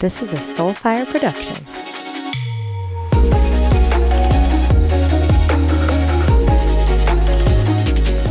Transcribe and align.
This 0.00 0.22
is 0.22 0.32
a 0.32 0.36
Soulfire 0.36 1.06
production. 1.06 1.62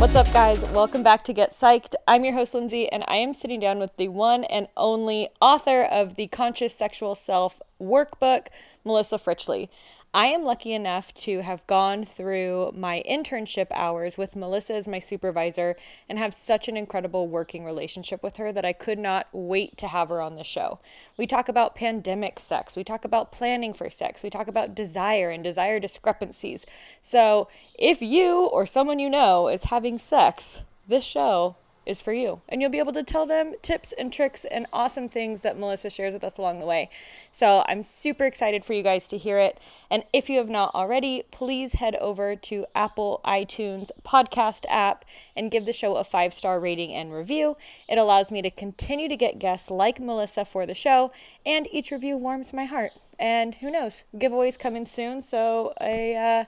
What's 0.00 0.16
up, 0.16 0.32
guys? 0.32 0.60
Welcome 0.72 1.04
back 1.04 1.22
to 1.26 1.32
Get 1.32 1.56
Psyched. 1.56 1.94
I'm 2.08 2.24
your 2.24 2.34
host, 2.34 2.54
Lindsey, 2.54 2.90
and 2.90 3.04
I 3.06 3.18
am 3.18 3.34
sitting 3.34 3.60
down 3.60 3.78
with 3.78 3.96
the 3.98 4.08
one 4.08 4.42
and 4.42 4.66
only 4.76 5.28
author 5.40 5.84
of 5.84 6.16
the 6.16 6.26
Conscious 6.26 6.74
Sexual 6.74 7.14
Self 7.14 7.62
workbook, 7.80 8.48
Melissa 8.84 9.16
Fritchle. 9.16 9.68
I 10.12 10.26
am 10.26 10.42
lucky 10.42 10.72
enough 10.72 11.14
to 11.14 11.42
have 11.42 11.64
gone 11.68 12.04
through 12.04 12.72
my 12.74 13.00
internship 13.08 13.68
hours 13.70 14.18
with 14.18 14.34
Melissa 14.34 14.74
as 14.74 14.88
my 14.88 14.98
supervisor 14.98 15.76
and 16.08 16.18
have 16.18 16.34
such 16.34 16.66
an 16.66 16.76
incredible 16.76 17.28
working 17.28 17.64
relationship 17.64 18.20
with 18.20 18.36
her 18.36 18.50
that 18.50 18.64
I 18.64 18.72
could 18.72 18.98
not 18.98 19.28
wait 19.32 19.76
to 19.76 19.86
have 19.86 20.08
her 20.08 20.20
on 20.20 20.34
the 20.34 20.42
show. 20.42 20.80
We 21.16 21.28
talk 21.28 21.48
about 21.48 21.76
pandemic 21.76 22.40
sex, 22.40 22.74
we 22.74 22.82
talk 22.82 23.04
about 23.04 23.30
planning 23.30 23.72
for 23.72 23.88
sex, 23.88 24.24
we 24.24 24.30
talk 24.30 24.48
about 24.48 24.74
desire 24.74 25.30
and 25.30 25.44
desire 25.44 25.78
discrepancies. 25.78 26.66
So, 27.00 27.46
if 27.78 28.02
you 28.02 28.46
or 28.46 28.66
someone 28.66 28.98
you 28.98 29.10
know 29.10 29.46
is 29.46 29.64
having 29.64 29.96
sex, 29.96 30.62
this 30.88 31.04
show 31.04 31.54
is 31.90 32.00
for 32.00 32.12
you. 32.12 32.40
And 32.48 32.62
you'll 32.62 32.70
be 32.70 32.78
able 32.78 32.92
to 32.92 33.02
tell 33.02 33.26
them 33.26 33.54
tips 33.60 33.92
and 33.98 34.12
tricks 34.12 34.44
and 34.44 34.66
awesome 34.72 35.08
things 35.08 35.42
that 35.42 35.58
Melissa 35.58 35.90
shares 35.90 36.14
with 36.14 36.24
us 36.24 36.38
along 36.38 36.60
the 36.60 36.66
way. 36.66 36.88
So 37.32 37.64
I'm 37.66 37.82
super 37.82 38.24
excited 38.24 38.64
for 38.64 38.72
you 38.72 38.82
guys 38.82 39.08
to 39.08 39.18
hear 39.18 39.38
it. 39.38 39.58
And 39.90 40.04
if 40.12 40.30
you 40.30 40.38
have 40.38 40.48
not 40.48 40.74
already, 40.74 41.24
please 41.30 41.74
head 41.74 41.96
over 41.96 42.36
to 42.36 42.64
Apple 42.74 43.20
iTunes 43.24 43.90
podcast 44.04 44.64
app 44.68 45.04
and 45.36 45.50
give 45.50 45.66
the 45.66 45.72
show 45.72 45.96
a 45.96 46.04
five 46.04 46.32
star 46.32 46.60
rating 46.60 46.94
and 46.94 47.12
review. 47.12 47.56
It 47.88 47.98
allows 47.98 48.30
me 48.30 48.40
to 48.42 48.50
continue 48.50 49.08
to 49.08 49.16
get 49.16 49.38
guests 49.38 49.70
like 49.70 50.00
Melissa 50.00 50.44
for 50.44 50.66
the 50.66 50.74
show, 50.74 51.12
and 51.44 51.66
each 51.72 51.90
review 51.90 52.16
warms 52.16 52.52
my 52.52 52.64
heart. 52.64 52.92
And 53.18 53.56
who 53.56 53.70
knows, 53.70 54.04
giveaways 54.16 54.58
coming 54.58 54.86
soon, 54.86 55.20
so 55.20 55.74
a, 55.80 56.16
uh, 56.16 56.44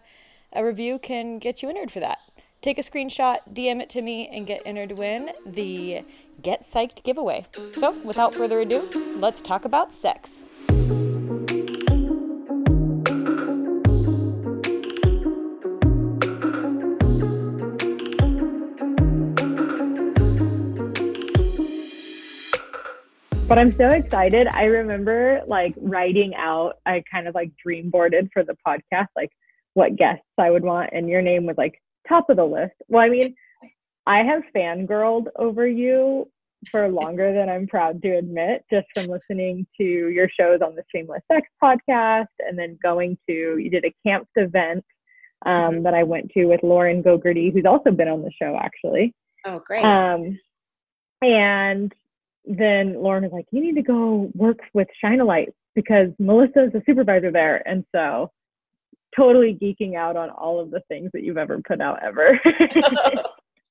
a 0.55 0.65
review 0.65 0.99
can 0.99 1.39
get 1.39 1.63
you 1.63 1.69
entered 1.69 1.91
for 1.91 2.01
that. 2.01 2.19
Take 2.63 2.79
a 2.79 2.83
screenshot, 2.83 3.39
DM 3.53 3.81
it 3.81 3.91
to 3.91 4.03
me, 4.03 4.29
and 4.29 4.47
get 4.47 4.63
entered 4.65 4.91
to 4.91 4.95
win 4.95 5.31
the 5.45 6.05
Get 6.41 6.63
Psyched 6.63 7.03
giveaway. 7.03 7.45
So, 7.75 7.91
without 8.05 8.37
further 8.37 8.61
ado, 8.61 8.89
let's 9.17 9.41
talk 9.41 9.65
about 9.65 9.93
sex. 9.93 10.45
But 23.49 23.59
I'm 23.59 23.73
so 23.73 23.89
excited. 23.89 24.47
I 24.47 24.67
remember 24.67 25.43
like 25.49 25.75
writing 25.79 26.37
out, 26.37 26.75
I 26.87 27.03
kind 27.11 27.27
of 27.27 27.35
like 27.35 27.51
dream 27.61 27.91
boarded 27.91 28.31
for 28.33 28.45
the 28.45 28.57
podcast, 28.65 29.09
like 29.17 29.33
what 29.75 29.97
guests 29.97 30.23
I 30.39 30.51
would 30.51 30.63
want. 30.63 30.91
And 30.93 31.09
your 31.09 31.23
name 31.23 31.45
was 31.45 31.57
like 31.59 31.83
top 32.13 32.29
of 32.31 32.37
the 32.37 32.45
list. 32.45 32.75
Well, 32.89 33.03
I 33.03 33.09
mean, 33.09 33.35
I 34.07 34.19
have 34.19 34.43
fangirled 34.55 35.27
over 35.37 35.67
you 35.67 36.29
for 36.71 36.89
longer 36.89 37.33
than 37.35 37.49
I'm 37.49 37.67
proud 37.67 38.03
to 38.03 38.17
admit, 38.17 38.65
just 38.71 38.87
from 38.95 39.07
listening 39.07 39.67
to 39.79 39.85
your 39.85 40.29
shows 40.29 40.61
on 40.65 40.75
the 40.75 40.85
Shameless 40.95 41.23
Sex 41.31 41.49
podcast 41.63 42.27
and 42.39 42.59
then 42.59 42.79
going 42.83 43.19
to, 43.29 43.59
you 43.59 43.71
did 43.71 43.85
a 43.85 43.95
camp 44.07 44.29
event 44.37 44.85
um, 45.45 45.53
mm-hmm. 45.53 45.83
that 45.83 45.95
I 45.95 46.03
went 46.03 46.31
to 46.33 46.45
with 46.47 46.63
Lauren 46.63 47.03
Gogerty, 47.03 47.53
who's 47.53 47.67
also 47.67 47.91
been 47.91 48.09
on 48.09 48.23
the 48.23 48.31
show 48.41 48.57
actually. 48.61 49.13
Oh, 49.45 49.57
great. 49.67 49.85
Um, 49.85 50.39
and 51.21 51.93
then 52.45 52.95
Lauren 52.95 53.25
was 53.25 53.33
like, 53.33 53.47
you 53.51 53.61
need 53.61 53.77
to 53.77 53.83
go 53.83 54.31
work 54.35 54.61
with 54.73 54.89
Shine 55.01 55.21
a 55.21 55.25
Light 55.25 55.51
because 55.75 56.09
Melissa's 56.19 56.75
a 56.75 56.83
supervisor 56.87 57.33
there. 57.33 57.67
And 57.67 57.85
so 57.95 58.31
totally 59.17 59.59
geeking 59.61 59.97
out 59.97 60.17
on 60.17 60.31
all 60.31 60.61
of 60.61 60.71
the 60.71 60.81
things 60.89 61.11
that 61.13 61.23
you've 61.23 61.39
ever 61.39 61.61
put 61.67 61.81
out 61.81 62.03
ever. 62.03 62.41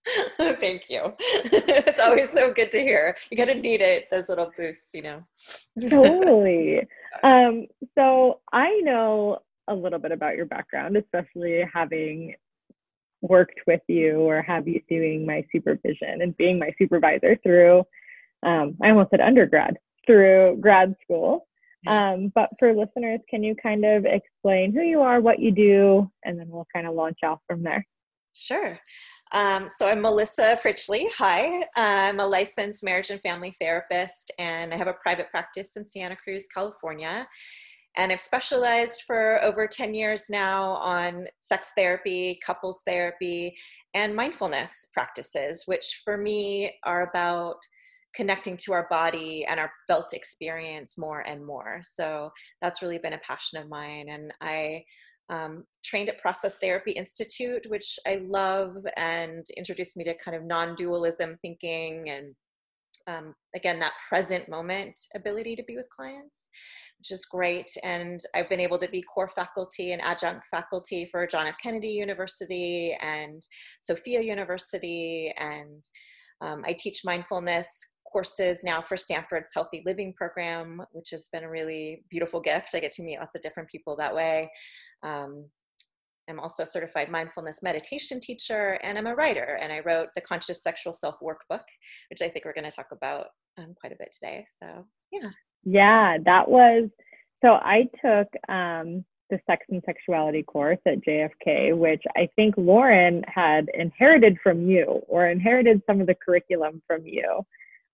Thank 0.40 0.86
you. 0.90 1.14
it's 1.20 2.02
always 2.02 2.32
so 2.32 2.52
good 2.54 2.72
to 2.72 2.80
hear. 2.80 3.16
You 3.30 3.38
gotta 3.38 3.56
need 3.56 3.82
it, 3.82 4.10
those 4.10 4.30
little 4.30 4.52
boosts, 4.58 4.94
you 4.94 5.04
know. 5.04 5.24
totally. 5.90 6.88
Um, 7.24 7.68
so 7.96 8.40
I 8.52 8.80
know 8.82 9.40
a 9.68 9.76
little 9.76 10.00
bit 10.00 10.12
about 10.12 10.36
your 10.36 10.48
background, 10.48 10.98
especially 10.98 11.64
having 11.72 12.36
worked 13.22 13.60
with 13.68 13.82
you 13.88 14.22
or 14.22 14.42
have 14.42 14.68
you 14.68 14.82
doing 14.90 15.26
my 15.26 15.46
supervision 15.52 16.22
and 16.24 16.36
being 16.38 16.58
my 16.58 16.72
supervisor 16.80 17.38
through 17.44 17.84
um, 18.44 18.76
I 18.82 18.90
almost 18.90 19.12
said 19.12 19.22
undergrad, 19.22 19.78
through 20.06 20.58
grad 20.60 20.96
school. 21.04 21.48
Um, 21.88 22.32
but 22.36 22.50
for 22.60 22.74
listeners, 22.74 23.20
can 23.30 23.44
you 23.44 23.56
kind 23.56 23.86
of 23.86 24.06
explain 24.06 24.74
who 24.74 24.82
you 24.82 25.02
are, 25.02 25.20
what 25.20 25.40
you 25.40 25.52
do, 25.52 26.10
and 26.24 26.40
then 26.40 26.48
we'll 26.50 26.68
kind 26.74 26.88
of 26.88 26.94
launch 26.94 27.20
off 27.24 27.40
from 27.48 27.64
there? 27.64 27.86
Sure. 28.34 28.80
Um, 29.34 29.68
so 29.68 29.88
I'm 29.88 30.02
Melissa 30.02 30.58
Fritchle. 30.64 31.06
Hi. 31.18 31.64
I'm 31.76 32.20
a 32.20 32.26
licensed 32.26 32.84
marriage 32.84 33.10
and 33.10 33.22
family 33.22 33.56
therapist, 33.60 34.32
and 34.40 34.74
I 34.74 34.78
have 34.78 34.88
a 34.88 34.94
private 34.94 35.30
practice 35.32 35.76
in 35.76 35.86
Santa 35.86 36.16
Cruz, 36.16 36.48
California. 36.54 37.28
And 37.98 38.12
I've 38.12 38.22
specialized 38.22 39.04
for 39.06 39.44
over 39.44 39.68
10 39.68 39.94
years 39.94 40.30
now 40.30 40.72
on 40.76 41.28
sex 41.42 41.72
therapy, 41.76 42.40
couples 42.46 42.82
therapy, 42.86 43.56
and 43.94 44.16
mindfulness 44.16 44.88
practices, 44.94 45.64
which 45.66 46.02
for 46.06 46.18
me 46.18 46.72
are 46.86 47.10
about 47.10 47.58
connecting 48.16 48.58
to 48.58 48.74
our 48.74 48.88
body 48.90 49.46
and 49.46 49.60
our 49.60 49.72
felt 49.88 50.14
experience 50.14 50.98
more 50.98 51.22
and 51.22 51.46
more. 51.46 51.82
So 51.84 52.32
that's 52.62 52.82
really 52.82 52.98
been 52.98 53.14
a 53.14 53.20
passion 53.20 53.60
of 53.60 53.70
mine. 53.70 54.08
And 54.10 54.34
I 54.42 54.84
um, 55.30 55.64
trained 55.84 56.10
at 56.10 56.20
Process 56.20 56.58
Therapy 56.58 56.92
Institute, 56.92 57.66
which 57.70 57.98
I 58.06 58.16
love 58.22 58.76
and 58.98 59.46
introduced 59.56 59.96
me 59.96 60.04
to 60.04 60.14
kind 60.16 60.36
of 60.36 60.44
non 60.44 60.76
dualism 60.76 61.38
thinking 61.42 62.10
and 62.10 62.36
um, 63.08 63.34
again 63.56 63.80
that 63.80 63.94
present 64.08 64.48
moment 64.50 65.00
ability 65.16 65.56
to 65.56 65.64
be 65.64 65.76
with 65.76 65.90
clients 65.90 66.50
which 67.00 67.12
is 67.12 67.26
great 67.26 67.70
and 67.84 68.20
i've 68.36 68.50
been 68.50 68.60
able 68.60 68.78
to 68.78 68.88
be 68.90 69.02
core 69.02 69.28
faculty 69.28 69.92
and 69.92 70.02
adjunct 70.02 70.46
faculty 70.50 71.06
for 71.06 71.26
john 71.26 71.48
f 71.48 71.56
kennedy 71.62 71.90
university 71.90 72.96
and 73.02 73.42
sophia 73.82 74.22
university 74.22 75.34
and 75.38 75.84
um, 76.42 76.62
i 76.66 76.74
teach 76.78 77.02
mindfulness 77.04 77.68
courses 78.12 78.60
now 78.64 78.82
for 78.82 78.98
Stanford's 78.98 79.52
Healthy 79.54 79.84
Living 79.86 80.14
Program, 80.14 80.82
which 80.92 81.10
has 81.12 81.28
been 81.30 81.44
a 81.44 81.50
really 81.50 82.04
beautiful 82.10 82.40
gift. 82.40 82.70
I 82.74 82.80
get 82.80 82.94
to 82.94 83.04
meet 83.04 83.20
lots 83.20 83.36
of 83.36 83.42
different 83.42 83.70
people 83.70 83.96
that 83.98 84.14
way. 84.14 84.52
Um, 85.04 85.46
I'm 86.30 86.40
also 86.40 86.64
a 86.64 86.68
certified 86.68 87.10
mindfulness 87.10 87.62
meditation 87.64 88.20
teacher, 88.20 88.80
and 88.84 88.98
I'm 88.98 89.08
a 89.08 89.16
writer. 89.16 89.60
And 89.62 89.72
I 89.72 89.80
wrote 89.80 90.10
the 90.16 90.22
Conscious 90.22 90.64
Sexual 90.64 90.94
Self 90.94 91.20
Workbook, 91.20 91.64
which 92.10 92.22
I 92.22 92.30
think 92.30 92.46
we're 92.46 92.54
going 92.54 92.70
to 92.70 92.72
talk 92.72 92.88
about 92.92 93.28
um, 93.58 93.76
quite 93.80 93.92
a 93.92 93.98
bit 93.98 94.16
today. 94.18 94.46
So, 94.62 94.86
yeah. 95.12 95.30
Yeah, 95.64 96.18
that 96.26 96.50
was 96.50 96.90
so. 97.44 97.54
I 97.54 97.88
took 98.04 98.28
um, 98.50 99.06
the 99.30 99.40
Sex 99.48 99.66
and 99.70 99.82
Sexuality 99.86 100.44
course 100.44 100.80
at 100.88 101.04
JFK, 101.04 101.76
which 101.76 102.04
I 102.16 102.28
think 102.36 102.56
Lauren 102.58 103.24
had 103.28 103.70
inherited 103.74 104.38
from 104.42 104.68
you 104.68 105.02
or 105.08 105.28
inherited 105.28 105.82
some 105.88 106.02
of 106.02 106.08
the 106.08 106.16
curriculum 106.16 106.82
from 106.88 107.06
you. 107.06 107.46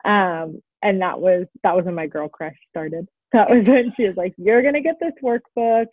Um, 0.06 0.62
and 0.84 1.02
that 1.02 1.20
was 1.20 1.46
that 1.64 1.76
was 1.76 1.86
when 1.86 1.96
my 1.96 2.08
girl 2.08 2.30
crush 2.30 2.56
started. 2.70 3.08
That 3.34 3.50
was 3.50 3.66
when 3.66 3.94
she 3.98 4.08
was 4.08 4.16
like, 4.16 4.34
"You're 4.38 4.62
gonna 4.62 4.82
get 4.82 4.96
this 5.00 5.14
workbook. 5.24 5.88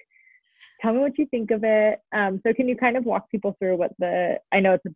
Tell 0.80 0.92
me 0.92 1.00
what 1.00 1.18
you 1.18 1.26
think 1.26 1.50
of 1.50 1.64
it." 1.64 2.00
Um, 2.12 2.40
so 2.46 2.52
can 2.54 2.68
you 2.68 2.76
kind 2.76 2.96
of 2.96 3.04
walk 3.04 3.30
people 3.30 3.56
through 3.58 3.76
what 3.76 3.92
the 3.98 4.38
I 4.52 4.60
know 4.60 4.74
it's 4.74 4.86
a 4.86 4.94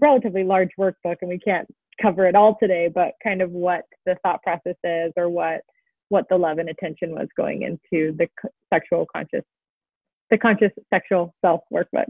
relatively 0.00 0.44
large 0.44 0.70
workbook 0.78 1.16
and 1.20 1.28
we 1.28 1.38
can't 1.38 1.68
cover 2.00 2.26
it 2.26 2.34
all 2.34 2.56
today, 2.58 2.88
but 2.88 3.14
kind 3.22 3.42
of 3.42 3.50
what 3.50 3.84
the 4.06 4.16
thought 4.22 4.42
process 4.42 4.76
is 4.84 5.12
or 5.16 5.28
what 5.28 5.62
what 6.08 6.28
the 6.28 6.36
love 6.36 6.58
and 6.58 6.68
attention 6.68 7.12
was 7.12 7.28
going 7.36 7.62
into 7.62 8.14
the 8.16 8.28
sexual 8.72 9.06
conscious 9.14 9.44
the 10.30 10.38
conscious 10.38 10.72
sexual 10.92 11.34
self 11.44 11.60
workbook. 11.72 12.06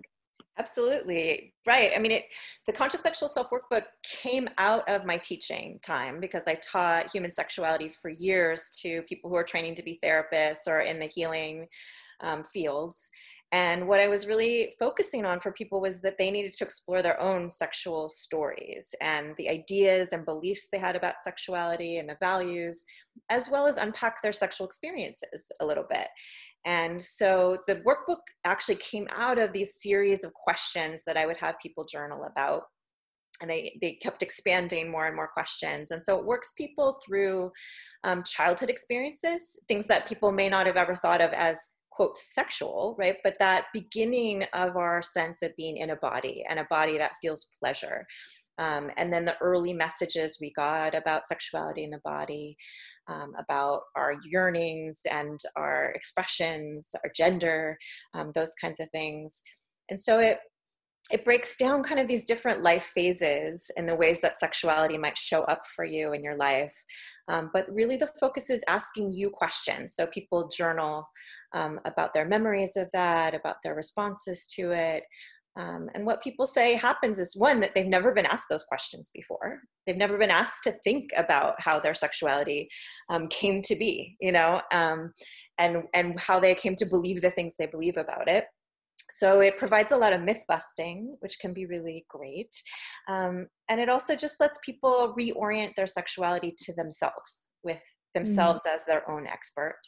Absolutely. 0.58 1.54
Right. 1.66 1.92
I 1.96 1.98
mean, 1.98 2.12
it, 2.12 2.24
the 2.66 2.72
Conscious 2.72 3.00
Sexual 3.00 3.28
Self 3.28 3.48
Workbook 3.50 3.84
came 4.02 4.48
out 4.58 4.86
of 4.88 5.06
my 5.06 5.16
teaching 5.16 5.78
time 5.82 6.20
because 6.20 6.42
I 6.46 6.54
taught 6.56 7.10
human 7.10 7.30
sexuality 7.30 7.88
for 7.88 8.10
years 8.10 8.70
to 8.82 9.02
people 9.02 9.30
who 9.30 9.36
are 9.36 9.44
training 9.44 9.76
to 9.76 9.82
be 9.82 9.98
therapists 10.04 10.66
or 10.66 10.80
in 10.80 10.98
the 10.98 11.06
healing 11.06 11.68
um, 12.20 12.44
fields. 12.44 13.08
And 13.54 13.86
what 13.86 14.00
I 14.00 14.08
was 14.08 14.26
really 14.26 14.72
focusing 14.78 15.26
on 15.26 15.38
for 15.38 15.52
people 15.52 15.78
was 15.82 16.00
that 16.00 16.16
they 16.18 16.30
needed 16.30 16.52
to 16.52 16.64
explore 16.64 17.02
their 17.02 17.20
own 17.20 17.50
sexual 17.50 18.08
stories 18.08 18.94
and 19.02 19.34
the 19.36 19.50
ideas 19.50 20.14
and 20.14 20.24
beliefs 20.24 20.68
they 20.72 20.78
had 20.78 20.96
about 20.96 21.16
sexuality 21.22 21.98
and 21.98 22.08
the 22.08 22.16
values, 22.18 22.82
as 23.28 23.50
well 23.50 23.66
as 23.66 23.76
unpack 23.76 24.22
their 24.22 24.32
sexual 24.32 24.66
experiences 24.66 25.52
a 25.60 25.66
little 25.66 25.84
bit. 25.88 26.08
And 26.64 27.02
so 27.02 27.58
the 27.66 27.76
workbook 27.76 28.20
actually 28.44 28.76
came 28.76 29.06
out 29.14 29.38
of 29.38 29.52
these 29.52 29.82
series 29.82 30.24
of 30.24 30.32
questions 30.32 31.02
that 31.06 31.18
I 31.18 31.26
would 31.26 31.36
have 31.36 31.56
people 31.62 31.84
journal 31.84 32.24
about. 32.24 32.62
and 33.42 33.50
they, 33.50 33.76
they 33.82 33.92
kept 33.94 34.22
expanding 34.22 34.90
more 34.90 35.06
and 35.06 35.16
more 35.16 35.28
questions. 35.28 35.90
And 35.90 36.02
so 36.02 36.18
it 36.18 36.24
works 36.24 36.52
people 36.56 36.96
through 37.04 37.50
um, 38.04 38.22
childhood 38.24 38.70
experiences, 38.70 39.60
things 39.68 39.86
that 39.86 40.08
people 40.08 40.32
may 40.32 40.48
not 40.48 40.66
have 40.66 40.76
ever 40.76 40.96
thought 40.96 41.20
of 41.20 41.32
as 41.32 41.58
quote 41.94 42.16
sexual, 42.16 42.96
right? 42.98 43.16
But 43.22 43.36
that 43.38 43.66
beginning 43.72 44.44
of 44.54 44.76
our 44.76 45.02
sense 45.02 45.42
of 45.42 45.54
being 45.56 45.76
in 45.76 45.90
a 45.90 45.96
body 45.96 46.44
and 46.48 46.58
a 46.58 46.66
body 46.70 46.98
that 46.98 47.12
feels 47.20 47.50
pleasure. 47.58 48.06
Um, 48.58 48.90
and 48.96 49.12
then 49.12 49.24
the 49.24 49.36
early 49.40 49.72
messages 49.72 50.38
we 50.40 50.52
got 50.52 50.94
about 50.94 51.26
sexuality 51.26 51.84
in 51.84 51.90
the 51.90 52.00
body, 52.04 52.56
um, 53.08 53.32
about 53.38 53.80
our 53.96 54.14
yearnings 54.24 55.00
and 55.10 55.40
our 55.56 55.90
expressions, 55.94 56.90
our 57.02 57.10
gender, 57.14 57.78
um, 58.14 58.30
those 58.34 58.54
kinds 58.60 58.78
of 58.80 58.88
things. 58.90 59.42
And 59.90 60.00
so 60.00 60.20
it 60.20 60.38
it 61.10 61.24
breaks 61.24 61.56
down 61.56 61.82
kind 61.82 62.00
of 62.00 62.06
these 62.08 62.24
different 62.24 62.62
life 62.62 62.84
phases 62.94 63.70
and 63.76 63.88
the 63.88 63.94
ways 63.94 64.20
that 64.20 64.38
sexuality 64.38 64.96
might 64.96 65.18
show 65.18 65.42
up 65.42 65.62
for 65.74 65.84
you 65.84 66.12
in 66.12 66.22
your 66.22 66.36
life. 66.36 66.74
Um, 67.28 67.50
but 67.52 67.66
really, 67.70 67.96
the 67.96 68.10
focus 68.20 68.48
is 68.48 68.64
asking 68.68 69.12
you 69.12 69.28
questions. 69.28 69.94
So 69.94 70.06
people 70.06 70.48
journal 70.48 71.06
um, 71.54 71.80
about 71.84 72.14
their 72.14 72.26
memories 72.26 72.76
of 72.76 72.88
that, 72.92 73.34
about 73.34 73.56
their 73.62 73.74
responses 73.74 74.46
to 74.56 74.70
it. 74.72 75.04
Um, 75.54 75.90
and 75.94 76.06
what 76.06 76.22
people 76.22 76.46
say 76.46 76.74
happens 76.74 77.18
is 77.18 77.36
one, 77.36 77.60
that 77.60 77.74
they've 77.74 77.86
never 77.86 78.14
been 78.14 78.24
asked 78.24 78.46
those 78.48 78.64
questions 78.64 79.10
before. 79.14 79.60
They've 79.86 79.96
never 79.96 80.16
been 80.16 80.30
asked 80.30 80.64
to 80.64 80.72
think 80.72 81.10
about 81.16 81.56
how 81.58 81.78
their 81.78 81.94
sexuality 81.94 82.70
um, 83.10 83.28
came 83.28 83.60
to 83.62 83.76
be, 83.76 84.16
you 84.20 84.32
know, 84.32 84.62
um, 84.72 85.12
and, 85.58 85.82
and 85.92 86.18
how 86.18 86.40
they 86.40 86.54
came 86.54 86.74
to 86.76 86.86
believe 86.86 87.20
the 87.20 87.30
things 87.30 87.56
they 87.58 87.66
believe 87.66 87.98
about 87.98 88.28
it 88.28 88.46
so 89.12 89.40
it 89.40 89.58
provides 89.58 89.92
a 89.92 89.96
lot 89.96 90.12
of 90.12 90.22
myth 90.22 90.42
busting 90.48 91.16
which 91.20 91.38
can 91.38 91.52
be 91.52 91.66
really 91.66 92.04
great 92.08 92.54
um, 93.08 93.46
and 93.68 93.80
it 93.80 93.88
also 93.88 94.16
just 94.16 94.40
lets 94.40 94.58
people 94.64 95.14
reorient 95.18 95.74
their 95.76 95.86
sexuality 95.86 96.54
to 96.56 96.72
themselves 96.74 97.48
with 97.62 97.80
themselves 98.14 98.60
mm. 98.66 98.74
as 98.74 98.84
their 98.86 99.08
own 99.10 99.26
expert 99.26 99.80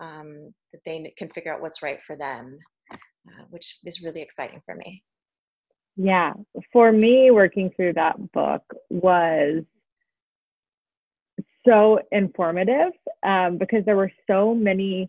um, 0.00 0.52
that 0.72 0.80
they 0.84 1.12
can 1.16 1.28
figure 1.30 1.54
out 1.54 1.60
what's 1.60 1.82
right 1.82 2.00
for 2.00 2.16
them 2.16 2.58
uh, 2.92 3.44
which 3.50 3.78
is 3.84 4.02
really 4.02 4.22
exciting 4.22 4.60
for 4.64 4.74
me 4.74 5.02
yeah 5.96 6.32
for 6.72 6.92
me 6.92 7.30
working 7.30 7.70
through 7.76 7.92
that 7.92 8.16
book 8.32 8.62
was 8.90 9.64
so 11.66 11.98
informative 12.12 12.92
um, 13.24 13.58
because 13.58 13.84
there 13.84 13.96
were 13.96 14.12
so 14.30 14.54
many 14.54 15.08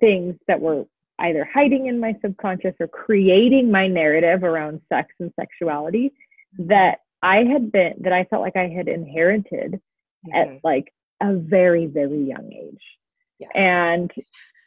things 0.00 0.34
that 0.48 0.60
were 0.60 0.84
either 1.20 1.48
hiding 1.52 1.86
in 1.86 2.00
my 2.00 2.14
subconscious 2.24 2.74
or 2.80 2.88
creating 2.88 3.70
my 3.70 3.86
narrative 3.86 4.42
around 4.42 4.80
sex 4.88 5.08
and 5.20 5.32
sexuality 5.38 6.12
that 6.58 6.98
I 7.22 7.44
had 7.44 7.72
been 7.72 7.94
that 8.00 8.12
I 8.12 8.24
felt 8.24 8.42
like 8.42 8.56
I 8.56 8.68
had 8.68 8.88
inherited 8.88 9.80
mm-hmm. 10.26 10.34
at 10.34 10.60
like 10.64 10.92
a 11.22 11.34
very 11.34 11.86
very 11.86 12.24
young 12.24 12.50
age. 12.52 12.82
Yes. 13.38 13.50
And 13.54 14.10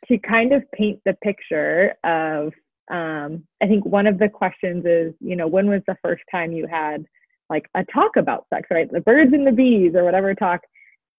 to 0.07 0.17
kind 0.19 0.53
of 0.53 0.63
paint 0.71 0.99
the 1.05 1.13
picture 1.23 1.93
of 2.03 2.53
um, 2.89 3.45
I 3.61 3.67
think 3.67 3.85
one 3.85 4.07
of 4.07 4.17
the 4.17 4.29
questions 4.29 4.85
is, 4.85 5.13
you 5.19 5.35
know, 5.35 5.47
when 5.47 5.69
was 5.69 5.81
the 5.87 5.97
first 6.01 6.23
time 6.31 6.51
you 6.51 6.67
had 6.67 7.05
like 7.49 7.65
a 7.75 7.83
talk 7.85 8.15
about 8.15 8.45
sex, 8.53 8.67
right? 8.71 8.91
The 8.91 9.01
birds 9.01 9.33
and 9.33 9.45
the 9.45 9.51
bees 9.51 9.93
or 9.95 10.03
whatever 10.03 10.33
talk. 10.33 10.61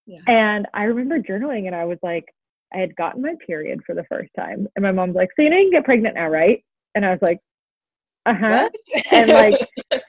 Yeah. 0.06 0.20
And 0.26 0.66
I 0.74 0.84
remember 0.84 1.18
journaling 1.18 1.66
and 1.66 1.74
I 1.74 1.84
was 1.84 1.98
like, 2.02 2.24
I 2.74 2.78
had 2.78 2.96
gotten 2.96 3.22
my 3.22 3.34
period 3.46 3.80
for 3.86 3.94
the 3.94 4.04
first 4.04 4.30
time. 4.36 4.66
And 4.76 4.82
my 4.82 4.92
mom's 4.92 5.14
like, 5.14 5.28
So 5.36 5.42
you 5.42 5.50
know 5.50 5.56
you 5.56 5.64
can 5.64 5.80
get 5.80 5.84
pregnant 5.84 6.14
now, 6.14 6.28
right? 6.28 6.62
And 6.94 7.04
I 7.04 7.10
was 7.10 7.20
like, 7.22 7.40
Uh 8.26 8.34
huh. 8.34 8.68
and 9.10 9.28
like 9.30 9.68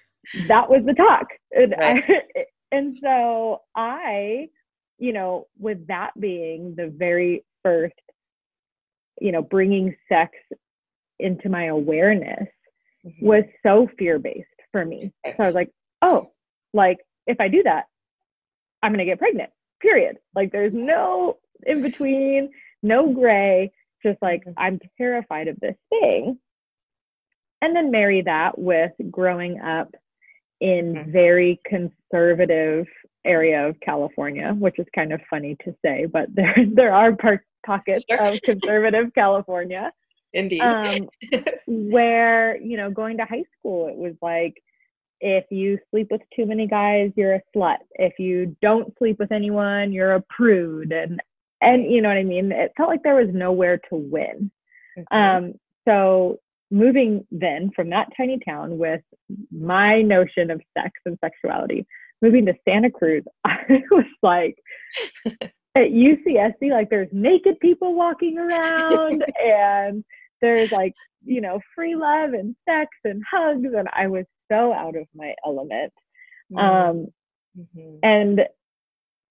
that 0.48 0.70
was 0.70 0.84
the 0.86 0.94
talk. 0.94 1.28
And, 1.52 1.76
right. 1.78 2.04
I, 2.08 2.46
and 2.72 2.98
so 3.02 3.62
I, 3.76 4.48
you 5.00 5.14
know, 5.14 5.48
with 5.58 5.88
that 5.88 6.12
being 6.20 6.76
the 6.76 6.88
very 6.88 7.46
first, 7.64 7.96
you 9.20 9.32
know, 9.32 9.42
bringing 9.42 9.96
sex 10.08 10.34
into 11.20 11.50
my 11.50 11.66
awareness 11.66 12.48
mm-hmm. 13.06 13.26
was 13.26 13.44
so 13.64 13.90
fear 13.98 14.20
based 14.20 14.48
for 14.72 14.86
me. 14.86 15.12
So 15.26 15.34
I 15.40 15.46
was 15.46 15.56
like, 15.56 15.72
oh, 16.02 16.32
like 16.74 16.98
if 17.26 17.40
I 17.40 17.48
do 17.48 17.64
that, 17.64 17.86
I'm 18.84 18.92
going 18.92 19.00
to 19.00 19.06
get 19.06 19.20
pregnant, 19.20 19.50
period. 19.82 20.18
Like 20.36 20.52
there's 20.52 20.74
no 20.74 21.38
in 21.66 21.82
between, 21.82 22.52
no 22.84 23.12
gray, 23.14 23.72
just 24.04 24.22
like 24.22 24.42
mm-hmm. 24.42 24.54
I'm 24.58 24.80
terrified 24.98 25.48
of 25.48 25.60
this 25.60 25.76
thing. 25.90 26.40
And 27.62 27.76
then 27.76 27.92
marry 27.92 28.22
that 28.22 28.58
with 28.58 28.94
growing 29.12 29.60
up 29.60 29.94
in 30.62 30.94
mm-hmm. 30.94 31.12
very 31.12 31.60
conservative 31.66 32.88
area 33.26 33.68
of 33.68 33.80
California, 33.82 34.54
which 34.58 34.80
is 34.80 34.86
kind 34.96 35.14
of 35.14 35.22
funny 35.30 35.58
to 35.66 35.76
say, 35.84 36.06
but 36.06 36.28
there 36.34 36.56
there 36.74 36.94
are 36.94 37.16
par- 37.16 37.44
pockets 37.66 38.04
sure. 38.10 38.22
of 38.22 38.42
conservative 38.42 39.14
California. 39.16 39.92
Indeed. 40.34 40.62
Um, 40.62 41.10
where, 41.68 42.56
you 42.58 42.78
know, 42.78 42.92
going 42.92 43.18
to 43.18 43.26
high 43.26 43.46
school, 43.58 43.88
it 43.88 43.96
was 43.96 44.14
like, 44.22 44.62
if 45.22 45.46
you 45.50 45.80
sleep 45.90 46.10
with 46.12 46.22
too 46.36 46.46
many 46.46 46.68
guys, 46.68 47.12
you're 47.16 47.36
a 47.36 47.42
slut. 47.56 47.78
If 47.96 48.20
you 48.20 48.56
don't 48.62 48.96
sleep 48.98 49.20
with 49.20 49.32
anyone, 49.32 49.92
you're 49.92 50.14
a 50.14 50.22
prude. 50.22 50.92
And 50.94 51.22
and 51.62 51.94
you 51.94 52.02
know 52.02 52.10
what 52.10 52.18
I 52.18 52.24
mean? 52.24 52.52
It 52.52 52.72
felt 52.78 52.90
like 52.90 53.04
there 53.04 53.16
was 53.16 53.34
nowhere 53.34 53.78
to 53.90 53.96
win. 53.96 54.50
Mm-hmm. 54.98 55.18
Um, 55.18 55.54
so 55.86 56.40
moving 56.72 57.26
then 57.32 57.72
from 57.76 57.90
that 57.90 58.10
tiny 58.16 58.40
town 58.40 58.78
with 58.78 59.02
my 59.52 60.02
notion 60.02 60.52
of 60.52 60.62
sex 60.78 60.92
and 61.06 61.18
sexuality, 61.20 61.86
moving 62.22 62.46
to 62.46 62.54
Santa 62.68 62.90
Cruz, 62.92 63.24
I 63.46 63.84
was 63.92 64.06
like 64.22 64.58
at 65.76 65.92
UCSC, 65.92 66.72
like 66.72 66.90
there's 66.90 67.10
naked 67.12 67.60
people 67.60 67.96
walking 67.96 68.38
around 68.38 69.24
and 69.44 70.04
there's 70.42 70.72
like, 70.72 70.94
you 71.24 71.42
know, 71.42 71.60
free 71.76 71.96
love 71.96 72.34
and 72.34 72.56
sex 72.68 72.90
and 73.04 73.22
hugs. 73.30 73.68
And 73.76 73.88
I 73.94 74.08
was 74.08 74.26
so 74.52 74.74
out 74.74 74.96
of 74.96 75.08
my 75.16 75.34
element. 75.46 75.94
Mm-hmm. 76.52 76.58
Um, 76.58 77.08
mm-hmm. 77.58 77.98
And 78.04 78.42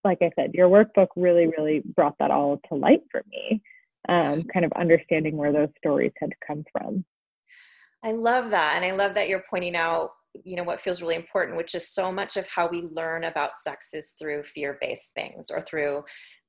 like 0.04 0.18
I 0.22 0.30
said, 0.36 0.54
your 0.54 0.68
workbook 0.68 1.08
really, 1.16 1.46
really 1.46 1.82
brought 1.96 2.16
that 2.18 2.30
all 2.30 2.60
to 2.68 2.74
light 2.74 3.02
for 3.10 3.22
me, 3.30 3.62
um, 4.08 4.44
kind 4.52 4.64
of 4.64 4.72
understanding 4.72 5.36
where 5.36 5.52
those 5.52 5.68
stories 5.78 6.12
had 6.20 6.30
come 6.46 6.64
from. 6.72 7.04
I 8.04 8.12
love 8.12 8.50
that. 8.50 8.74
And 8.76 8.84
I 8.84 8.92
love 8.92 9.14
that 9.14 9.28
you're 9.28 9.44
pointing 9.50 9.74
out, 9.74 10.10
you 10.44 10.56
know, 10.56 10.64
what 10.64 10.80
feels 10.80 11.00
really 11.00 11.14
important, 11.14 11.56
which 11.56 11.74
is 11.74 11.88
so 11.88 12.12
much 12.12 12.36
of 12.36 12.46
how 12.48 12.68
we 12.68 12.82
learn 12.82 13.24
about 13.24 13.56
sex 13.56 13.94
is 13.94 14.14
through 14.18 14.44
fear 14.44 14.78
based 14.80 15.12
things 15.14 15.50
or 15.50 15.60
through 15.60 16.04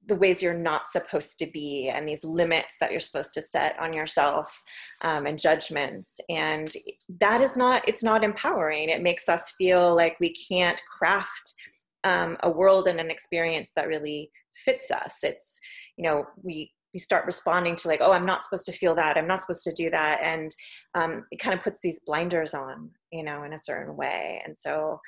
the 0.05 0.15
ways 0.15 0.41
you're 0.41 0.53
not 0.53 0.87
supposed 0.87 1.37
to 1.39 1.45
be 1.45 1.91
and 1.93 2.07
these 2.07 2.23
limits 2.23 2.77
that 2.79 2.91
you're 2.91 2.99
supposed 2.99 3.33
to 3.33 3.41
set 3.41 3.75
on 3.79 3.93
yourself 3.93 4.63
um, 5.01 5.25
and 5.25 5.37
judgments. 5.37 6.19
And 6.29 6.71
that 7.19 7.41
is 7.41 7.57
not 7.57 7.87
it's 7.87 8.03
not 8.03 8.23
empowering. 8.23 8.89
It 8.89 9.03
makes 9.03 9.27
us 9.27 9.53
feel 9.57 9.95
like 9.95 10.17
we 10.19 10.33
can't 10.33 10.81
craft 10.85 11.53
um, 12.05 12.37
a 12.43 12.49
world 12.49 12.87
and 12.87 12.99
an 12.99 13.11
experience 13.11 13.71
that 13.75 13.87
really 13.87 14.31
fits 14.65 14.89
us. 14.89 15.19
It's 15.23 15.59
you 15.97 16.03
know 16.03 16.25
we 16.41 16.71
we 16.93 16.99
start 16.99 17.25
responding 17.25 17.75
to 17.75 17.87
like 17.87 18.01
oh 18.01 18.11
i'm 18.11 18.25
not 18.25 18.43
supposed 18.43 18.65
to 18.65 18.71
feel 18.71 18.95
that. 18.95 19.17
I'm 19.17 19.27
not 19.27 19.41
supposed 19.41 19.63
to 19.63 19.73
do 19.73 19.89
that. 19.89 20.19
And 20.23 20.51
um, 20.95 21.25
it 21.31 21.37
kind 21.37 21.57
of 21.57 21.63
puts 21.63 21.81
these 21.81 22.01
blinders 22.05 22.53
on 22.53 22.91
you 23.11 23.23
know 23.23 23.43
in 23.43 23.53
a 23.53 23.59
certain 23.59 23.95
way. 23.95 24.41
And 24.45 24.57
so 24.57 24.99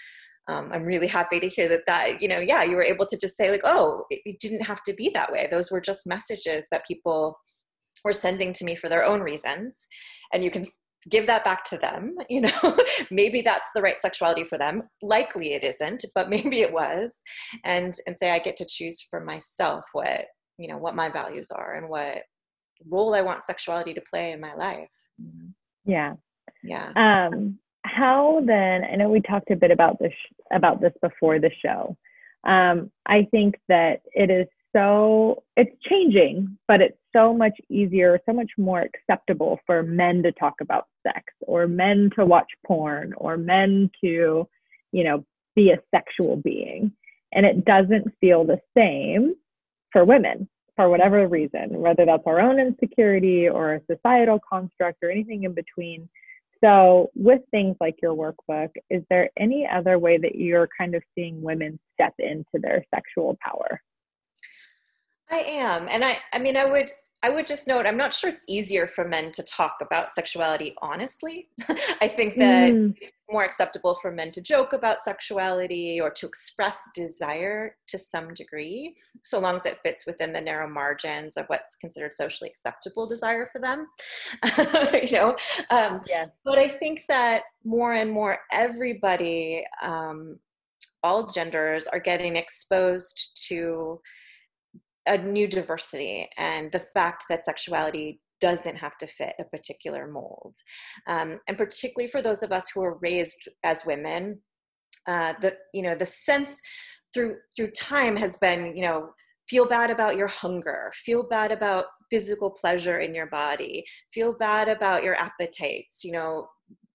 um, 0.48 0.72
i'm 0.74 0.84
really 0.84 1.08
happy 1.08 1.40
to 1.40 1.48
hear 1.48 1.68
that 1.70 1.86
that 1.86 2.22
you 2.22 2.28
know 2.28 2.40
yeah 2.40 2.64
you 2.64 2.76
were 2.76 2.84
able 2.84 3.06
to 3.06 3.18
just 3.18 3.38
say 3.38 3.52
like 3.52 3.62
oh 3.64 4.06
it, 4.10 4.22
it 4.26 4.40
didn't 4.40 4.66
have 4.66 4.84
to 4.84 4.94
be 4.94 5.10
that 5.14 5.32
way. 5.32 5.48
Those 5.50 5.72
were 5.72 5.82
just 5.82 6.08
messages 6.08 6.66
that 6.72 6.88
people 6.88 7.38
were 8.04 8.14
sending 8.14 8.52
to 8.54 8.66
me 8.66 8.76
for 8.76 8.90
their 8.90 9.06
own 9.06 9.22
reasons. 9.22 9.88
And 10.34 10.44
you 10.44 10.50
can 10.50 10.66
give 11.10 11.28
that 11.28 11.44
back 11.44 11.64
to 11.66 11.78
them 11.78 12.16
you 12.30 12.42
know? 12.42 12.78
Maybe 13.10 13.42
that's 13.42 13.70
the 13.74 13.82
right 13.82 14.00
sexuality 14.00 14.44
for 14.44 14.58
them. 14.58 14.84
Likely 15.02 15.54
it 15.54 15.64
isn't 15.64 16.06
but 16.14 16.30
maybe 16.36 16.62
it 16.62 16.74
was. 16.74 17.18
And 17.64 17.94
and 18.06 18.16
say 18.18 18.32
i 18.32 18.40
get 18.40 18.58
to 18.58 18.66
choose 18.70 19.06
for 19.10 19.24
myself 19.24 19.86
what 19.94 20.26
you 20.62 20.68
know 20.68 20.78
what 20.78 20.96
my 20.96 21.10
values 21.10 21.52
are 21.52 21.76
and 21.76 21.90
what 21.90 22.24
role 22.90 23.14
i 23.14 23.22
want 23.22 23.44
sexuality 23.44 23.94
to 23.94 24.02
play 24.02 24.32
in 24.32 24.40
my 24.40 24.54
life 24.56 24.90
mm-hmm. 25.22 25.50
yeah 25.86 26.14
yeah 26.64 26.92
um 26.96 27.58
how 27.84 28.42
then 28.46 28.84
i 28.86 28.96
know 28.96 29.10
we 29.10 29.22
talked 29.22 29.52
a 29.52 29.56
bit 29.56 29.72
about 29.72 29.98
this 30.00 30.14
about 30.54 30.82
this 30.82 30.94
before 31.02 31.40
the 31.40 31.52
show 31.64 31.96
um 32.46 32.92
i 33.06 33.28
think 33.32 33.56
that 33.68 34.02
it 34.14 34.30
is 34.30 34.48
so 34.76 35.44
it's 35.58 35.76
changing, 35.84 36.58
but 36.68 36.82
it's 36.82 36.98
so 37.14 37.34
much 37.34 37.54
easier, 37.70 38.20
so 38.26 38.34
much 38.34 38.52
more 38.58 38.82
acceptable 38.82 39.60
for 39.66 39.84
men 39.84 40.24
to 40.24 40.32
talk 40.32 40.56
about 40.62 40.88
sex 41.06 41.26
or 41.42 41.68
men 41.68 42.10
to 42.16 42.26
watch 42.26 42.50
porn 42.66 43.14
or 43.18 43.38
men 43.38 43.92
to, 44.02 44.48
you 44.92 45.04
know, 45.04 45.26
be 45.56 45.72
a 45.72 45.80
sexual 45.94 46.38
being. 46.38 46.92
And 47.34 47.46
it 47.46 47.66
doesn't 47.66 48.14
feel 48.22 48.46
the 48.46 48.62
same 48.76 49.36
for 49.92 50.06
women 50.06 50.48
for 50.76 50.90
whatever 50.90 51.28
reason, 51.28 51.70
whether 51.70 52.06
that's 52.06 52.24
our 52.26 52.40
own 52.40 52.60
insecurity 52.60 53.48
or 53.48 53.76
a 53.76 53.82
societal 53.94 54.40
construct 54.48 55.04
or 55.04 55.12
anything 55.12 55.44
in 55.44 55.54
between. 55.54 56.10
so, 56.64 57.10
with 57.16 57.42
things 57.52 57.76
like 57.80 57.96
your 58.02 58.16
workbook, 58.16 58.70
is 58.90 59.04
there 59.10 59.30
any 59.38 59.68
other 59.68 60.00
way 60.00 60.18
that 60.18 60.36
you're 60.36 60.70
kind 60.78 60.96
of 60.96 61.04
seeing 61.16 61.42
women 61.42 61.80
step 61.94 62.14
into 62.20 62.56
their 62.56 62.86
sexual 62.94 63.38
power? 63.44 63.82
I 65.30 65.38
am. 65.38 65.88
And 65.90 66.04
I 66.04 66.20
I 66.34 66.40
mean 66.40 66.58
I 66.58 66.66
would 66.66 66.92
I 67.24 67.30
would 67.30 67.46
just 67.46 67.68
note 67.68 67.86
I'm 67.86 67.98
not 67.98 68.14
sure 68.14 68.30
it's 68.30 68.46
easier 68.48 68.88
for 68.88 69.08
men 69.08 69.32
to 69.34 69.44
talk 69.44 69.78
about 69.82 70.12
sexuality 70.12 70.76
honestly. 70.82 71.50
I 72.02 72.08
think 72.08 72.38
that 72.38 72.72
mm. 72.72 72.96
it's 73.00 73.12
more 73.30 73.44
acceptable 73.44 73.96
for 73.96 74.12
men 74.12 74.32
to 74.32 74.42
joke 74.42 74.74
about 74.74 75.04
sexuality 75.04 76.02
or 76.02 76.10
to 76.12 76.26
express 76.26 76.80
desire 76.96 77.76
to 77.88 78.00
some 78.00 78.34
degree, 78.34 78.96
so 79.24 79.40
long 79.40 79.56
as 79.56 79.66
it 79.66 79.78
fits 79.84 80.06
within 80.06 80.34
the 80.34 80.42
narrow 80.42 80.68
margins 80.68 81.38
of 81.38 81.46
what's 81.48 81.76
considered 81.76 82.14
socially 82.14 82.50
acceptable 82.50 83.06
desire 83.06 83.50
for 83.54 83.62
them. 83.62 83.88
you 84.94 85.12
know, 85.12 85.36
um, 85.70 86.02
yeah. 86.10 86.26
But 86.44 86.58
I 86.58 86.68
think 86.68 87.04
that 87.08 87.44
more 87.64 87.94
and 87.94 88.12
more 88.12 88.40
everybody, 88.52 89.64
um, 89.82 90.40
all 91.04 91.28
genders, 91.28 91.88
are 91.88 92.00
getting 92.00 92.36
exposed 92.36 93.40
to 93.48 94.02
a 95.08 95.18
new 95.18 95.48
diversity 95.48 96.30
and 96.38 96.72
the 96.72 96.80
fact 96.80 97.26
that 97.30 97.46
sexuality 97.46 98.22
doesn't 98.42 98.78
have 98.78 98.98
to 98.98 99.08
fit 99.08 99.34
a 99.40 99.44
particular 99.46 100.08
mold. 100.08 100.56
Um, 101.08 101.40
and 101.48 101.58
particularly 101.58 102.10
for 102.10 102.22
those 102.22 102.44
of 102.44 102.52
us 102.52 102.66
who 102.74 102.84
are 102.84 102.98
raised 103.02 103.48
as 103.64 103.86
women, 103.86 104.40
uh, 105.08 105.34
the 105.42 105.56
you 105.74 105.82
know 105.82 105.96
the 105.96 106.06
sense 106.06 106.62
through 107.14 107.36
through 107.56 107.72
time 107.72 108.16
has 108.16 108.38
been 108.38 108.76
you 108.76 108.84
know 108.84 109.10
feel 109.48 109.68
bad 109.68 109.90
about 109.90 110.18
your 110.18 110.28
hunger, 110.28 110.92
feel 110.96 111.28
bad 111.28 111.52
about 111.52 111.86
physical 112.10 112.50
pleasure 112.52 113.00
in 113.00 113.16
your 113.16 113.28
body, 113.28 113.84
feel 114.14 114.34
bad 114.34 114.68
about 114.68 115.04
your 115.04 115.16
appetites. 115.16 116.04
You 116.04 116.12
know 116.12 116.48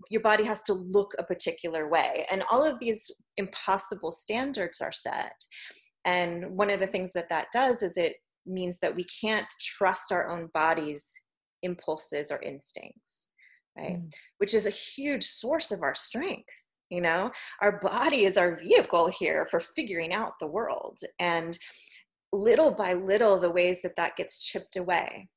your 0.08 0.20
body 0.20 0.44
has 0.44 0.62
to 0.64 0.72
look 0.72 1.14
a 1.18 1.24
particular 1.24 1.88
way, 1.88 2.26
and 2.30 2.44
all 2.50 2.64
of 2.64 2.78
these 2.78 3.10
impossible 3.36 4.12
standards 4.12 4.80
are 4.80 4.92
set 4.92 5.32
and 6.06 6.56
one 6.56 6.70
of 6.70 6.80
the 6.80 6.86
things 6.86 7.12
that 7.12 7.28
that 7.28 7.48
does 7.52 7.82
is 7.82 7.96
it 7.96 8.14
means 8.46 8.78
that 8.78 8.94
we 8.94 9.04
can't 9.04 9.46
trust 9.60 10.12
our 10.12 10.30
own 10.30 10.48
body's 10.54 11.04
impulses 11.62 12.30
or 12.30 12.40
instincts, 12.42 13.28
right? 13.76 13.98
Mm. 13.98 14.10
Which 14.38 14.54
is 14.54 14.66
a 14.66 14.70
huge 14.70 15.24
source 15.24 15.72
of 15.72 15.82
our 15.82 15.94
strength. 15.94 16.48
You 16.90 17.00
know, 17.00 17.32
our 17.60 17.80
body 17.80 18.24
is 18.24 18.36
our 18.36 18.56
vehicle 18.56 19.08
here 19.08 19.48
for 19.50 19.58
figuring 19.58 20.12
out 20.12 20.34
the 20.38 20.46
world. 20.46 21.00
And 21.18 21.58
little 22.32 22.70
by 22.70 22.92
little, 22.92 23.40
the 23.40 23.50
ways 23.50 23.82
that 23.82 23.96
that 23.96 24.16
gets 24.16 24.44
chipped 24.44 24.76
away. 24.76 25.28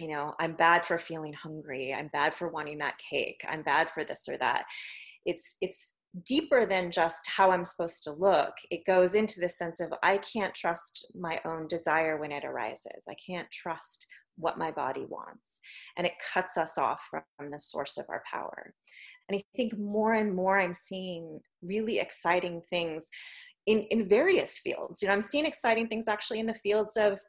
You 0.00 0.08
know, 0.08 0.34
I'm 0.40 0.54
bad 0.54 0.84
for 0.84 0.98
feeling 0.98 1.34
hungry. 1.34 1.94
I'm 1.94 2.08
bad 2.12 2.34
for 2.34 2.48
wanting 2.48 2.78
that 2.78 2.98
cake. 2.98 3.40
I'm 3.48 3.62
bad 3.62 3.90
for 3.90 4.02
this 4.02 4.26
or 4.28 4.36
that. 4.38 4.64
It's 5.24 5.56
it's 5.60 5.94
deeper 6.26 6.66
than 6.66 6.90
just 6.90 7.28
how 7.28 7.50
I'm 7.50 7.64
supposed 7.64 8.02
to 8.04 8.12
look. 8.12 8.54
It 8.70 8.84
goes 8.84 9.14
into 9.14 9.40
the 9.40 9.48
sense 9.48 9.80
of 9.80 9.92
I 10.02 10.18
can't 10.18 10.54
trust 10.54 11.06
my 11.14 11.40
own 11.44 11.68
desire 11.68 12.18
when 12.18 12.32
it 12.32 12.44
arises. 12.44 13.04
I 13.08 13.14
can't 13.14 13.50
trust 13.50 14.06
what 14.36 14.58
my 14.58 14.70
body 14.70 15.04
wants. 15.08 15.60
And 15.96 16.06
it 16.06 16.14
cuts 16.32 16.56
us 16.56 16.78
off 16.78 17.02
from 17.10 17.50
the 17.50 17.58
source 17.58 17.96
of 17.96 18.06
our 18.08 18.22
power. 18.30 18.74
And 19.28 19.38
I 19.38 19.42
think 19.54 19.78
more 19.78 20.14
and 20.14 20.34
more 20.34 20.58
I'm 20.58 20.72
seeing 20.72 21.40
really 21.62 22.00
exciting 22.00 22.62
things 22.68 23.08
in, 23.66 23.82
in 23.90 24.08
various 24.08 24.58
fields. 24.58 25.02
You 25.02 25.08
know, 25.08 25.14
I'm 25.14 25.20
seeing 25.20 25.46
exciting 25.46 25.88
things 25.88 26.08
actually 26.08 26.40
in 26.40 26.46
the 26.46 26.54
fields 26.54 26.96
of 26.96 27.20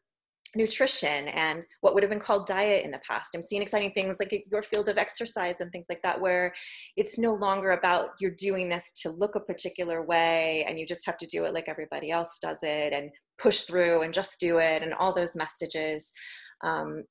nutrition 0.55 1.27
and 1.29 1.65
what 1.81 1.93
would 1.93 2.03
have 2.03 2.09
been 2.09 2.19
called 2.19 2.47
diet 2.47 2.83
in 2.85 2.91
the 2.91 2.99
past. 3.07 3.35
I'm 3.35 3.41
seeing 3.41 3.61
exciting 3.61 3.91
things 3.91 4.17
like 4.19 4.45
your 4.51 4.63
field 4.63 4.89
of 4.89 4.97
exercise 4.97 5.59
and 5.59 5.71
things 5.71 5.85
like 5.89 6.01
that, 6.03 6.19
where 6.19 6.53
it's 6.97 7.17
no 7.17 7.33
longer 7.33 7.71
about 7.71 8.09
you're 8.19 8.31
doing 8.31 8.69
this 8.69 8.91
to 9.03 9.09
look 9.09 9.35
a 9.35 9.39
particular 9.39 10.03
way 10.05 10.65
and 10.67 10.79
you 10.79 10.85
just 10.85 11.05
have 11.05 11.17
to 11.17 11.27
do 11.27 11.45
it 11.45 11.53
like 11.53 11.69
everybody 11.69 12.11
else 12.11 12.37
does 12.41 12.59
it 12.63 12.93
and 12.93 13.09
push 13.37 13.61
through 13.61 14.03
and 14.03 14.13
just 14.13 14.39
do 14.39 14.59
it 14.59 14.83
and 14.83 14.93
all 14.93 15.13
those 15.13 15.35
messages. 15.35 16.13
Um, 16.63 17.03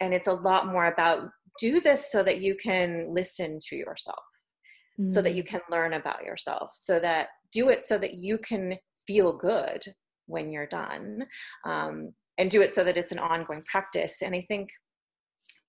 and 0.00 0.14
it's 0.14 0.28
a 0.28 0.32
lot 0.32 0.66
more 0.66 0.86
about 0.86 1.28
do 1.58 1.80
this 1.80 2.10
so 2.10 2.22
that 2.22 2.40
you 2.40 2.54
can 2.54 3.06
listen 3.12 3.58
to 3.68 3.76
yourself, 3.76 4.24
mm. 4.98 5.12
so 5.12 5.20
that 5.22 5.34
you 5.34 5.42
mm. 5.42 5.48
can 5.48 5.60
learn 5.70 5.92
about 5.94 6.24
yourself, 6.24 6.70
so 6.72 6.98
that 7.00 7.28
do 7.52 7.68
it 7.68 7.84
so 7.84 7.98
that 7.98 8.14
you 8.14 8.38
can 8.38 8.76
feel 9.06 9.36
good 9.36 9.82
when 10.26 10.50
you're 10.50 10.66
done. 10.66 11.24
Um, 11.64 12.14
and 12.40 12.50
do 12.50 12.62
it 12.62 12.72
so 12.72 12.82
that 12.82 12.96
it's 12.96 13.12
an 13.12 13.18
ongoing 13.18 13.62
practice. 13.62 14.22
And 14.22 14.34
I 14.34 14.40
think 14.40 14.70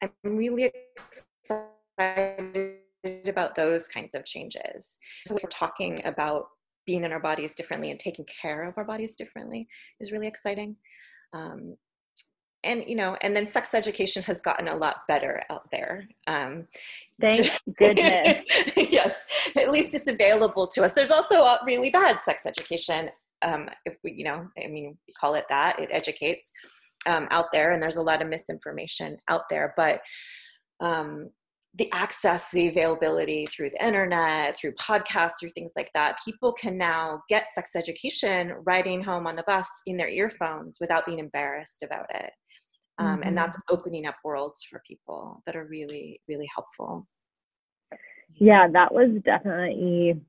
I'm 0.02 0.12
really 0.24 0.72
excited 1.44 2.78
about 3.28 3.56
those 3.56 3.90
kinds 3.90 4.16
of 4.16 4.24
changes. 4.24 4.98
So 5.28 5.36
we're 5.36 5.50
talking 5.50 6.02
about 6.06 6.46
being 6.88 7.04
in 7.04 7.12
our 7.12 7.20
bodies 7.20 7.56
differently 7.56 7.92
and 7.92 8.00
taking 8.00 8.26
care 8.26 8.64
of 8.64 8.78
our 8.78 8.86
bodies 8.86 9.18
differently 9.18 9.68
is 10.00 10.14
really 10.14 10.28
exciting. 10.28 10.78
Um, 11.34 11.76
and 12.64 12.84
you 12.88 12.96
know, 12.96 13.18
and 13.22 13.36
then 13.36 13.48
sex 13.48 13.74
education 13.74 14.24
has 14.24 14.40
gotten 14.40 14.68
a 14.68 14.76
lot 14.76 15.08
better 15.08 15.42
out 15.50 15.70
there. 15.72 16.08
Um, 16.28 16.68
Thank 17.20 17.48
goodness. 17.78 18.46
yes, 18.78 19.50
at 19.58 19.72
least 19.72 19.94
it's 19.94 20.08
available 20.08 20.68
to 20.68 20.84
us. 20.84 20.94
There's 20.94 21.12
also 21.12 21.46
really 21.66 21.90
bad 21.90 22.22
sex 22.22 22.46
education 22.46 23.10
um, 23.42 23.70
if 23.86 23.96
we, 24.04 24.14
you 24.14 24.24
know, 24.24 24.48
I 24.64 24.68
mean, 24.68 24.98
we 25.08 25.14
call 25.20 25.36
it 25.36 25.46
that, 25.50 25.80
it 25.80 25.90
educates 25.92 26.52
um, 27.06 27.28
out 27.32 27.48
there, 27.52 27.72
and 27.72 27.82
there's 27.82 27.98
a 27.98 28.04
lot 28.04 28.22
of 28.22 28.28
misinformation 28.28 29.18
out 29.30 29.44
there. 29.50 29.74
But 29.76 30.02
um, 30.80 31.30
the 31.76 31.90
access, 31.94 32.52
the 32.52 32.68
availability 32.68 33.46
through 33.46 33.70
the 33.70 33.86
internet, 33.86 34.58
through 34.58 34.74
podcasts, 34.74 35.34
through 35.40 35.52
things 35.52 35.72
like 35.76 35.90
that, 35.94 36.18
people 36.26 36.52
can 36.52 36.78
now 36.78 37.22
get 37.30 37.52
sex 37.52 37.76
education 37.76 38.54
riding 38.66 39.02
home 39.02 39.26
on 39.26 39.36
the 39.36 39.44
bus 39.44 39.70
in 39.86 39.98
their 39.98 40.10
earphones 40.10 40.78
without 40.82 41.06
being 41.06 41.20
embarrassed 41.20 41.84
about 41.84 42.08
it. 42.14 42.32
Um, 42.98 43.08
mm-hmm. 43.08 43.30
And 43.30 43.38
that's 43.38 43.60
opening 43.70 44.06
up 44.06 44.16
worlds 44.24 44.66
for 44.70 44.82
people 44.86 45.42
that 45.46 45.56
are 45.56 45.66
really, 45.66 46.22
really 46.28 46.50
helpful. 46.54 47.08
Yeah, 48.36 48.68
that 48.72 48.94
was 48.94 49.10
definitely, 49.24 50.22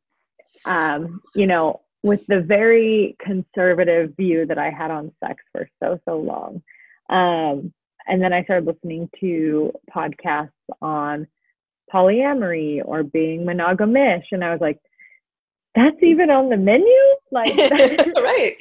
um, 0.65 1.21
you 1.35 1.47
know, 1.47 1.81
with 2.03 2.21
the 2.27 2.41
very 2.41 3.17
conservative 3.21 4.15
view 4.17 4.47
that 4.47 4.59
I 4.59 4.71
had 4.71 4.91
on 4.91 5.13
sex 5.25 5.43
for 5.53 5.69
so, 5.83 6.01
so 6.05 6.19
long. 6.19 6.63
Um, 7.09 7.73
and 8.07 8.21
then 8.21 8.33
I 8.33 8.43
started 8.45 8.67
listening 8.67 9.09
to 9.21 9.73
podcasts 9.95 10.51
on 10.81 11.27
polyamory 11.93 12.83
or 12.85 13.03
being 13.03 13.45
monogamish. 13.45 14.25
And 14.33 14.45
I 14.45 14.51
was 14.51 14.61
like, 14.61 14.79
that's 15.75 16.03
even 16.03 16.31
on 16.31 16.49
the 16.49 16.57
menu? 16.57 16.87
Like, 17.31 17.57
right. 17.57 18.57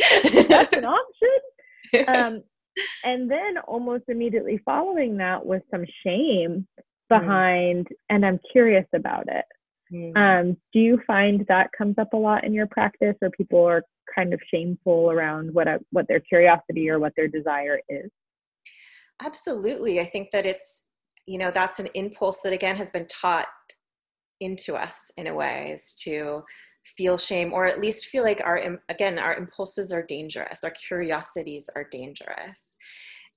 that's 0.47 0.75
an 0.75 0.85
option. 0.85 1.39
Um, 2.07 2.41
and 3.03 3.29
then 3.29 3.57
almost 3.67 4.05
immediately 4.07 4.61
following 4.63 5.17
that 5.17 5.45
was 5.45 5.59
some 5.69 5.85
shame 6.05 6.65
mm. 6.79 6.83
behind, 7.09 7.87
mm. 7.87 7.95
and 8.09 8.25
I'm 8.25 8.39
curious 8.53 8.85
about 8.93 9.27
it. 9.27 9.43
Mm. 9.91 10.15
Um, 10.15 10.57
do 10.73 10.79
you 10.79 11.01
find 11.05 11.45
that 11.47 11.69
comes 11.77 11.95
up 11.97 12.13
a 12.13 12.17
lot 12.17 12.43
in 12.43 12.53
your 12.53 12.67
practice, 12.67 13.15
or 13.21 13.29
people 13.31 13.63
are 13.63 13.83
kind 14.13 14.33
of 14.33 14.39
shameful 14.53 15.11
around 15.11 15.53
what 15.53 15.67
a, 15.67 15.79
what 15.91 16.07
their 16.07 16.19
curiosity 16.19 16.89
or 16.89 16.99
what 16.99 17.13
their 17.15 17.27
desire 17.27 17.79
is? 17.89 18.09
Absolutely, 19.23 19.99
I 19.99 20.05
think 20.05 20.31
that 20.31 20.45
it's 20.45 20.85
you 21.27 21.37
know 21.37 21.51
that's 21.51 21.79
an 21.79 21.87
impulse 21.93 22.41
that 22.41 22.53
again 22.53 22.75
has 22.75 22.89
been 22.91 23.07
taught 23.07 23.47
into 24.39 24.75
us 24.75 25.11
in 25.17 25.27
a 25.27 25.33
way 25.33 25.71
is 25.71 25.93
to 25.93 26.43
feel 26.97 27.17
shame 27.17 27.53
or 27.53 27.65
at 27.67 27.79
least 27.79 28.07
feel 28.07 28.23
like 28.23 28.41
our 28.43 28.79
again 28.89 29.19
our 29.19 29.35
impulses 29.35 29.91
are 29.91 30.03
dangerous 30.03 30.63
our 30.63 30.71
curiosities 30.71 31.69
are 31.75 31.87
dangerous 31.91 32.75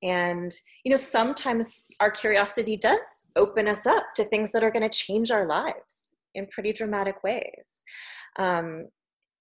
and 0.03 0.55
you 0.83 0.91
know 0.91 0.97
sometimes 0.97 1.85
our 2.01 2.11
curiosity 2.11 2.77
does 2.77 3.25
open 3.37 3.69
us 3.69 3.87
up 3.87 4.05
to 4.17 4.25
things 4.25 4.51
that 4.51 4.65
are 4.65 4.71
going 4.71 4.89
to 4.89 4.89
change 4.89 5.31
our 5.31 5.47
lives 5.47 6.14
in 6.35 6.47
pretty 6.49 6.73
dramatic 6.73 7.23
ways. 7.23 7.83
Um, 8.39 8.89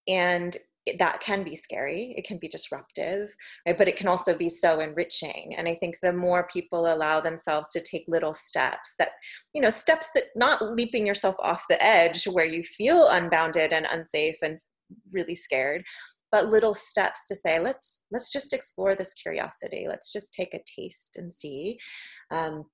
and 0.08 0.58
that 1.00 1.22
can 1.22 1.44
be 1.44 1.56
scary. 1.56 2.14
It 2.18 2.26
can 2.26 2.38
be 2.38 2.50
disruptive 2.50 3.34
right? 3.66 3.78
But 3.78 3.88
it 3.88 3.96
can 3.96 4.08
also 4.08 4.36
be 4.38 4.50
so 4.50 4.80
enriching. 4.80 5.56
And 5.58 5.68
i 5.68 5.76
think 5.76 5.96
the 6.02 6.12
more 6.12 6.48
people 6.48 6.94
allow 6.94 7.22
themselves 7.22 7.70
to 7.72 7.82
take 7.82 8.04
little 8.08 8.34
steps 8.34 8.94
that 9.00 9.12
you 9.54 9.62
know 9.62 9.70
steps 9.70 10.10
that 10.14 10.26
not 10.36 10.76
leaping 10.76 11.08
yourself 11.08 11.36
off 11.42 11.64
the 11.70 11.82
edge 11.84 12.26
where 12.26 12.46
you 12.46 12.64
feel 12.64 13.08
unbounded 13.10 13.72
and 13.72 13.88
unsafe 13.90 14.36
and 14.42 14.58
really 15.12 15.36
scared 15.36 15.84
but 16.34 16.48
little 16.48 16.74
steps 16.74 17.28
to 17.28 17.36
say 17.36 17.60
let's 17.60 18.06
let's 18.12 18.32
just 18.32 18.54
explore 18.54 18.96
this 18.96 19.14
curiosity. 19.14 19.86
Let's 19.88 20.12
just 20.12 20.34
take 20.34 20.56
a 20.56 20.64
taste 20.66 21.16
and 21.16 21.32
see. 21.32 21.78
Um, 22.32 22.66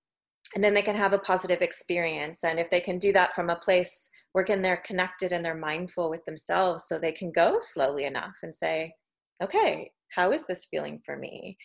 and 0.56 0.64
then 0.64 0.74
they 0.74 0.82
can 0.82 0.96
have 0.96 1.14
a 1.14 1.20
positive 1.20 1.62
experience. 1.62 2.44
And 2.44 2.60
if 2.60 2.70
they 2.70 2.80
can 2.80 2.98
do 2.98 3.14
that 3.14 3.36
from 3.36 3.50
a 3.50 3.56
place 3.56 4.10
where 4.32 4.44
again 4.44 4.62
they're 4.62 4.84
connected 4.86 5.32
and 5.32 5.44
they're 5.44 5.56
mindful 5.56 6.10
with 6.10 6.26
themselves 6.26 6.86
so 6.88 6.98
they 6.98 7.12
can 7.12 7.32
go 7.32 7.58
slowly 7.62 8.06
enough 8.06 8.36
and 8.42 8.54
say 8.54 8.94
okay 9.42 9.92
how 10.12 10.32
is 10.32 10.46
this 10.48 10.66
feeling 10.70 11.00
for 11.06 11.18
me? 11.18 11.58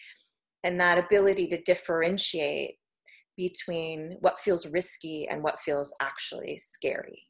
And 0.62 0.80
that 0.80 0.98
ability 0.98 1.48
to 1.48 1.62
differentiate 1.62 2.76
between 3.36 4.16
what 4.20 4.38
feels 4.38 4.66
risky 4.66 5.26
and 5.28 5.42
what 5.42 5.58
feels 5.58 5.92
actually 6.00 6.56
scary 6.56 7.22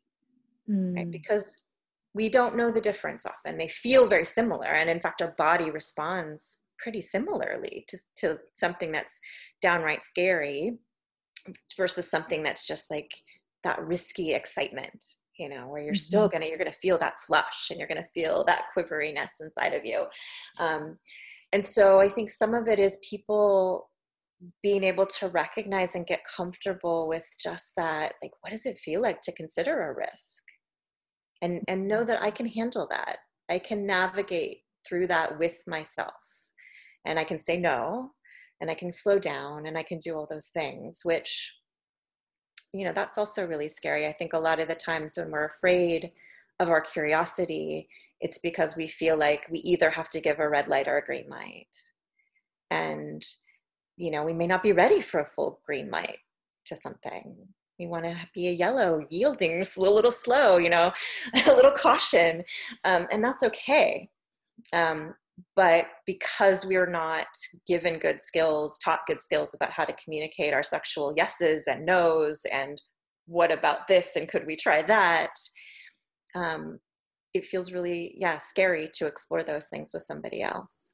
mm. 0.71 0.95
right 0.95 1.11
because 1.11 1.63
we 2.13 2.29
don't 2.29 2.57
know 2.57 2.71
the 2.71 2.81
difference 2.81 3.25
often. 3.25 3.57
They 3.57 3.69
feel 3.69 4.07
very 4.07 4.25
similar 4.25 4.67
and 4.67 4.91
in 4.91 5.01
fact 5.01 5.23
our 5.23 5.35
body 5.39 5.71
responds 5.71 6.61
pretty 6.79 7.01
similarly 7.01 7.87
to, 7.89 7.99
to 8.17 8.39
something 8.53 8.93
that's 8.93 9.19
downright 9.63 10.05
scary 10.05 10.77
versus 11.77 12.11
something 12.11 12.43
that's 12.43 12.67
just 12.67 12.91
like 12.91 13.11
that 13.63 13.81
risky 13.81 14.33
excitement 14.33 15.05
you 15.39 15.49
know 15.49 15.67
where 15.69 15.83
you're 15.83 15.93
mm-hmm. 15.93 15.99
still 15.99 16.29
gonna 16.29 16.47
you're 16.47 16.59
gonna 16.59 16.73
feel 16.73 16.99
that 16.99 17.15
flush 17.27 17.69
and 17.71 17.79
you're 17.79 17.89
gonna 17.89 18.05
feel 18.15 18.45
that 18.45 18.67
quiveriness 18.77 19.41
inside 19.41 19.75
of 19.75 19.85
you. 19.85 20.05
Um, 20.61 20.99
and 21.53 21.65
so 21.65 22.01
i 22.01 22.09
think 22.09 22.29
some 22.31 22.55
of 22.55 22.69
it 22.69 22.79
is 22.79 22.99
people 23.09 23.91
being 24.63 24.85
able 24.85 25.07
to 25.07 25.29
recognize 25.29 25.95
and 25.95 26.07
get 26.07 26.21
comfortable 26.25 27.09
with 27.09 27.27
just 27.41 27.73
that 27.77 28.15
like 28.23 28.33
what 28.41 28.51
does 28.51 28.67
it 28.67 28.79
feel 28.79 29.01
like 29.01 29.21
to 29.23 29.33
consider 29.33 29.83
a 29.83 29.95
risk? 29.95 30.43
And 31.43 31.63
and 31.69 31.89
know 31.89 32.05
that 32.05 32.23
i 32.23 32.31
can 32.31 32.47
handle 32.47 32.87
that. 32.91 33.19
I 33.51 33.59
can 33.59 33.87
navigate 33.87 34.59
through 34.87 35.07
that 35.09 35.39
with 35.39 35.63
myself. 35.67 36.15
And 37.07 37.19
i 37.19 37.25
can 37.25 37.39
say 37.39 37.59
no 37.59 38.13
and 38.65 38.71
i 38.71 38.75
can 38.75 38.91
slow 38.91 39.19
down 39.19 39.67
and 39.67 39.77
i 39.77 39.83
can 39.83 39.99
do 39.99 40.15
all 40.17 40.27
those 40.31 40.47
things 40.47 41.01
which 41.05 41.53
you 42.75 42.85
know 42.85 42.93
that's 42.93 43.17
also 43.17 43.47
really 43.47 43.69
scary. 43.69 44.07
I 44.07 44.13
think 44.13 44.33
a 44.33 44.39
lot 44.39 44.61
of 44.61 44.69
the 44.69 44.75
times 44.75 45.13
when 45.17 45.31
we're 45.31 45.47
afraid 45.47 46.11
of 46.61 46.69
our 46.69 46.81
curiosity 46.81 47.89
it's 48.21 48.39
because 48.39 48.75
we 48.77 48.89
feel 48.89 49.19
like 49.19 49.47
we 49.51 49.59
either 49.59 49.91
have 49.91 50.09
to 50.09 50.21
give 50.21 50.39
a 50.39 50.49
red 50.49 50.67
light 50.69 50.89
or 50.89 50.97
a 50.97 51.05
green 51.05 51.29
light. 51.29 51.69
And 52.71 53.25
you 53.97 54.11
know 54.11 54.25
we 54.25 54.33
may 54.33 54.49
not 54.49 54.63
be 54.63 54.73
ready 54.73 55.01
for 55.01 55.21
a 55.21 55.27
full 55.27 55.61
green 55.65 55.91
light 55.91 56.19
to 56.67 56.75
something. 56.75 57.37
We 57.79 57.87
want 57.87 58.05
to 58.05 58.17
be 58.35 58.49
a 58.49 58.53
yellow 58.53 59.07
yielding 59.09 59.65
a 59.77 59.81
little 59.81 60.11
slow 60.11 60.57
you 60.59 60.69
know 60.69 60.93
a 61.47 61.55
little 61.55 61.71
caution 61.71 62.43
um, 62.85 63.07
and 63.13 63.23
that's 63.23 63.45
okay. 63.45 64.11
Um, 64.73 65.15
but 65.57 65.87
because 66.07 66.65
we're 66.65 66.91
not 66.91 67.27
given 67.67 67.99
good 67.99 68.21
skills 68.21 68.79
taught 68.79 69.07
good 69.07 69.21
skills 69.21 69.55
about 69.55 69.73
how 69.73 69.85
to 69.85 69.95
communicate 70.03 70.55
our 70.55 70.63
sexual 70.63 71.13
yeses 71.17 71.67
and 71.67 71.85
nos 71.85 72.43
and 72.53 72.81
what 73.27 73.53
about 73.53 73.87
this 73.89 74.17
and 74.17 74.29
could 74.29 74.47
we 74.47 74.57
try 74.57 74.83
that 74.83 75.31
um, 76.37 76.79
it 77.33 77.45
feels 77.45 77.73
really 77.73 78.15
yeah 78.17 78.39
scary 78.39 78.89
to 78.95 79.07
explore 79.07 79.43
those 79.43 79.67
things 79.67 79.91
with 79.93 80.03
somebody 80.03 80.43
else. 80.43 80.93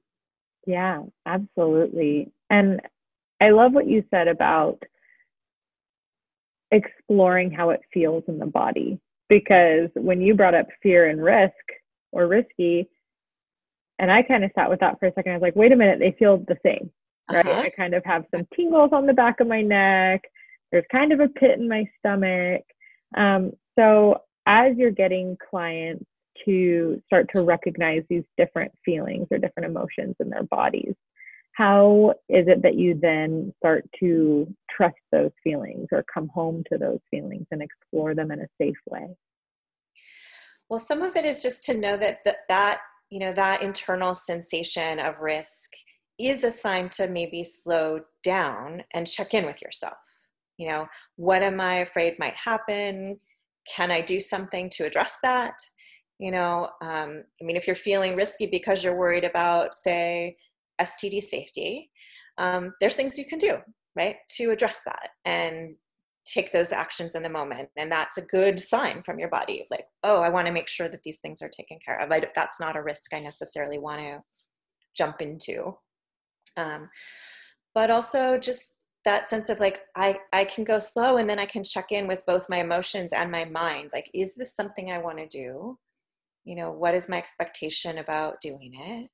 Yeah 0.66 1.02
absolutely. 1.26 2.32
And 2.48 2.80
i 3.40 3.50
love 3.50 3.72
what 3.72 3.88
you 3.88 4.04
said 4.10 4.28
about 4.28 4.82
exploring 6.70 7.50
how 7.50 7.70
it 7.70 7.80
feels 7.92 8.22
in 8.28 8.38
the 8.38 8.46
body 8.46 8.98
because 9.28 9.88
when 9.94 10.20
you 10.20 10.34
brought 10.34 10.54
up 10.54 10.66
fear 10.82 11.08
and 11.08 11.22
risk 11.22 11.52
or 12.12 12.26
risky 12.26 12.88
and 14.00 14.10
I 14.10 14.22
kind 14.22 14.44
of 14.44 14.50
sat 14.54 14.70
with 14.70 14.80
that 14.80 14.98
for 14.98 15.06
a 15.06 15.12
second. 15.12 15.32
I 15.32 15.34
was 15.36 15.42
like, 15.42 15.56
wait 15.56 15.72
a 15.72 15.76
minute, 15.76 15.98
they 15.98 16.16
feel 16.18 16.38
the 16.38 16.56
same, 16.64 16.90
right? 17.30 17.46
Uh-huh. 17.46 17.60
I 17.60 17.70
kind 17.70 17.94
of 17.94 18.02
have 18.06 18.24
some 18.34 18.46
tingles 18.56 18.90
on 18.92 19.06
the 19.06 19.12
back 19.12 19.40
of 19.40 19.46
my 19.46 19.60
neck. 19.60 20.22
There's 20.72 20.86
kind 20.90 21.12
of 21.12 21.20
a 21.20 21.28
pit 21.28 21.58
in 21.58 21.68
my 21.68 21.84
stomach. 21.98 22.62
Um, 23.16 23.52
so 23.78 24.22
as 24.46 24.76
you're 24.76 24.90
getting 24.90 25.36
clients 25.50 26.06
to 26.46 27.02
start 27.04 27.28
to 27.34 27.42
recognize 27.42 28.02
these 28.08 28.24
different 28.38 28.72
feelings 28.84 29.26
or 29.30 29.36
different 29.36 29.68
emotions 29.68 30.16
in 30.18 30.30
their 30.30 30.44
bodies, 30.44 30.94
how 31.52 32.14
is 32.30 32.48
it 32.48 32.62
that 32.62 32.76
you 32.76 32.98
then 32.98 33.52
start 33.58 33.84
to 34.00 34.52
trust 34.74 34.96
those 35.12 35.32
feelings 35.44 35.88
or 35.92 36.06
come 36.12 36.28
home 36.28 36.64
to 36.72 36.78
those 36.78 37.00
feelings 37.10 37.46
and 37.50 37.60
explore 37.60 38.14
them 38.14 38.30
in 38.30 38.40
a 38.40 38.48
safe 38.58 38.78
way? 38.88 39.08
Well, 40.70 40.78
some 40.78 41.02
of 41.02 41.16
it 41.16 41.26
is 41.26 41.42
just 41.42 41.64
to 41.64 41.76
know 41.76 41.96
that 41.96 42.24
th- 42.24 42.36
that 42.48 42.80
you 43.10 43.18
know 43.18 43.32
that 43.32 43.62
internal 43.62 44.14
sensation 44.14 44.98
of 44.98 45.20
risk 45.20 45.70
is 46.18 46.44
a 46.44 46.50
sign 46.50 46.88
to 46.90 47.08
maybe 47.08 47.42
slow 47.44 48.00
down 48.22 48.82
and 48.92 49.06
check 49.06 49.32
in 49.32 49.46
with 49.46 49.62
yourself. 49.62 49.96
You 50.58 50.68
know 50.68 50.86
what 51.16 51.42
am 51.42 51.60
i 51.60 51.76
afraid 51.76 52.18
might 52.18 52.36
happen? 52.36 53.20
Can 53.74 53.90
i 53.90 54.00
do 54.00 54.20
something 54.20 54.70
to 54.70 54.84
address 54.84 55.16
that? 55.22 55.54
You 56.18 56.30
know 56.30 56.68
um, 56.82 57.24
i 57.40 57.44
mean 57.44 57.56
if 57.56 57.66
you're 57.66 57.76
feeling 57.76 58.14
risky 58.16 58.46
because 58.46 58.84
you're 58.84 58.96
worried 58.96 59.24
about 59.24 59.74
say 59.74 60.36
std 60.80 61.22
safety 61.22 61.90
um, 62.38 62.74
there's 62.80 62.94
things 62.94 63.18
you 63.18 63.24
can 63.26 63.38
do 63.38 63.58
right 63.96 64.16
to 64.36 64.50
address 64.50 64.82
that. 64.84 65.10
And 65.24 65.74
take 66.32 66.52
those 66.52 66.72
actions 66.72 67.14
in 67.14 67.22
the 67.22 67.30
moment 67.30 67.68
and 67.76 67.90
that's 67.90 68.18
a 68.18 68.22
good 68.22 68.60
sign 68.60 69.02
from 69.02 69.18
your 69.18 69.28
body 69.28 69.66
like 69.70 69.86
oh 70.04 70.22
i 70.22 70.28
want 70.28 70.46
to 70.46 70.52
make 70.52 70.68
sure 70.68 70.88
that 70.88 71.02
these 71.02 71.18
things 71.18 71.42
are 71.42 71.48
taken 71.48 71.78
care 71.84 72.00
of. 72.00 72.10
I, 72.12 72.22
that's 72.34 72.60
not 72.60 72.76
a 72.76 72.82
risk 72.82 73.12
i 73.14 73.20
necessarily 73.20 73.78
want 73.78 74.00
to 74.00 74.22
jump 74.96 75.20
into. 75.20 75.76
Um, 76.56 76.90
but 77.74 77.90
also 77.90 78.38
just 78.38 78.74
that 79.04 79.28
sense 79.28 79.48
of 79.48 79.60
like 79.60 79.80
i 79.96 80.18
i 80.32 80.44
can 80.44 80.64
go 80.64 80.78
slow 80.78 81.16
and 81.16 81.30
then 81.30 81.38
i 81.38 81.46
can 81.46 81.64
check 81.64 81.90
in 81.90 82.06
with 82.06 82.26
both 82.26 82.44
my 82.50 82.58
emotions 82.58 83.12
and 83.12 83.30
my 83.30 83.44
mind 83.46 83.88
like 83.94 84.10
is 84.12 84.34
this 84.34 84.54
something 84.54 84.90
i 84.90 84.98
want 84.98 85.18
to 85.18 85.26
do? 85.26 85.78
You 86.44 86.56
know 86.56 86.70
what 86.70 86.94
is 86.94 87.08
my 87.08 87.18
expectation 87.18 87.98
about 87.98 88.40
doing 88.40 88.72
it? 88.74 89.10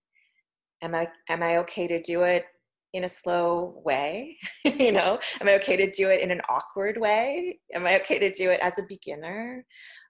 Am 0.83 0.95
i 0.95 1.09
am 1.29 1.43
i 1.43 1.59
okay 1.59 1.87
to 1.87 2.01
do 2.01 2.23
it 2.23 2.47
in 2.93 3.05
a 3.05 3.09
slow 3.09 3.81
way 3.85 4.37
you 4.65 4.93
know? 4.93 5.19
Am 5.41 5.49
i 5.49 5.55
okay 5.55 5.77
to 5.77 5.91
do 5.91 6.09
it 6.09 6.21
in 6.21 6.31
an 6.31 6.41
awkward 6.49 6.99
way? 6.99 7.59
Am 7.75 7.87
i 7.87 8.01
okay 8.01 8.19
to 8.19 8.31
do 8.31 8.51
it 8.51 8.61
as 8.61 8.79
a 8.79 8.87
beginner? 8.89 9.65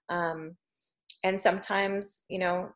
Um, 0.09 0.55
and 1.23 1.39
sometimes 1.39 2.25
you 2.29 2.39
know 2.39 2.69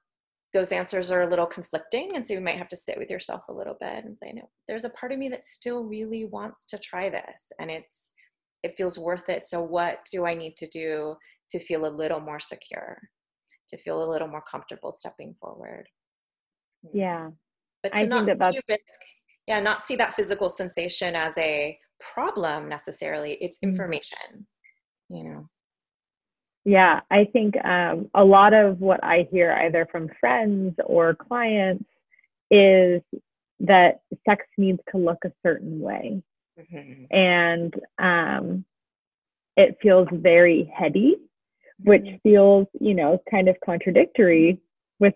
those 0.53 0.73
answers 0.73 1.11
are 1.11 1.21
a 1.21 1.29
little 1.29 1.45
conflicting 1.45 2.11
and 2.15 2.27
so 2.27 2.33
you 2.33 2.41
might 2.41 2.57
have 2.57 2.67
to 2.67 2.75
sit 2.75 2.97
with 2.97 3.09
yourself 3.09 3.41
a 3.47 3.53
little 3.53 3.77
bit 3.79 4.03
and 4.03 4.17
say 4.17 4.33
no 4.33 4.49
there's 4.67 4.83
a 4.83 4.89
part 4.89 5.13
of 5.13 5.19
me 5.19 5.29
that 5.29 5.45
still 5.45 5.85
really 5.85 6.25
wants 6.25 6.65
to 6.65 6.77
try 6.79 7.09
this 7.09 7.51
and 7.59 7.71
it's 7.71 8.11
it 8.63 8.73
feels 8.75 8.97
worth 8.97 9.29
it 9.29 9.45
so 9.45 9.61
what 9.63 9.99
do 10.11 10.25
i 10.25 10.33
need 10.33 10.57
to 10.57 10.67
do 10.67 11.15
to 11.51 11.59
feel 11.59 11.85
a 11.85 11.95
little 11.95 12.19
more 12.19 12.39
secure 12.39 12.97
to 13.71 13.77
feel 13.77 14.03
a 14.03 14.09
little 14.09 14.27
more 14.27 14.43
comfortable 14.49 14.91
stepping 14.91 15.33
forward? 15.33 15.87
Yeah. 16.93 17.29
But 17.81 17.95
to 17.95 18.03
I 18.03 18.05
not 18.05 18.27
risk 18.27 19.01
yeah 19.51 19.59
not 19.59 19.83
see 19.83 19.97
that 19.97 20.13
physical 20.13 20.47
sensation 20.47 21.13
as 21.13 21.37
a 21.37 21.77
problem 21.99 22.69
necessarily 22.69 23.33
it's 23.41 23.57
mm. 23.57 23.63
information 23.63 24.47
you 25.09 25.23
know 25.23 25.49
yeah 26.63 27.01
i 27.11 27.25
think 27.25 27.53
um, 27.65 28.09
a 28.13 28.23
lot 28.23 28.53
of 28.53 28.79
what 28.79 29.03
i 29.03 29.27
hear 29.29 29.51
either 29.65 29.85
from 29.91 30.09
friends 30.21 30.73
or 30.85 31.13
clients 31.13 31.83
is 32.49 33.01
that 33.59 33.99
sex 34.27 34.45
needs 34.57 34.79
to 34.89 34.97
look 34.97 35.19
a 35.25 35.31
certain 35.45 35.81
way 35.81 36.23
mm-hmm. 36.57 37.03
and 37.13 37.73
um, 37.99 38.63
it 39.57 39.77
feels 39.81 40.07
very 40.13 40.71
heady 40.73 41.17
which 41.83 42.03
mm-hmm. 42.03 42.15
feels 42.23 42.67
you 42.79 42.93
know 42.93 43.21
kind 43.29 43.49
of 43.49 43.57
contradictory 43.65 44.61
with 44.99 45.15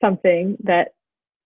something 0.00 0.56
that 0.62 0.94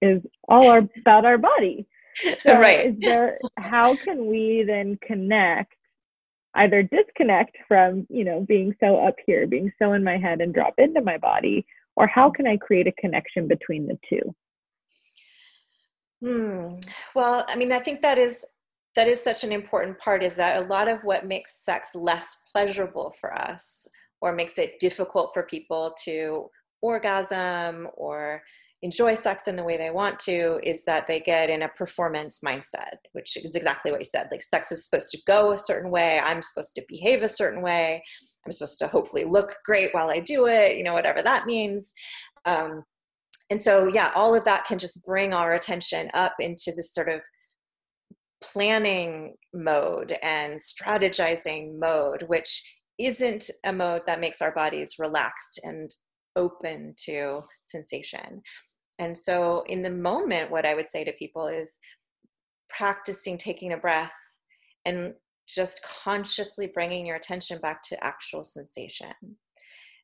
is 0.02 0.20
all 0.46 0.68
our, 0.68 0.82
about 1.00 1.24
our 1.24 1.38
body 1.38 1.86
so 2.42 2.58
right. 2.58 2.98
There 3.00 3.38
how 3.58 3.96
can 3.96 4.26
we 4.26 4.64
then 4.66 4.98
connect 5.06 5.74
either 6.54 6.82
disconnect 6.82 7.56
from, 7.66 8.06
you 8.10 8.24
know, 8.24 8.40
being 8.40 8.74
so 8.80 8.98
up 9.06 9.14
here, 9.26 9.46
being 9.46 9.72
so 9.78 9.92
in 9.92 10.02
my 10.02 10.18
head 10.18 10.40
and 10.40 10.52
drop 10.52 10.74
into 10.78 11.00
my 11.00 11.16
body, 11.18 11.64
or 11.96 12.06
how 12.06 12.30
can 12.30 12.46
I 12.46 12.56
create 12.56 12.86
a 12.86 12.92
connection 12.92 13.46
between 13.48 13.86
the 13.86 13.98
two? 14.08 14.34
Hmm. 16.20 16.80
Well, 17.14 17.44
I 17.48 17.54
mean, 17.54 17.72
I 17.72 17.78
think 17.78 18.00
that 18.02 18.18
is 18.18 18.44
that 18.96 19.06
is 19.06 19.22
such 19.22 19.44
an 19.44 19.52
important 19.52 19.98
part 19.98 20.24
is 20.24 20.34
that 20.36 20.56
a 20.56 20.66
lot 20.66 20.88
of 20.88 21.04
what 21.04 21.26
makes 21.26 21.64
sex 21.64 21.94
less 21.94 22.42
pleasurable 22.50 23.14
for 23.20 23.32
us 23.38 23.86
or 24.20 24.32
makes 24.32 24.58
it 24.58 24.80
difficult 24.80 25.30
for 25.32 25.44
people 25.44 25.94
to 26.04 26.50
orgasm 26.80 27.86
or 27.94 28.42
enjoy 28.82 29.14
sex 29.14 29.48
in 29.48 29.56
the 29.56 29.64
way 29.64 29.76
they 29.76 29.90
want 29.90 30.18
to 30.20 30.60
is 30.62 30.84
that 30.84 31.06
they 31.08 31.18
get 31.20 31.50
in 31.50 31.62
a 31.62 31.68
performance 31.70 32.40
mindset, 32.44 32.96
which 33.12 33.36
is 33.36 33.54
exactly 33.54 33.90
what 33.90 34.00
you 34.00 34.04
said. 34.04 34.28
Like 34.30 34.42
sex 34.42 34.70
is 34.70 34.84
supposed 34.84 35.10
to 35.10 35.18
go 35.26 35.52
a 35.52 35.58
certain 35.58 35.90
way. 35.90 36.20
I'm 36.20 36.42
supposed 36.42 36.74
to 36.76 36.84
behave 36.88 37.22
a 37.22 37.28
certain 37.28 37.62
way. 37.62 38.02
I'm 38.44 38.52
supposed 38.52 38.78
to 38.80 38.88
hopefully 38.88 39.24
look 39.24 39.56
great 39.64 39.90
while 39.92 40.10
I 40.10 40.20
do 40.20 40.46
it, 40.46 40.76
you 40.76 40.84
know, 40.84 40.94
whatever 40.94 41.22
that 41.22 41.46
means. 41.46 41.92
Um, 42.44 42.84
and 43.50 43.60
so, 43.60 43.88
yeah, 43.88 44.12
all 44.14 44.34
of 44.34 44.44
that 44.44 44.64
can 44.66 44.78
just 44.78 45.04
bring 45.04 45.32
our 45.32 45.54
attention 45.54 46.10
up 46.14 46.34
into 46.38 46.72
this 46.76 46.92
sort 46.92 47.08
of 47.08 47.20
planning 48.42 49.34
mode 49.52 50.16
and 50.22 50.60
strategizing 50.60 51.78
mode, 51.80 52.24
which 52.28 52.62
isn't 52.98 53.50
a 53.64 53.72
mode 53.72 54.02
that 54.06 54.20
makes 54.20 54.42
our 54.42 54.54
bodies 54.54 54.96
relaxed 54.98 55.60
and 55.64 55.90
open 56.36 56.94
to 57.04 57.42
sensation. 57.62 58.42
And 58.98 59.16
so, 59.16 59.62
in 59.66 59.82
the 59.82 59.90
moment, 59.90 60.50
what 60.50 60.66
I 60.66 60.74
would 60.74 60.88
say 60.88 61.04
to 61.04 61.12
people 61.12 61.46
is 61.46 61.78
practicing 62.68 63.38
taking 63.38 63.72
a 63.72 63.76
breath 63.76 64.14
and 64.84 65.14
just 65.48 65.84
consciously 66.04 66.70
bringing 66.72 67.06
your 67.06 67.16
attention 67.16 67.58
back 67.60 67.82
to 67.82 68.04
actual 68.04 68.44
sensation. 68.44 69.12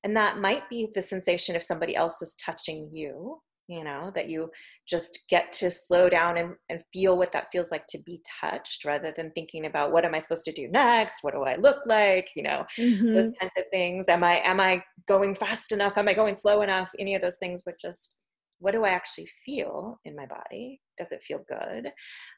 And 0.02 0.16
that 0.16 0.38
might 0.38 0.68
be 0.68 0.88
the 0.94 1.02
sensation 1.02 1.54
if 1.54 1.62
somebody 1.62 1.96
else 1.96 2.20
is 2.22 2.36
touching 2.36 2.88
you, 2.92 3.40
you 3.68 3.84
know, 3.84 4.10
that 4.14 4.28
you 4.28 4.50
just 4.86 5.24
get 5.30 5.50
to 5.52 5.70
slow 5.70 6.10
down 6.10 6.36
and, 6.36 6.54
and 6.68 6.82
feel 6.92 7.16
what 7.16 7.32
that 7.32 7.48
feels 7.50 7.70
like 7.70 7.86
to 7.88 7.98
be 8.04 8.20
touched 8.40 8.84
rather 8.84 9.12
than 9.16 9.30
thinking 9.30 9.64
about 9.64 9.92
what 9.92 10.04
am 10.04 10.14
I 10.14 10.18
supposed 10.18 10.44
to 10.44 10.52
do 10.52 10.68
next? 10.68 11.18
What 11.22 11.32
do 11.32 11.42
I 11.44 11.56
look 11.56 11.78
like? 11.86 12.28
You 12.36 12.42
know, 12.42 12.66
mm-hmm. 12.78 13.14
those 13.14 13.32
kinds 13.40 13.52
of 13.56 13.64
things. 13.72 14.08
Am 14.08 14.22
I 14.22 14.40
am 14.44 14.60
I 14.60 14.82
going 15.08 15.34
fast 15.34 15.72
enough? 15.72 15.96
Am 15.96 16.08
I 16.08 16.14
going 16.14 16.34
slow 16.34 16.60
enough? 16.60 16.90
Any 16.98 17.14
of 17.14 17.22
those 17.22 17.36
things, 17.36 17.62
but 17.64 17.80
just 17.80 18.18
what 18.58 18.72
do 18.72 18.84
I 18.84 18.90
actually 18.90 19.28
feel 19.44 20.00
in 20.04 20.16
my 20.16 20.26
body? 20.26 20.80
Does 20.96 21.12
it 21.12 21.22
feel 21.22 21.40
good? 21.48 21.90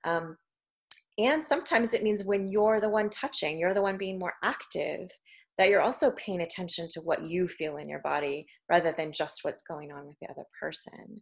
Um, 0.04 0.36
and 1.18 1.42
sometimes 1.42 1.94
it 1.94 2.02
means 2.02 2.24
when 2.24 2.50
you're 2.50 2.80
the 2.80 2.88
one 2.88 3.08
touching, 3.08 3.58
you're 3.58 3.74
the 3.74 3.82
one 3.82 3.96
being 3.96 4.18
more 4.18 4.34
active, 4.42 5.10
that 5.58 5.70
you're 5.70 5.80
also 5.80 6.10
paying 6.12 6.42
attention 6.42 6.86
to 6.90 7.00
what 7.00 7.24
you 7.24 7.48
feel 7.48 7.78
in 7.78 7.88
your 7.88 8.00
body 8.00 8.46
rather 8.68 8.92
than 8.96 9.12
just 9.12 9.40
what's 9.42 9.62
going 9.62 9.90
on 9.90 10.06
with 10.06 10.16
the 10.20 10.28
other 10.28 10.44
person. 10.60 11.16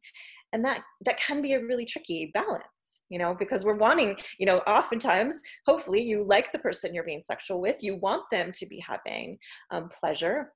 And 0.52 0.64
that 0.64 0.83
that 1.04 1.20
can 1.20 1.40
be 1.40 1.52
a 1.52 1.64
really 1.64 1.85
tricky 1.85 2.30
balance, 2.35 3.00
you 3.09 3.18
know, 3.18 3.35
because 3.38 3.64
we're 3.64 3.76
wanting, 3.76 4.16
you 4.38 4.46
know, 4.46 4.59
oftentimes, 4.66 5.40
hopefully 5.66 6.02
you 6.02 6.24
like 6.26 6.50
the 6.50 6.59
person 6.59 6.94
you're 6.94 7.04
being 7.04 7.22
sexual 7.22 7.61
with, 7.61 7.76
you 7.83 7.96
want 7.96 8.22
them 8.30 8.50
to 8.52 8.66
be 8.66 8.80
having 8.80 9.38
um, 9.70 9.88
pleasure 9.88 10.52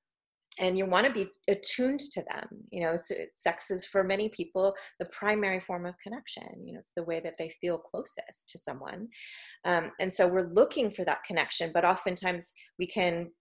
and 0.59 0.77
you 0.77 0.85
want 0.85 1.05
to 1.05 1.11
be 1.11 1.27
attuned 1.47 1.99
to 1.99 2.23
them 2.29 2.47
you 2.71 2.81
know 2.81 2.95
sex 3.35 3.71
is 3.71 3.85
for 3.85 4.03
many 4.03 4.29
people 4.29 4.73
the 4.99 5.05
primary 5.05 5.59
form 5.59 5.85
of 5.85 5.95
connection 6.01 6.47
you 6.65 6.73
know 6.73 6.79
it's 6.79 6.93
the 6.95 7.03
way 7.03 7.19
that 7.19 7.35
they 7.37 7.51
feel 7.61 7.77
closest 7.77 8.49
to 8.49 8.57
someone. 8.57 9.07
Um, 9.65 9.91
and 9.99 10.11
so 10.11 10.27
we're 10.27 10.51
looking 10.53 10.91
for 10.91 11.05
that 11.05 11.23
connection 11.23 11.71
but 11.73 11.85
oftentimes 11.85 12.53
we 12.77 12.87
can 12.87 13.31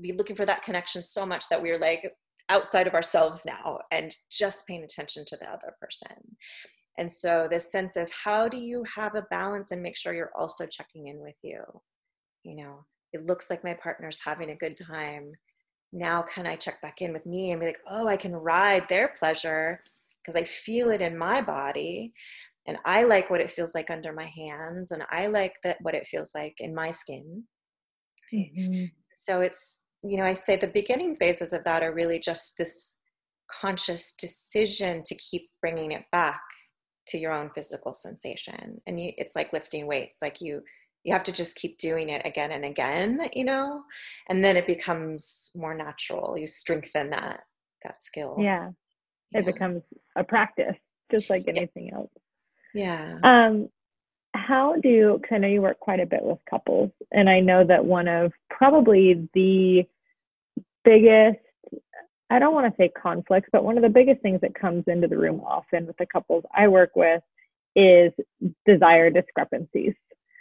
be 0.00 0.12
looking 0.12 0.36
for 0.36 0.46
that 0.46 0.62
connection 0.62 1.02
so 1.02 1.24
much 1.24 1.44
that 1.48 1.62
we're 1.62 1.78
like 1.78 2.12
outside 2.48 2.86
of 2.86 2.94
ourselves 2.94 3.44
now 3.44 3.78
and 3.90 4.14
just 4.30 4.66
paying 4.66 4.84
attention 4.84 5.24
to 5.26 5.36
the 5.36 5.48
other 5.48 5.74
person. 5.80 6.36
And 6.98 7.12
so 7.12 7.46
this 7.50 7.70
sense 7.70 7.96
of 7.96 8.10
how 8.24 8.48
do 8.48 8.56
you 8.56 8.84
have 8.94 9.14
a 9.14 9.26
balance 9.30 9.70
and 9.70 9.82
make 9.82 9.96
sure 9.96 10.14
you're 10.14 10.32
also 10.36 10.66
checking 10.66 11.08
in 11.08 11.20
with 11.20 11.36
you? 11.42 11.62
You 12.44 12.56
know 12.56 12.86
it 13.16 13.26
looks 13.26 13.50
like 13.50 13.64
my 13.64 13.74
partner's 13.74 14.20
having 14.24 14.50
a 14.50 14.56
good 14.56 14.76
time 14.76 15.32
now 15.92 16.22
can 16.22 16.46
I 16.46 16.56
check 16.56 16.80
back 16.82 17.00
in 17.00 17.12
with 17.12 17.26
me 17.26 17.50
and 17.50 17.60
be 17.60 17.66
like, 17.66 17.80
oh, 17.88 18.08
I 18.08 18.16
can 18.16 18.34
ride 18.34 18.88
their 18.88 19.12
pleasure 19.18 19.80
because 20.20 20.36
I 20.36 20.44
feel 20.44 20.90
it 20.90 21.00
in 21.00 21.16
my 21.16 21.40
body 21.40 22.12
and 22.66 22.78
I 22.84 23.04
like 23.04 23.30
what 23.30 23.40
it 23.40 23.50
feels 23.50 23.74
like 23.74 23.90
under 23.90 24.12
my 24.12 24.26
hands 24.26 24.90
and 24.90 25.04
I 25.10 25.26
like 25.28 25.54
that 25.62 25.78
what 25.82 25.94
it 25.94 26.06
feels 26.06 26.32
like 26.34 26.54
in 26.58 26.74
my 26.74 26.90
skin. 26.90 27.44
Mm-hmm. 28.34 28.86
So 29.14 29.40
it's, 29.40 29.84
you 30.02 30.16
know, 30.16 30.24
I 30.24 30.34
say 30.34 30.56
the 30.56 30.66
beginning 30.66 31.14
phases 31.14 31.52
of 31.52 31.64
that 31.64 31.82
are 31.82 31.94
really 31.94 32.18
just 32.18 32.54
this 32.58 32.96
conscious 33.50 34.12
decision 34.12 35.02
to 35.06 35.14
keep 35.14 35.48
bringing 35.60 35.92
it 35.92 36.04
back 36.10 36.40
to 37.08 37.18
your 37.18 37.32
own 37.32 37.50
physical 37.54 37.94
sensation. 37.94 38.80
And 38.86 38.98
you, 38.98 39.12
it's 39.16 39.36
like 39.36 39.52
lifting 39.52 39.86
weights, 39.86 40.18
like 40.20 40.40
you 40.40 40.62
you 41.06 41.12
have 41.12 41.22
to 41.22 41.32
just 41.32 41.54
keep 41.54 41.78
doing 41.78 42.08
it 42.08 42.22
again 42.24 42.50
and 42.50 42.64
again 42.64 43.20
you 43.32 43.44
know? 43.44 43.82
And 44.28 44.44
then 44.44 44.56
it 44.56 44.66
becomes 44.66 45.50
more 45.54 45.74
natural 45.74 46.36
you 46.36 46.46
strengthen 46.46 47.10
that 47.10 47.40
that 47.84 48.02
skill. 48.02 48.36
Yeah. 48.38 48.70
It 49.32 49.44
yeah. 49.44 49.52
becomes 49.52 49.82
a 50.16 50.24
practice 50.24 50.76
just 51.10 51.30
like 51.30 51.44
anything 51.46 51.88
yeah. 51.88 51.94
else. 51.94 52.10
Yeah. 52.74 53.18
Um 53.22 53.68
how 54.34 54.74
do 54.82 55.18
because 55.20 55.34
i 55.34 55.38
know 55.38 55.48
you 55.48 55.62
work 55.62 55.80
quite 55.80 56.00
a 56.00 56.06
bit 56.06 56.22
with 56.22 56.38
couples 56.48 56.90
and 57.10 57.28
i 57.28 57.40
know 57.40 57.64
that 57.64 57.84
one 57.84 58.06
of 58.06 58.32
probably 58.50 59.28
the 59.34 59.82
biggest 60.84 61.38
i 62.30 62.38
don't 62.38 62.54
want 62.54 62.70
to 62.70 62.76
say 62.76 62.90
conflicts 63.00 63.48
but 63.52 63.64
one 63.64 63.76
of 63.76 63.82
the 63.82 63.88
biggest 63.88 64.20
things 64.20 64.40
that 64.40 64.54
comes 64.54 64.84
into 64.88 65.08
the 65.08 65.16
room 65.16 65.40
often 65.40 65.86
with 65.86 65.96
the 65.96 66.06
couples 66.06 66.44
i 66.54 66.68
work 66.68 66.90
with 66.94 67.22
is 67.74 68.12
desire 68.66 69.10
discrepancies 69.10 69.94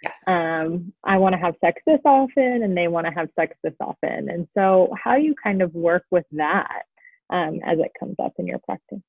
Yes. 0.05 0.19
Um, 0.27 0.93
I 1.03 1.17
want 1.17 1.33
to 1.33 1.39
have 1.39 1.55
sex 1.61 1.81
this 1.85 1.99
often, 2.05 2.63
and 2.63 2.77
they 2.77 2.87
want 2.87 3.07
to 3.07 3.13
have 3.13 3.29
sex 3.37 3.55
this 3.63 3.73
often. 3.79 4.29
And 4.29 4.47
so, 4.55 4.93
how 5.01 5.15
you 5.15 5.35
kind 5.41 5.61
of 5.61 5.73
work 5.73 6.03
with 6.11 6.25
that 6.33 6.83
um, 7.31 7.59
as 7.65 7.79
it 7.79 7.91
comes 7.99 8.15
up 8.21 8.33
in 8.37 8.47
your 8.47 8.59
practice? 8.59 9.01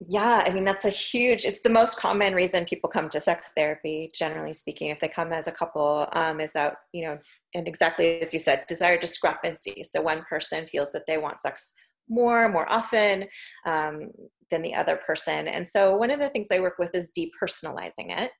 Yeah, 0.00 0.42
I 0.44 0.50
mean, 0.50 0.64
that's 0.64 0.84
a 0.84 0.90
huge, 0.90 1.44
it's 1.44 1.60
the 1.60 1.70
most 1.70 1.98
common 1.98 2.34
reason 2.34 2.64
people 2.64 2.90
come 2.90 3.08
to 3.10 3.20
sex 3.20 3.50
therapy, 3.56 4.10
generally 4.12 4.52
speaking, 4.52 4.90
if 4.90 5.00
they 5.00 5.08
come 5.08 5.32
as 5.32 5.46
a 5.46 5.52
couple, 5.52 6.08
um, 6.12 6.40
is 6.40 6.52
that, 6.52 6.76
you 6.92 7.04
know, 7.04 7.18
and 7.54 7.66
exactly 7.66 8.20
as 8.20 8.32
you 8.32 8.38
said, 8.38 8.64
desire 8.66 8.98
discrepancy. 8.98 9.82
So 9.84 10.02
one 10.02 10.24
person 10.28 10.66
feels 10.66 10.92
that 10.92 11.04
they 11.06 11.16
want 11.16 11.40
sex 11.40 11.72
more, 12.08 12.48
more 12.48 12.70
often 12.70 13.26
um, 13.64 14.10
than 14.50 14.62
the 14.62 14.74
other 14.74 14.96
person. 15.06 15.48
And 15.48 15.66
so 15.66 15.96
one 15.96 16.10
of 16.10 16.18
the 16.18 16.28
things 16.28 16.48
I 16.52 16.60
work 16.60 16.74
with 16.78 16.94
is 16.94 17.12
depersonalizing 17.16 18.18
it 18.18 18.30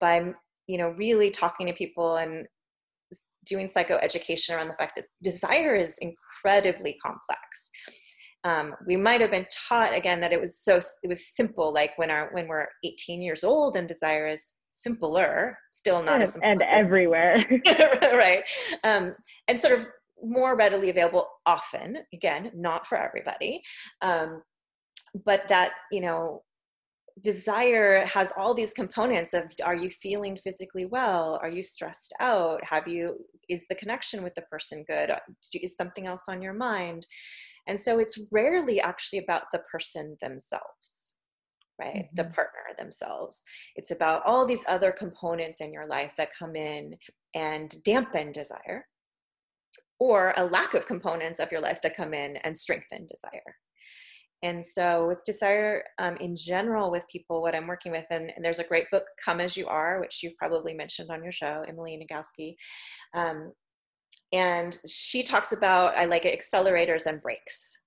by 0.00 0.32
you 0.66 0.78
know 0.78 0.90
really 0.90 1.30
talking 1.30 1.66
to 1.66 1.72
people 1.72 2.16
and 2.16 2.46
doing 3.44 3.68
psychoeducation 3.68 4.54
around 4.54 4.68
the 4.68 4.74
fact 4.74 4.92
that 4.96 5.06
desire 5.22 5.74
is 5.74 5.98
incredibly 6.00 6.96
complex. 7.04 7.70
Um, 8.44 8.74
we 8.86 8.96
might 8.96 9.20
have 9.20 9.30
been 9.30 9.46
taught 9.68 9.94
again 9.94 10.20
that 10.20 10.32
it 10.32 10.40
was 10.40 10.58
so 10.58 10.80
it 11.02 11.08
was 11.08 11.26
simple 11.26 11.74
like 11.74 11.96
when 11.96 12.10
our 12.10 12.30
when 12.32 12.48
we're 12.48 12.68
18 12.84 13.20
years 13.20 13.44
old 13.44 13.76
and 13.76 13.86
desire 13.86 14.26
is 14.26 14.54
simpler 14.68 15.58
still 15.70 16.02
not 16.02 16.14
and, 16.14 16.22
as 16.22 16.38
and 16.42 16.62
everywhere. 16.62 17.36
Right. 18.02 18.42
Um, 18.84 19.14
and 19.48 19.60
sort 19.60 19.78
of 19.78 19.86
more 20.22 20.56
readily 20.56 20.90
available 20.90 21.26
often 21.46 21.98
again 22.14 22.50
not 22.54 22.86
for 22.86 22.96
everybody. 22.96 23.62
Um, 24.00 24.42
but 25.26 25.48
that 25.48 25.72
you 25.92 26.00
know 26.00 26.42
desire 27.22 28.04
has 28.06 28.32
all 28.36 28.54
these 28.54 28.72
components 28.72 29.34
of 29.34 29.44
are 29.64 29.74
you 29.74 29.90
feeling 29.90 30.36
physically 30.36 30.86
well? 30.86 31.38
Are 31.42 31.50
you 31.50 31.62
stressed 31.62 32.14
out? 32.20 32.64
Have 32.64 32.88
you 32.88 33.26
is 33.48 33.66
the 33.68 33.74
connection 33.74 34.22
with 34.22 34.34
the 34.34 34.42
person 34.42 34.84
good? 34.88 35.12
Is 35.54 35.76
something 35.76 36.06
else 36.06 36.24
on 36.28 36.42
your 36.42 36.54
mind? 36.54 37.06
And 37.66 37.78
so 37.78 37.98
it's 37.98 38.18
rarely 38.30 38.80
actually 38.80 39.18
about 39.20 39.44
the 39.52 39.60
person 39.70 40.16
themselves 40.20 41.14
right? 41.80 42.04
Mm-hmm. 42.04 42.16
the 42.16 42.24
partner 42.24 42.60
themselves. 42.78 43.42
It's 43.74 43.90
about 43.90 44.22
all 44.26 44.46
these 44.46 44.64
other 44.68 44.92
components 44.92 45.60
in 45.60 45.72
your 45.72 45.86
life 45.86 46.12
that 46.16 46.28
come 46.36 46.54
in 46.54 46.96
and 47.34 47.74
dampen 47.84 48.32
desire 48.32 48.86
or 49.98 50.34
a 50.36 50.44
lack 50.44 50.74
of 50.74 50.86
components 50.86 51.40
of 51.40 51.50
your 51.52 51.60
life 51.60 51.80
that 51.82 51.96
come 51.96 52.14
in 52.14 52.36
and 52.38 52.56
strengthen 52.56 53.06
desire 53.06 53.56
and 54.42 54.64
so, 54.64 55.06
with 55.06 55.22
desire 55.24 55.82
um, 55.98 56.16
in 56.16 56.34
general, 56.34 56.90
with 56.90 57.06
people, 57.12 57.42
what 57.42 57.54
I'm 57.54 57.66
working 57.66 57.92
with, 57.92 58.06
and, 58.10 58.32
and, 58.34 58.42
there's 58.42 58.58
a 58.58 58.64
great 58.64 58.90
book, 58.90 59.04
Come 59.22 59.38
As 59.38 59.54
You 59.54 59.66
Are, 59.66 60.00
which 60.00 60.22
you've 60.22 60.36
probably 60.36 60.72
mentioned 60.72 61.10
on 61.10 61.22
your 61.22 61.32
show, 61.32 61.62
Emily 61.68 61.98
Nagoski. 61.98 62.54
Um, 63.14 63.52
and 64.32 64.78
she 64.88 65.22
talks 65.22 65.52
about, 65.52 65.94
I 65.96 66.06
like 66.06 66.24
it, 66.24 66.40
accelerators 66.40 67.04
and 67.04 67.20
brakes. 67.20 67.78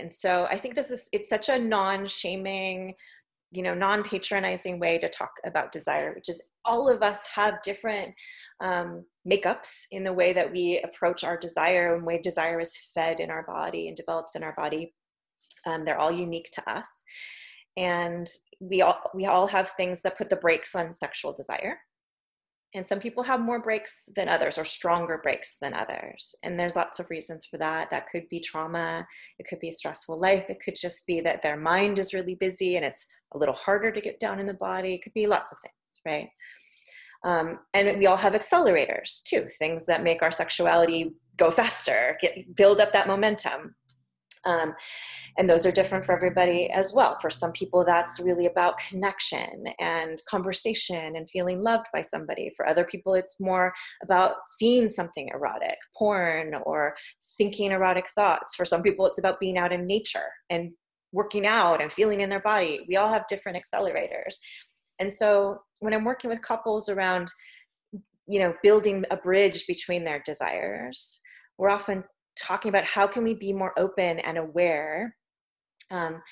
And 0.00 0.12
so, 0.12 0.46
I 0.50 0.58
think 0.58 0.74
this 0.74 0.90
is, 0.90 1.08
it's 1.12 1.30
such 1.30 1.48
a 1.48 1.58
non 1.58 2.06
shaming, 2.06 2.94
you 3.50 3.62
know, 3.62 3.72
non 3.72 4.02
patronizing 4.02 4.78
way 4.78 4.98
to 4.98 5.08
talk 5.08 5.30
about 5.46 5.72
desire, 5.72 6.12
which 6.14 6.28
is 6.28 6.42
all 6.66 6.90
of 6.90 7.02
us 7.02 7.26
have 7.34 7.62
different 7.62 8.12
um, 8.60 9.06
makeups 9.26 9.84
in 9.90 10.04
the 10.04 10.12
way 10.12 10.34
that 10.34 10.52
we 10.52 10.78
approach 10.84 11.24
our 11.24 11.38
desire 11.38 11.96
and 11.96 12.04
way 12.04 12.20
desire 12.20 12.60
is 12.60 12.76
fed 12.94 13.18
in 13.18 13.30
our 13.30 13.46
body 13.46 13.88
and 13.88 13.96
develops 13.96 14.36
in 14.36 14.42
our 14.42 14.54
body 14.54 14.92
um, 15.66 15.84
they're 15.84 15.98
all 15.98 16.12
unique 16.12 16.50
to 16.52 16.70
us. 16.70 17.04
And 17.76 18.28
we 18.60 18.82
all, 18.82 19.00
we 19.14 19.26
all 19.26 19.46
have 19.46 19.70
things 19.70 20.02
that 20.02 20.18
put 20.18 20.28
the 20.28 20.36
brakes 20.36 20.74
on 20.74 20.92
sexual 20.92 21.32
desire. 21.32 21.78
And 22.74 22.86
some 22.86 23.00
people 23.00 23.22
have 23.24 23.40
more 23.40 23.60
brakes 23.60 24.08
than 24.16 24.30
others 24.30 24.56
or 24.56 24.64
stronger 24.64 25.20
brakes 25.22 25.58
than 25.60 25.74
others. 25.74 26.34
And 26.42 26.58
there's 26.58 26.76
lots 26.76 26.98
of 26.98 27.10
reasons 27.10 27.44
for 27.44 27.58
that. 27.58 27.90
That 27.90 28.08
could 28.10 28.28
be 28.30 28.40
trauma, 28.40 29.06
it 29.38 29.46
could 29.46 29.60
be 29.60 29.70
stressful 29.70 30.18
life, 30.18 30.46
it 30.48 30.58
could 30.64 30.76
just 30.80 31.06
be 31.06 31.20
that 31.20 31.42
their 31.42 31.58
mind 31.58 31.98
is 31.98 32.14
really 32.14 32.34
busy 32.34 32.76
and 32.76 32.84
it's 32.84 33.06
a 33.34 33.38
little 33.38 33.54
harder 33.54 33.92
to 33.92 34.00
get 34.00 34.20
down 34.20 34.40
in 34.40 34.46
the 34.46 34.54
body. 34.54 34.94
It 34.94 35.02
could 35.02 35.12
be 35.12 35.26
lots 35.26 35.52
of 35.52 35.58
things, 35.58 36.00
right? 36.06 36.28
Um, 37.24 37.60
and 37.74 37.98
we 37.98 38.06
all 38.06 38.16
have 38.16 38.32
accelerators 38.32 39.22
too, 39.22 39.46
things 39.58 39.84
that 39.86 40.02
make 40.02 40.22
our 40.22 40.32
sexuality 40.32 41.14
go 41.36 41.50
faster, 41.50 42.16
get 42.20 42.56
build 42.56 42.80
up 42.80 42.92
that 42.92 43.06
momentum. 43.06 43.74
Um, 44.44 44.74
and 45.38 45.48
those 45.48 45.66
are 45.66 45.72
different 45.72 46.04
for 46.04 46.12
everybody 46.12 46.70
as 46.70 46.92
well. 46.94 47.18
For 47.20 47.30
some 47.30 47.52
people, 47.52 47.84
that's 47.84 48.20
really 48.20 48.46
about 48.46 48.78
connection 48.78 49.64
and 49.78 50.20
conversation 50.28 51.16
and 51.16 51.30
feeling 51.30 51.60
loved 51.60 51.86
by 51.92 52.02
somebody. 52.02 52.52
For 52.56 52.66
other 52.66 52.84
people, 52.84 53.14
it's 53.14 53.40
more 53.40 53.72
about 54.02 54.36
seeing 54.46 54.88
something 54.88 55.30
erotic, 55.32 55.76
porn, 55.96 56.54
or 56.64 56.94
thinking 57.38 57.72
erotic 57.72 58.08
thoughts. 58.08 58.54
For 58.54 58.64
some 58.64 58.82
people, 58.82 59.06
it's 59.06 59.18
about 59.18 59.40
being 59.40 59.58
out 59.58 59.72
in 59.72 59.86
nature 59.86 60.30
and 60.50 60.72
working 61.12 61.46
out 61.46 61.80
and 61.82 61.92
feeling 61.92 62.20
in 62.20 62.30
their 62.30 62.40
body. 62.40 62.84
We 62.88 62.96
all 62.96 63.10
have 63.10 63.26
different 63.28 63.58
accelerators. 63.58 64.36
And 64.98 65.12
so 65.12 65.62
when 65.80 65.94
I'm 65.94 66.04
working 66.04 66.30
with 66.30 66.42
couples 66.42 66.88
around 66.88 67.28
you 68.28 68.38
know 68.38 68.54
building 68.62 69.04
a 69.10 69.16
bridge 69.16 69.66
between 69.66 70.04
their 70.04 70.22
desires 70.24 71.20
we're 71.58 71.70
often 71.70 72.04
talking 72.36 72.68
about 72.68 72.84
how 72.84 73.06
can 73.06 73.24
we 73.24 73.34
be 73.34 73.52
more 73.52 73.78
open 73.78 74.18
and 74.20 74.38
aware 74.38 75.16
um, 75.90 76.22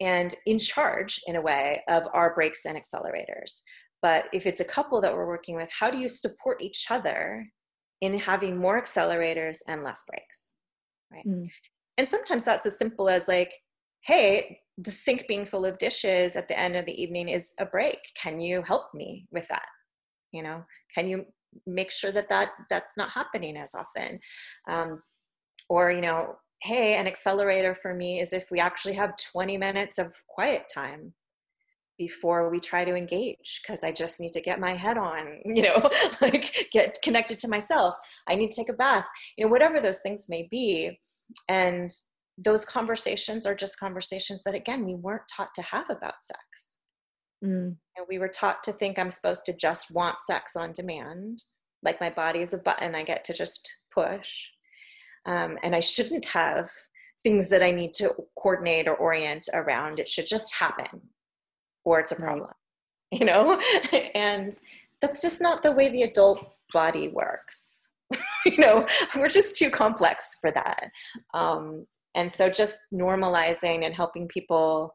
and 0.00 0.34
in 0.46 0.58
charge 0.58 1.20
in 1.26 1.36
a 1.36 1.40
way 1.40 1.82
of 1.88 2.04
our 2.14 2.34
brakes 2.34 2.64
and 2.64 2.76
accelerators. 2.76 3.62
But 4.02 4.26
if 4.32 4.46
it's 4.46 4.60
a 4.60 4.64
couple 4.64 5.00
that 5.00 5.12
we're 5.12 5.26
working 5.26 5.56
with 5.56 5.68
how 5.78 5.90
do 5.90 5.98
you 5.98 6.08
support 6.08 6.62
each 6.62 6.86
other 6.90 7.46
in 8.00 8.18
having 8.18 8.56
more 8.56 8.80
accelerators 8.80 9.58
and 9.68 9.82
less 9.82 10.02
brakes 10.08 10.52
right? 11.12 11.26
Mm. 11.26 11.44
and 11.98 12.08
sometimes 12.08 12.44
that's 12.44 12.64
as 12.64 12.78
simple 12.78 13.10
as 13.10 13.28
like 13.28 13.52
hey 14.04 14.60
the 14.82 14.90
sink 14.90 15.26
being 15.28 15.44
full 15.44 15.66
of 15.66 15.78
dishes 15.78 16.36
at 16.36 16.48
the 16.48 16.58
end 16.58 16.76
of 16.76 16.86
the 16.86 17.00
evening 17.00 17.28
is 17.28 17.52
a 17.58 17.66
brake. 17.66 18.12
Can 18.20 18.40
you 18.40 18.62
help 18.62 18.94
me 18.94 19.26
with 19.30 19.46
that? 19.48 19.66
You 20.32 20.42
know? 20.42 20.64
Can 20.94 21.08
you 21.08 21.26
make 21.66 21.90
sure 21.90 22.12
that 22.12 22.28
that 22.28 22.50
that's 22.70 22.96
not 22.96 23.10
happening 23.10 23.56
as 23.56 23.74
often? 23.74 24.18
Um, 24.68 25.00
or 25.70 25.90
you 25.90 26.02
know 26.02 26.36
hey 26.60 26.96
an 26.96 27.06
accelerator 27.06 27.74
for 27.74 27.94
me 27.94 28.20
is 28.20 28.34
if 28.34 28.50
we 28.50 28.60
actually 28.60 28.92
have 28.94 29.14
20 29.32 29.56
minutes 29.56 29.98
of 29.98 30.12
quiet 30.28 30.64
time 30.72 31.14
before 31.96 32.50
we 32.50 32.58
try 32.60 32.84
to 32.84 32.94
engage 32.94 33.60
because 33.62 33.82
i 33.84 33.90
just 33.90 34.20
need 34.20 34.32
to 34.32 34.40
get 34.40 34.60
my 34.60 34.74
head 34.74 34.98
on 34.98 35.38
you 35.46 35.62
know 35.62 35.88
like 36.20 36.68
get 36.72 37.00
connected 37.02 37.38
to 37.38 37.48
myself. 37.48 37.94
I 38.28 38.34
need 38.34 38.50
to 38.50 38.56
take 38.56 38.68
a 38.68 38.74
bath 38.74 39.08
you 39.38 39.44
know 39.44 39.50
whatever 39.50 39.80
those 39.80 40.00
things 40.00 40.26
may 40.28 40.46
be. 40.50 40.98
And 41.48 41.90
those 42.36 42.64
conversations 42.64 43.46
are 43.46 43.54
just 43.54 43.78
conversations 43.78 44.40
that 44.44 44.54
again 44.54 44.84
we 44.84 44.94
weren't 44.94 45.30
taught 45.34 45.54
to 45.54 45.62
have 45.62 45.88
about 45.88 46.22
sex. 46.22 46.40
Mm. 47.42 47.76
and 47.96 48.06
we 48.06 48.18
were 48.18 48.28
taught 48.28 48.62
to 48.64 48.72
think 48.72 48.98
i'm 48.98 49.10
supposed 49.10 49.46
to 49.46 49.56
just 49.56 49.90
want 49.90 50.20
sex 50.20 50.56
on 50.56 50.72
demand 50.72 51.42
like 51.82 51.98
my 51.98 52.10
body 52.10 52.40
is 52.40 52.52
a 52.52 52.58
button 52.58 52.94
i 52.94 53.02
get 53.02 53.24
to 53.24 53.32
just 53.32 53.66
push 53.94 54.28
um, 55.26 55.58
and 55.62 55.74
i 55.74 55.80
shouldn't 55.80 56.24
have 56.26 56.70
things 57.22 57.48
that 57.48 57.62
i 57.62 57.70
need 57.70 57.92
to 57.94 58.14
coordinate 58.38 58.88
or 58.88 58.96
orient 58.96 59.48
around. 59.52 59.98
It 59.98 60.08
should 60.08 60.26
just 60.26 60.54
happen 60.54 61.00
or 61.84 62.00
it's 62.00 62.12
a 62.12 62.16
problem 62.16 62.50
you 63.12 63.26
know? 63.26 63.60
And 64.14 64.58
that's 65.00 65.22
just 65.22 65.40
not 65.40 65.62
the 65.62 65.72
way 65.72 65.88
the 65.88 66.02
adult 66.02 66.44
body 66.72 67.08
works 67.08 67.90
you 68.46 68.58
know? 68.58 68.86
We're 69.16 69.28
just 69.28 69.56
too 69.56 69.70
complex 69.70 70.36
for 70.40 70.50
that. 70.52 70.90
Um, 71.34 71.86
and 72.14 72.30
so 72.30 72.50
just 72.50 72.80
normalizing 72.92 73.84
and 73.84 73.94
helping 73.94 74.26
people 74.28 74.94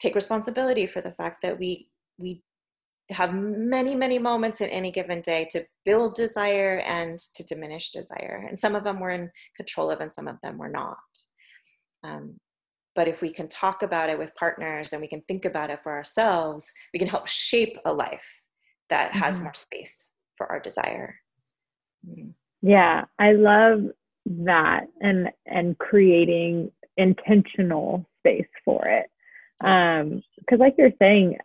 take 0.00 0.14
responsibility 0.14 0.86
for 0.86 1.00
the 1.00 1.12
fact 1.12 1.42
that 1.42 1.58
we 1.58 1.88
we 2.18 2.42
have 3.10 3.34
many 3.34 3.94
many 3.94 4.18
moments 4.18 4.60
in 4.60 4.68
any 4.70 4.90
given 4.90 5.20
day 5.20 5.46
to 5.50 5.64
build 5.84 6.14
desire 6.14 6.82
and 6.86 7.18
to 7.18 7.44
diminish 7.44 7.90
desire 7.90 8.44
and 8.48 8.58
some 8.58 8.74
of 8.74 8.84
them 8.84 8.98
we're 8.98 9.10
in 9.10 9.30
control 9.56 9.90
of 9.90 10.00
and 10.00 10.12
some 10.12 10.26
of 10.26 10.36
them 10.42 10.58
we're 10.58 10.68
not 10.68 10.96
um, 12.02 12.36
but 12.94 13.08
if 13.08 13.20
we 13.20 13.30
can 13.30 13.48
talk 13.48 13.82
about 13.82 14.08
it 14.08 14.18
with 14.18 14.34
partners 14.34 14.92
and 14.92 15.00
we 15.00 15.08
can 15.08 15.20
think 15.28 15.44
about 15.44 15.70
it 15.70 15.80
for 15.82 15.92
ourselves 15.92 16.72
we 16.92 16.98
can 16.98 17.08
help 17.08 17.26
shape 17.28 17.78
a 17.84 17.92
life 17.92 18.42
that 18.90 19.10
mm-hmm. 19.10 19.18
has 19.18 19.40
more 19.40 19.54
space 19.54 20.12
for 20.36 20.50
our 20.50 20.58
desire 20.58 21.16
mm. 22.08 22.32
yeah 22.62 23.04
i 23.18 23.32
love 23.32 23.84
that 24.26 24.86
and 25.00 25.30
and 25.46 25.78
creating 25.78 26.70
intentional 26.96 28.04
space 28.18 28.48
for 28.64 28.86
it 28.88 29.06
yes. 29.62 29.96
um 29.96 30.22
because 30.40 30.58
like 30.58 30.74
you're 30.76 30.90
saying 30.98 31.36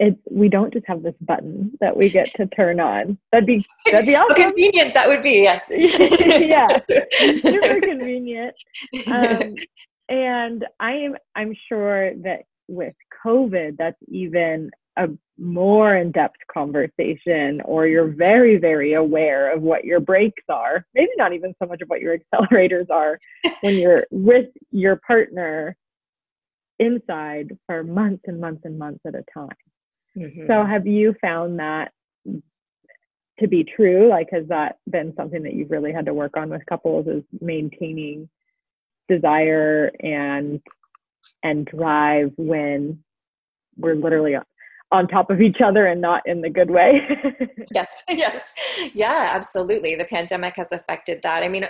it 0.00 0.18
we 0.30 0.48
don't 0.48 0.72
just 0.72 0.86
have 0.86 1.02
this 1.02 1.14
button 1.20 1.72
that 1.80 1.96
we 1.96 2.10
get 2.10 2.32
to 2.34 2.46
turn 2.48 2.80
on. 2.80 3.18
That'd 3.32 3.46
be 3.46 3.64
that'd 3.86 4.06
be 4.06 4.16
awesome. 4.16 4.34
convenient 4.34 4.94
that 4.94 5.08
would 5.08 5.22
be 5.22 5.42
yes. 5.42 5.70
Yeah. 5.70 6.80
Super 7.40 7.80
convenient. 7.80 8.54
Um 9.06 9.54
and 10.08 10.66
i 10.80 10.92
am 10.92 11.16
i'm 11.34 11.54
sure 11.66 12.14
that 12.16 12.42
with 12.68 12.92
covid 13.24 13.74
that's 13.78 13.96
even 14.08 14.70
a 14.98 15.08
more 15.38 15.96
in-depth 15.96 16.36
conversation 16.52 17.60
or 17.64 17.86
you're 17.86 18.08
very 18.08 18.58
very 18.58 18.92
aware 18.92 19.50
of 19.52 19.62
what 19.62 19.84
your 19.84 20.00
brakes 20.00 20.44
are. 20.48 20.86
Maybe 20.94 21.10
not 21.16 21.32
even 21.32 21.54
so 21.60 21.66
much 21.66 21.80
of 21.82 21.88
what 21.88 22.00
your 22.00 22.16
accelerators 22.18 22.90
are 22.90 23.18
when 23.62 23.76
you're 23.76 24.06
with 24.10 24.46
your 24.70 25.00
partner 25.06 25.74
inside 26.78 27.56
for 27.66 27.82
months 27.82 28.22
and 28.26 28.40
months 28.40 28.62
and 28.64 28.78
months 28.78 29.00
at 29.06 29.14
a 29.14 29.24
time 29.32 29.48
mm-hmm. 30.16 30.46
so 30.46 30.64
have 30.64 30.86
you 30.86 31.14
found 31.20 31.58
that 31.58 31.92
to 33.38 33.48
be 33.48 33.64
true 33.64 34.08
like 34.08 34.28
has 34.30 34.46
that 34.48 34.76
been 34.90 35.12
something 35.16 35.42
that 35.42 35.54
you've 35.54 35.70
really 35.70 35.92
had 35.92 36.06
to 36.06 36.14
work 36.14 36.36
on 36.36 36.48
with 36.50 36.64
couples 36.66 37.06
is 37.06 37.22
maintaining 37.40 38.28
desire 39.08 39.90
and 40.00 40.60
and 41.42 41.66
drive 41.66 42.32
when 42.36 42.98
we're 43.76 43.94
literally 43.94 44.36
on 44.94 45.08
top 45.08 45.30
of 45.30 45.40
each 45.40 45.60
other 45.62 45.86
and 45.86 46.00
not 46.00 46.22
in 46.24 46.40
the 46.40 46.48
good 46.48 46.70
way. 46.70 47.00
yes, 47.74 48.02
yes. 48.08 48.52
Yeah, 48.94 49.30
absolutely. 49.32 49.96
The 49.96 50.04
pandemic 50.04 50.54
has 50.56 50.68
affected 50.70 51.20
that. 51.22 51.42
I 51.42 51.48
mean, 51.48 51.66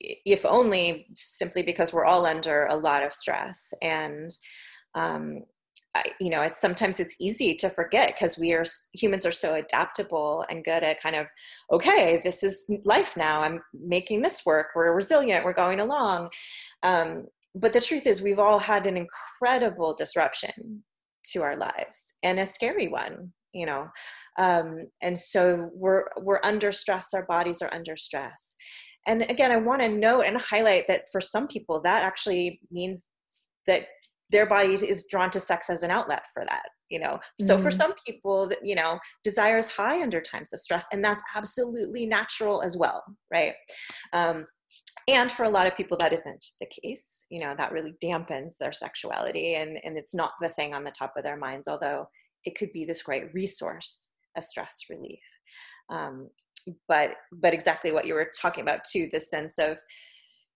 if 0.00 0.46
only 0.46 1.06
simply 1.14 1.62
because 1.62 1.92
we're 1.92 2.06
all 2.06 2.24
under 2.26 2.64
a 2.66 2.76
lot 2.76 3.02
of 3.02 3.12
stress 3.12 3.72
and 3.82 4.30
um, 4.94 5.42
you 6.20 6.30
know 6.30 6.42
it's 6.42 6.60
sometimes 6.60 7.00
it's 7.00 7.16
easy 7.20 7.54
to 7.54 7.68
forget 7.68 8.14
because 8.14 8.38
we 8.38 8.52
are 8.52 8.64
humans 8.92 9.26
are 9.26 9.32
so 9.32 9.54
adaptable 9.54 10.44
and 10.50 10.64
good 10.64 10.82
at 10.82 11.02
kind 11.02 11.16
of 11.16 11.26
okay 11.72 12.20
this 12.22 12.42
is 12.42 12.70
life 12.84 13.16
now. 13.16 13.42
I'm 13.42 13.60
making 13.72 14.22
this 14.22 14.42
work. 14.46 14.68
We're 14.74 14.94
resilient. 14.94 15.44
We're 15.44 15.52
going 15.52 15.80
along. 15.80 16.30
Um, 16.82 17.26
but 17.54 17.72
the 17.72 17.80
truth 17.80 18.06
is 18.06 18.20
we've 18.20 18.38
all 18.38 18.58
had 18.58 18.86
an 18.86 18.96
incredible 18.96 19.94
disruption 19.94 20.82
to 21.32 21.42
our 21.42 21.56
lives 21.56 22.14
and 22.22 22.38
a 22.38 22.46
scary 22.46 22.88
one 22.88 23.32
you 23.56 23.64
know? 23.64 23.88
Um, 24.38 24.88
and 25.02 25.18
so 25.18 25.70
we're 25.72 26.04
we're 26.20 26.40
under 26.44 26.70
stress. 26.72 27.14
Our 27.14 27.24
bodies 27.24 27.62
are 27.62 27.72
under 27.72 27.96
stress. 27.96 28.54
And 29.06 29.22
again 29.22 29.52
i 29.52 29.56
want 29.56 29.82
to 29.82 29.88
note 29.88 30.22
and 30.22 30.36
highlight 30.36 30.88
that 30.88 31.04
for 31.12 31.20
some 31.20 31.46
people 31.46 31.80
that 31.82 32.02
actually 32.02 32.60
means 32.72 33.04
that 33.68 33.86
their 34.30 34.46
body 34.46 34.74
is 34.74 35.06
drawn 35.10 35.30
to 35.30 35.40
sex 35.40 35.70
as 35.70 35.82
an 35.82 35.90
outlet 35.90 36.24
for 36.32 36.44
that 36.44 36.64
you 36.88 37.00
know? 37.00 37.18
So 37.40 37.58
mm. 37.58 37.62
for 37.62 37.72
some 37.72 37.94
people 38.06 38.50
you 38.62 38.74
know 38.74 38.98
desire 39.24 39.58
is 39.58 39.70
high 39.70 40.02
under 40.02 40.20
times 40.20 40.52
of 40.52 40.60
stress 40.60 40.86
and 40.92 41.04
that's 41.04 41.24
absolutely 41.34 42.06
natural 42.06 42.62
as 42.62 42.76
well 42.76 43.02
right? 43.32 43.54
Um, 44.12 44.46
and 45.08 45.30
for 45.30 45.44
a 45.44 45.48
lot 45.50 45.66
of 45.66 45.76
people 45.76 45.96
that 45.98 46.12
isn't 46.12 46.46
the 46.60 46.66
case 46.82 47.26
you 47.30 47.40
know 47.40 47.54
that 47.56 47.72
really 47.72 47.94
dampens 48.02 48.56
their 48.58 48.72
sexuality 48.72 49.54
and 49.54 49.78
and 49.84 49.96
it's 49.96 50.14
not 50.14 50.32
the 50.40 50.48
thing 50.48 50.74
on 50.74 50.84
the 50.84 50.90
top 50.90 51.14
of 51.16 51.24
their 51.24 51.36
minds 51.36 51.66
although 51.66 52.06
it 52.46 52.56
could 52.56 52.72
be 52.72 52.84
this 52.84 53.02
great 53.02 53.34
resource 53.34 54.12
of 54.36 54.44
stress 54.44 54.84
relief. 54.88 55.18
Um, 55.90 56.30
but 56.88 57.12
but 57.32 57.52
exactly 57.52 57.92
what 57.92 58.06
you 58.06 58.14
were 58.14 58.30
talking 58.40 58.62
about 58.62 58.80
too 58.90 59.08
the 59.12 59.20
sense 59.20 59.58
of 59.58 59.76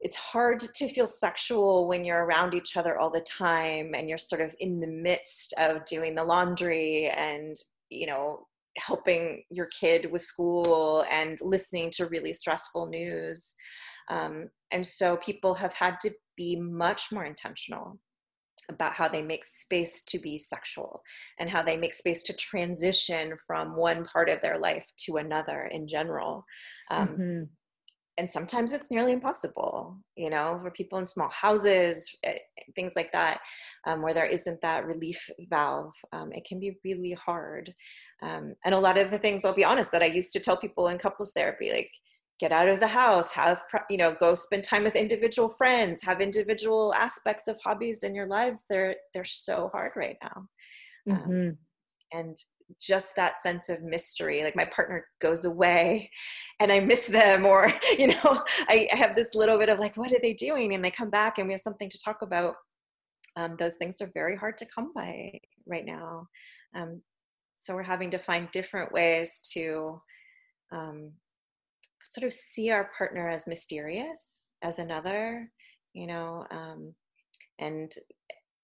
it's 0.01 0.17
hard 0.17 0.61
to 0.61 0.89
feel 0.89 1.07
sexual 1.07 1.87
when 1.87 2.05
you're 2.05 2.25
around 2.25 2.55
each 2.55 2.77
other 2.77 2.99
all 2.99 3.11
the 3.11 3.21
time 3.21 3.95
and 3.95 4.09
you're 4.09 4.19
sort 4.19 4.41
of 4.41 4.55
in 4.59 4.81
the 4.81 4.87
midst 4.87 5.53
of 5.59 5.85
doing 5.85 6.15
the 6.15 6.25
laundry 6.25 7.09
and 7.09 7.57
you 7.91 8.07
know 8.07 8.47
helping 8.79 9.43
your 9.51 9.67
kid 9.67 10.11
with 10.11 10.23
school 10.23 11.05
and 11.11 11.39
listening 11.43 11.91
to 11.91 12.07
really 12.07 12.33
stressful 12.33 12.87
news 12.87 13.55
um, 14.11 14.49
and 14.71 14.87
so 14.87 15.17
people 15.17 15.55
have 15.55 15.75
had 15.75 15.99
to 16.01 16.11
be 16.37 16.57
much 16.57 17.13
more 17.13 17.25
intentional 17.25 17.99
about 18.69 18.95
how 18.95 19.09
they 19.09 19.23
make 19.23 19.45
space 19.45 20.03
to 20.03 20.19
be 20.19 20.39
sexual 20.39 21.03
and 21.39 21.51
how 21.51 21.63
they 21.63 21.77
make 21.77 21.93
space 21.93 22.23
to 22.23 22.33
transition 22.33 23.35
from 23.47 23.77
one 23.77 24.05
part 24.05 24.29
of 24.29 24.41
their 24.41 24.59
life 24.59 24.87
to 24.97 25.17
another 25.17 25.69
in 25.73 25.87
general. 25.87 26.45
Um, 26.91 27.09
mm-hmm. 27.09 27.43
And 28.21 28.29
sometimes 28.29 28.73
it's 28.73 28.91
nearly 28.91 29.15
impossible, 29.15 29.97
you 30.15 30.29
know, 30.29 30.61
for 30.63 30.71
people 30.71 30.99
in 30.99 31.07
small 31.07 31.31
houses, 31.31 32.15
eh, 32.23 32.37
things 32.77 32.93
like 32.95 33.13
that, 33.13 33.41
um, 33.87 34.03
where 34.03 34.13
there 34.13 34.27
isn't 34.27 34.61
that 34.61 34.85
relief 34.85 35.31
valve. 35.49 35.95
Um, 36.13 36.31
it 36.35 36.45
can 36.45 36.61
be 36.61 36.77
really 36.85 37.15
hard. 37.15 37.75
Um, 38.23 38.57
and 38.67 38.75
a 38.75 38.79
lot 38.79 38.99
of 38.99 39.11
the 39.11 39.19
things, 39.19 39.47
I'll 39.47 39.55
be 39.55 39.65
honest, 39.65 39.91
that 39.93 40.03
I 40.03 40.07
used 40.07 40.35
to 40.35 40.41
tell 40.41 40.59
people 40.59 40.89
in 40.89 40.99
couples 40.99 41.33
therapy, 41.33 41.73
like, 41.73 41.91
get 42.39 42.53
out 42.53 42.69
of 42.69 42.81
the 42.81 42.89
house 42.89 43.33
have 43.33 43.61
you 43.91 43.99
know 43.99 44.17
go 44.19 44.35
spend 44.35 44.65
time 44.65 44.83
with 44.83 44.97
individual 44.97 45.51
friends 45.51 46.03
have 46.03 46.23
individual 46.23 46.95
aspects 46.95 47.47
of 47.49 47.61
hobbies 47.63 48.03
in 48.03 48.15
your 48.15 48.27
lives 48.27 48.65
they're 48.67 48.97
they're 49.13 49.27
so 49.27 49.69
hard 49.75 49.93
right 49.95 50.17
now 50.23 50.47
um, 51.11 51.19
mm-hmm. 51.19 51.31
um, 51.31 51.59
and 52.15 52.39
just 52.81 53.17
that 53.17 53.41
sense 53.41 53.69
of 53.69 53.83
mystery 53.83 54.43
like 54.43 54.57
my 54.57 54.65
partner 54.67 55.07
goes 55.21 55.45
away 55.45 56.11
and 56.61 56.71
i 56.71 56.79
miss 56.79 57.07
them 57.07 57.47
or 57.47 57.73
you 57.99 58.09
know 58.09 58.43
I, 58.69 58.89
I, 58.93 58.97
have 58.97 59.17
this 59.17 59.35
little 59.35 59.59
bit 59.59 59.69
of 59.69 59.79
like 59.79 59.97
what 59.97 60.13
are 60.13 60.21
they 60.23 60.33
doing? 60.33 60.75
And 60.75 60.85
they 60.85 60.91
come 60.91 61.11
back 61.11 61.39
and 61.39 61.47
we 61.47 61.55
have 61.55 61.61
something 61.61 61.91
to 61.91 61.99
talk 61.99 62.23
about. 62.23 62.55
Um, 63.37 63.57
those 63.59 63.77
things 63.77 64.01
are 64.01 64.11
very 64.13 64.37
hard 64.37 64.59
to 64.59 64.67
come 64.67 64.93
by 64.95 65.41
right 65.67 65.85
now. 65.85 66.29
Um, 66.75 67.03
so 67.57 67.75
we're 67.75 67.83
having 67.83 68.11
to 68.11 68.19
find 68.19 68.51
different 68.51 68.93
ways 68.93 69.41
to 69.53 70.01
um, 70.73 71.13
sort 72.03 72.27
of 72.27 72.33
see 72.33 72.71
our 72.71 72.91
partner 72.97 73.29
as 73.29 73.47
mysterious 73.47 74.49
as 74.63 74.79
another 74.79 75.51
you 75.93 76.07
know 76.07 76.47
um, 76.51 76.95
and 77.59 77.93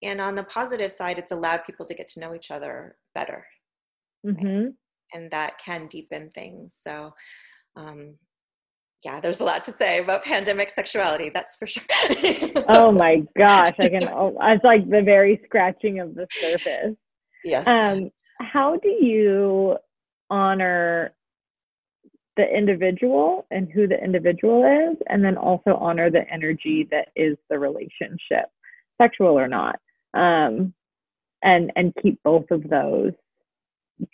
and 0.03 0.21
on 0.21 0.35
the 0.35 0.45
positive 0.45 0.93
side 0.93 1.19
it's 1.19 1.33
allowed 1.33 1.65
people 1.65 1.85
to 1.85 1.95
get 1.95 2.09
to 2.09 2.21
know 2.21 2.35
each 2.35 2.51
other 2.51 2.97
better 3.15 3.47
mm-hmm. 4.27 4.69
and 5.13 5.31
that 5.31 5.59
can 5.65 5.87
deepen 5.87 6.31
things. 6.31 6.77
So 6.81 7.13
um, 7.77 8.17
yeah 9.05 9.21
there's 9.21 9.41
a 9.41 9.45
lot 9.45 9.63
to 9.63 9.73
say 9.73 9.99
about 10.03 10.25
pandemic 10.25 10.71
sexuality 10.71 11.31
that's 11.33 11.57
for 11.57 11.67
sure. 11.67 11.83
Oh 12.69 12.91
my 12.91 13.23
gosh 13.39 13.75
i 13.79 13.89
can 13.91 14.09
oh, 14.09 14.35
it's 14.41 14.65
like 14.65 14.89
the 14.89 15.03
very 15.03 15.41
scratching 15.45 16.01
of 16.01 16.15
the 16.15 16.27
surface. 16.31 16.97
Yes. 17.45 17.69
Um 17.69 18.11
how 18.41 18.77
do 18.77 18.89
you 18.89 19.77
honor 20.31 21.15
the 22.37 22.45
individual 22.45 23.47
and 23.51 23.71
who 23.73 23.87
the 23.87 24.03
individual 24.03 24.63
is, 24.65 24.99
and 25.09 25.25
then 25.25 25.37
also 25.37 25.75
honor 25.75 26.11
the 26.11 26.31
energy 26.31 26.87
that 26.91 27.09
is 27.17 27.37
the 27.49 27.59
relationship, 27.59 28.47
sexual 29.01 29.39
or 29.39 29.49
not, 29.49 29.77
um, 30.15 30.75
and 31.43 31.73
and 31.77 31.95
keep 32.03 32.23
both 32.23 32.51
of 32.51 32.69
those 32.69 33.13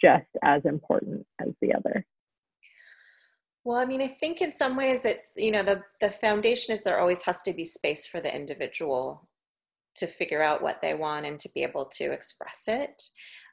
just 0.00 0.26
as 0.42 0.64
important 0.64 1.26
as 1.40 1.52
the 1.60 1.74
other. 1.74 2.06
Well, 3.64 3.78
I 3.78 3.84
mean, 3.84 4.02
I 4.02 4.08
think 4.08 4.40
in 4.40 4.52
some 4.52 4.76
ways 4.76 5.04
it's 5.04 5.32
you 5.36 5.50
know 5.50 5.62
the 5.62 5.82
the 6.00 6.10
foundation 6.10 6.74
is 6.74 6.82
there 6.82 6.98
always 6.98 7.22
has 7.24 7.42
to 7.42 7.52
be 7.52 7.64
space 7.64 8.06
for 8.06 8.20
the 8.20 8.34
individual 8.34 9.28
to 9.94 10.06
figure 10.06 10.42
out 10.42 10.62
what 10.62 10.80
they 10.82 10.94
want 10.94 11.26
and 11.26 11.38
to 11.38 11.50
be 11.54 11.62
able 11.62 11.84
to 11.84 12.12
express 12.12 12.62
it. 12.66 13.02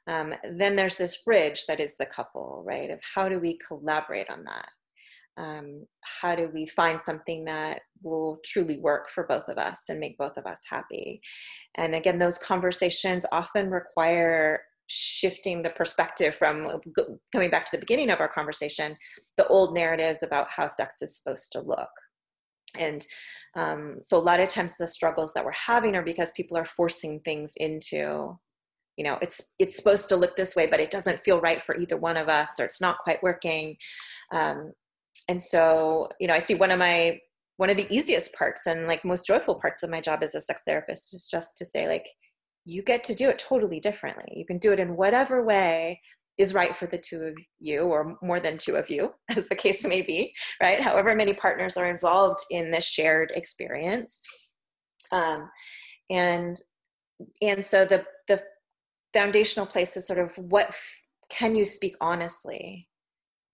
Um, 0.06 0.34
then 0.42 0.76
there's 0.76 0.96
this 0.96 1.22
bridge 1.22 1.66
that 1.66 1.80
is 1.80 1.96
the 1.96 2.06
couple, 2.06 2.62
right? 2.66 2.90
Of 2.90 3.00
how 3.14 3.28
do 3.28 3.38
we 3.38 3.58
collaborate 3.58 4.30
on 4.30 4.44
that? 4.44 4.68
Um, 5.36 5.86
how 6.02 6.34
do 6.34 6.50
we 6.52 6.66
find 6.66 7.00
something 7.00 7.44
that 7.44 7.82
will 8.02 8.40
truly 8.44 8.78
work 8.78 9.08
for 9.08 9.26
both 9.26 9.48
of 9.48 9.58
us 9.58 9.84
and 9.88 10.00
make 10.00 10.18
both 10.18 10.36
of 10.36 10.46
us 10.46 10.60
happy? 10.68 11.20
And 11.76 11.94
again, 11.94 12.18
those 12.18 12.38
conversations 12.38 13.24
often 13.30 13.70
require 13.70 14.62
shifting 14.92 15.62
the 15.62 15.70
perspective 15.70 16.34
from 16.34 16.80
coming 17.32 17.48
back 17.48 17.64
to 17.64 17.70
the 17.70 17.78
beginning 17.78 18.10
of 18.10 18.18
our 18.18 18.28
conversation, 18.28 18.96
the 19.36 19.46
old 19.46 19.72
narratives 19.72 20.24
about 20.24 20.48
how 20.50 20.66
sex 20.66 20.96
is 21.00 21.16
supposed 21.16 21.52
to 21.52 21.60
look. 21.60 21.88
And 22.76 23.06
um, 23.56 23.98
so, 24.02 24.18
a 24.18 24.20
lot 24.20 24.40
of 24.40 24.48
times, 24.48 24.72
the 24.78 24.88
struggles 24.88 25.32
that 25.34 25.44
we're 25.44 25.52
having 25.52 25.94
are 25.94 26.02
because 26.02 26.32
people 26.32 26.56
are 26.56 26.64
forcing 26.64 27.20
things 27.20 27.52
into 27.56 28.36
you 28.96 29.04
know 29.04 29.16
it's 29.22 29.40
it's 29.58 29.76
supposed 29.76 30.08
to 30.08 30.16
look 30.16 30.36
this 30.36 30.54
way 30.56 30.66
but 30.66 30.80
it 30.80 30.90
doesn't 30.90 31.20
feel 31.20 31.40
right 31.40 31.62
for 31.62 31.76
either 31.76 31.96
one 31.96 32.16
of 32.16 32.28
us 32.28 32.58
or 32.58 32.64
it's 32.64 32.80
not 32.80 32.98
quite 32.98 33.22
working 33.22 33.76
um, 34.32 34.72
and 35.28 35.40
so 35.40 36.08
you 36.18 36.26
know 36.26 36.34
i 36.34 36.38
see 36.38 36.54
one 36.54 36.70
of 36.70 36.78
my 36.78 37.18
one 37.56 37.70
of 37.70 37.76
the 37.76 37.86
easiest 37.94 38.34
parts 38.34 38.66
and 38.66 38.86
like 38.86 39.04
most 39.04 39.26
joyful 39.26 39.54
parts 39.54 39.82
of 39.82 39.90
my 39.90 40.00
job 40.00 40.22
as 40.22 40.34
a 40.34 40.40
sex 40.40 40.62
therapist 40.66 41.14
is 41.14 41.26
just 41.30 41.56
to 41.56 41.64
say 41.64 41.88
like 41.88 42.08
you 42.70 42.82
get 42.82 43.02
to 43.04 43.14
do 43.14 43.28
it 43.28 43.38
totally 43.38 43.80
differently. 43.80 44.32
You 44.36 44.46
can 44.46 44.58
do 44.58 44.72
it 44.72 44.80
in 44.80 44.96
whatever 44.96 45.44
way 45.44 46.00
is 46.38 46.54
right 46.54 46.74
for 46.74 46.86
the 46.86 46.98
two 46.98 47.22
of 47.22 47.34
you 47.58 47.82
or 47.82 48.16
more 48.22 48.40
than 48.40 48.56
two 48.56 48.76
of 48.76 48.88
you 48.88 49.12
as 49.36 49.48
the 49.48 49.54
case 49.54 49.84
may 49.84 50.00
be 50.00 50.32
right? 50.62 50.80
However 50.80 51.14
many 51.14 51.34
partners 51.34 51.76
are 51.76 51.90
involved 51.90 52.38
in 52.50 52.70
this 52.70 52.86
shared 52.86 53.32
experience. 53.34 54.20
Um, 55.12 55.50
and 56.08 56.56
and 57.42 57.64
so 57.64 57.84
the 57.84 58.04
the 58.28 58.42
foundational 59.12 59.66
place 59.66 59.96
is 59.96 60.06
sort 60.06 60.20
of 60.20 60.32
what 60.36 60.72
can 61.28 61.56
you 61.56 61.64
speak 61.64 61.96
honestly 62.00 62.88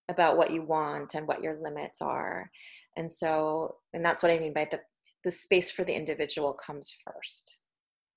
about 0.08 0.36
what 0.36 0.52
you 0.52 0.62
want 0.62 1.14
and 1.14 1.26
what 1.26 1.42
your 1.42 1.58
limits 1.60 2.00
are? 2.02 2.50
And 2.96 3.10
so 3.10 3.76
and 3.92 4.04
that's 4.04 4.22
what 4.22 4.32
i 4.32 4.38
mean 4.38 4.52
by 4.54 4.66
the 4.70 4.80
the 5.24 5.30
space 5.30 5.70
for 5.70 5.84
the 5.84 5.94
individual 5.94 6.52
comes 6.54 6.94
first 7.04 7.58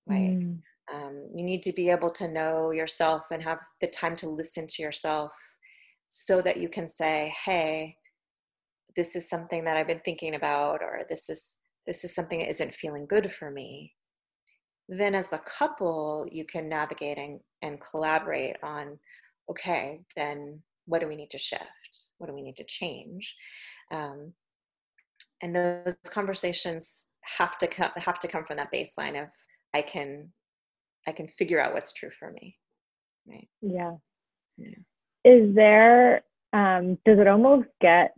right? 0.10 0.40
Mm. 0.40 0.60
Um, 0.94 1.30
you 1.36 1.44
need 1.44 1.64
to 1.64 1.74
be 1.74 1.90
able 1.90 2.10
to 2.12 2.28
know 2.28 2.72
yourself 2.72 3.26
and 3.32 3.44
have 3.44 3.60
the 3.82 3.88
time 3.88 4.16
to 4.18 4.30
listen 4.30 4.68
to 4.68 4.82
yourself 4.82 5.34
so 6.08 6.42
that 6.42 6.58
you 6.58 6.68
can 6.70 6.88
say 6.88 7.34
hey 7.46 7.96
this 8.96 9.16
is 9.16 9.30
something 9.30 9.64
that 9.64 9.78
i've 9.78 9.88
been 9.88 10.02
thinking 10.04 10.34
about 10.36 10.82
or 10.82 11.02
this 11.10 11.30
is 11.30 11.58
this 11.90 12.04
is 12.04 12.14
something 12.14 12.38
that 12.38 12.50
isn't 12.50 12.76
feeling 12.76 13.08
good 13.08 13.32
for 13.32 13.50
me. 13.50 13.94
Then 14.88 15.16
as 15.16 15.30
the 15.30 15.40
couple 15.40 16.28
you 16.32 16.46
can 16.46 16.70
navigate 16.70 17.18
and, 17.18 17.40
and 17.64 17.82
collaborate 17.82 18.58
on 18.62 19.00
okay 19.50 20.02
then 20.16 20.62
what 20.86 21.02
do 21.02 21.08
we 21.08 21.16
need 21.16 21.32
to 21.32 21.40
shift? 21.40 21.64
What 22.20 22.28
do 22.28 22.36
we 22.36 22.44
need 22.44 22.58
to 22.58 22.64
change? 22.64 23.36
Um, 23.92 24.34
and 25.42 25.56
those 25.56 25.96
conversations 26.12 27.14
have 27.22 27.58
to 27.58 27.68
come 27.68 27.92
have 27.96 28.20
to 28.20 28.28
come 28.28 28.44
from 28.46 28.58
that 28.58 28.74
baseline 28.74 29.22
of 29.22 29.30
i 29.74 29.82
can 29.82 30.30
i 31.10 31.12
can 31.12 31.28
figure 31.28 31.60
out 31.60 31.74
what's 31.74 31.94
true 31.94 32.12
for 32.18 32.32
me 32.32 32.58
right 33.28 33.48
yeah, 33.62 33.96
yeah. 34.58 34.68
is 35.26 35.54
there 35.56 36.24
um, 36.52 36.98
does 37.06 37.20
it 37.20 37.28
almost 37.28 37.68
get 37.80 38.16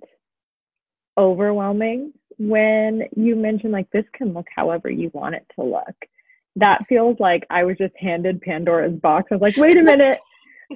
overwhelming 1.18 2.14
when 2.38 3.04
you 3.16 3.36
mention 3.36 3.72
like 3.72 3.90
this 3.92 4.06
can 4.14 4.34
look 4.34 4.48
however 4.56 4.90
you 4.90 5.12
want 5.14 5.36
it 5.36 5.46
to 5.56 5.64
look 5.64 5.96
that 6.56 6.86
feels 6.88 7.18
like 7.20 7.46
I 7.50 7.64
was 7.64 7.78
just 7.78 7.94
handed 7.98 8.42
Pandora's 8.42 9.00
box. 9.00 9.28
I 9.32 9.36
was 9.36 9.42
like, 9.42 9.58
wait 9.58 9.78
a 9.78 9.84
minute. 9.84 10.20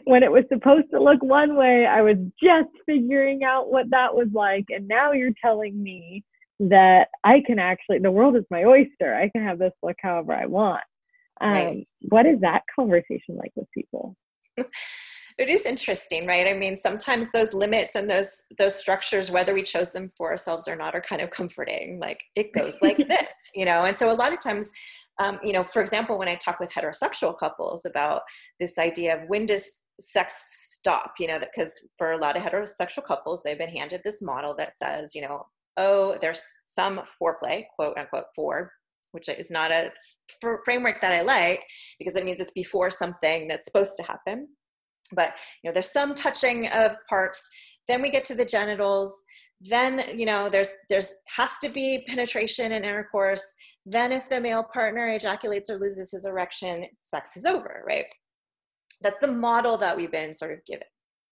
when 0.04 0.24
it 0.24 0.32
was 0.32 0.44
supposed 0.50 0.90
to 0.92 1.02
look 1.02 1.22
one 1.22 1.56
way, 1.56 1.86
I 1.86 2.02
was 2.02 2.18
just 2.42 2.70
figuring 2.86 3.44
out 3.44 3.72
what 3.72 3.90
that 3.92 4.14
was 4.14 4.28
like. 4.34 4.66
And 4.70 4.88
now 4.88 5.12
you're 5.12 5.32
telling 5.42 5.82
me 5.82 6.24
that 6.60 7.10
I 7.24 7.42
can 7.46 7.60
actually, 7.60 8.00
the 8.00 8.12
world 8.12 8.36
is 8.36 8.46
my 8.50 8.64
oyster. 8.64 9.14
I 9.14 9.30
can 9.30 9.44
have 9.44 9.60
this 9.60 9.74
look 9.84 9.98
however 10.02 10.34
I 10.34 10.46
want. 10.46 10.84
Um, 11.42 11.52
right. 11.52 11.88
What 12.02 12.26
is 12.26 12.40
that 12.42 12.64
conversation 12.74 13.36
like 13.36 13.52
with 13.56 13.70
people? 13.72 14.16
it 15.38 15.50
is 15.50 15.66
interesting 15.66 16.26
right 16.26 16.48
i 16.48 16.54
mean 16.54 16.78
sometimes 16.78 17.28
those 17.34 17.54
limits 17.54 17.96
and 17.96 18.10
those 18.10 18.44
those 18.58 18.74
structures 18.74 19.30
whether 19.30 19.54
we 19.54 19.62
chose 19.62 19.92
them 19.92 20.10
for 20.16 20.32
ourselves 20.32 20.66
or 20.66 20.78
not 20.78 20.96
are 20.96 21.02
kind 21.02 21.22
of 21.22 21.30
comforting 21.30 22.00
like 22.00 22.24
it 22.38 22.54
goes 22.58 22.82
like 22.82 22.98
this 22.98 23.28
you 23.54 23.66
know 23.66 23.84
and 23.84 23.98
so 23.98 24.10
a 24.10 24.14
lot 24.14 24.32
of 24.32 24.40
times 24.40 24.72
um, 25.24 25.40
you 25.44 25.54
know, 25.54 25.64
for 25.72 25.82
example, 25.82 26.18
when 26.18 26.28
I 26.28 26.36
talk 26.36 26.60
with 26.60 26.74
heterosexual 26.74 27.38
couples 27.38 27.86
about 27.86 28.24
this 28.60 28.78
idea 28.78 29.16
of 29.16 29.30
when 29.30 29.46
does 29.46 29.84
sex 30.00 30.34
stop, 30.76 31.14
you 31.20 31.28
know, 31.28 31.40
because 31.40 31.88
for 31.98 32.12
a 32.12 32.18
lot 32.18 32.36
of 32.36 32.44
heterosexual 32.44 33.06
couples, 33.06 33.42
they've 33.44 33.58
been 33.58 33.70
handed 33.70 34.02
this 34.04 34.22
model 34.22 34.54
that 34.56 34.78
says, 34.78 35.16
you 35.16 35.22
know, 35.22 35.46
oh, 35.78 36.18
there's 36.20 36.44
some 36.66 37.02
foreplay, 37.22 37.64
quote 37.76 37.98
unquote, 37.98 38.26
for, 38.36 38.72
which 39.16 39.28
is 39.28 39.50
not 39.50 39.72
a 39.72 39.92
framework 40.64 41.02
that 41.02 41.14
I 41.14 41.22
like 41.22 41.64
because 41.98 42.16
it 42.16 42.24
means 42.24 42.40
it's 42.40 42.52
before 42.52 42.92
something 42.92 43.48
that's 43.48 43.66
supposed 43.66 43.96
to 43.98 44.04
happen. 44.04 44.50
But, 45.14 45.34
you 45.64 45.70
know, 45.70 45.74
there's 45.74 45.92
some 45.92 46.14
touching 46.14 46.68
of 46.68 46.96
parts. 47.10 47.50
Then 47.88 48.02
we 48.02 48.12
get 48.12 48.26
to 48.26 48.36
the 48.36 48.46
genitals 48.46 49.26
then 49.62 50.04
you 50.18 50.26
know 50.26 50.50
there's 50.50 50.74
there's 50.90 51.16
has 51.28 51.50
to 51.62 51.70
be 51.70 52.04
penetration 52.08 52.74
and 52.74 52.86
intercourse 52.86 53.56
then 53.86 54.12
if 54.12 54.28
the 54.30 54.40
male 54.42 54.64
partner 54.64 55.08
ejaculates 55.08 55.70
or 55.70 55.80
loses 55.80 56.12
his 56.12 56.26
erection 56.26 56.86
sex 57.02 57.38
is 57.38 57.46
over 57.46 57.84
right 57.88 58.06
that's 59.02 59.18
the 59.20 59.32
model 59.32 59.78
that 59.78 59.96
we've 59.96 60.12
been 60.12 60.34
sort 60.34 60.52
of 60.52 60.64
given 60.66 60.88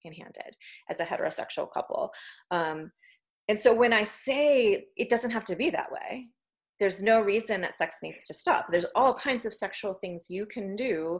and 0.06 0.16
handed 0.16 0.56
as 0.90 1.00
a 1.00 1.06
heterosexual 1.06 1.68
couple 1.74 2.12
um, 2.52 2.92
and 3.50 3.60
so 3.60 3.74
when 3.74 3.92
i 3.94 4.04
say 4.04 4.86
it 4.96 5.10
doesn't 5.10 5.32
have 5.32 5.44
to 5.44 5.56
be 5.56 5.70
that 5.70 5.92
way 5.92 6.28
there's 6.84 7.02
no 7.02 7.22
reason 7.22 7.62
that 7.62 7.78
sex 7.78 8.00
needs 8.04 8.24
to 8.26 8.34
stop 8.34 8.66
there's 8.70 8.86
all 8.96 9.14
kinds 9.14 9.46
of 9.46 9.54
sexual 9.54 9.94
things 9.94 10.28
you 10.30 10.46
can 10.46 10.76
do 10.76 11.20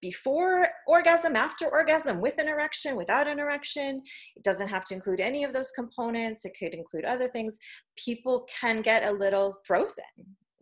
before 0.00 0.68
orgasm, 0.86 1.36
after 1.36 1.66
orgasm, 1.68 2.20
with 2.20 2.38
an 2.38 2.48
erection, 2.48 2.96
without 2.96 3.26
an 3.26 3.38
erection. 3.38 4.02
It 4.36 4.44
doesn't 4.44 4.68
have 4.68 4.84
to 4.86 4.94
include 4.94 5.20
any 5.20 5.44
of 5.44 5.52
those 5.52 5.72
components. 5.72 6.44
It 6.44 6.56
could 6.58 6.74
include 6.74 7.04
other 7.04 7.28
things. 7.28 7.58
People 7.96 8.46
can 8.60 8.82
get 8.82 9.04
a 9.04 9.12
little 9.12 9.58
frozen, 9.64 10.04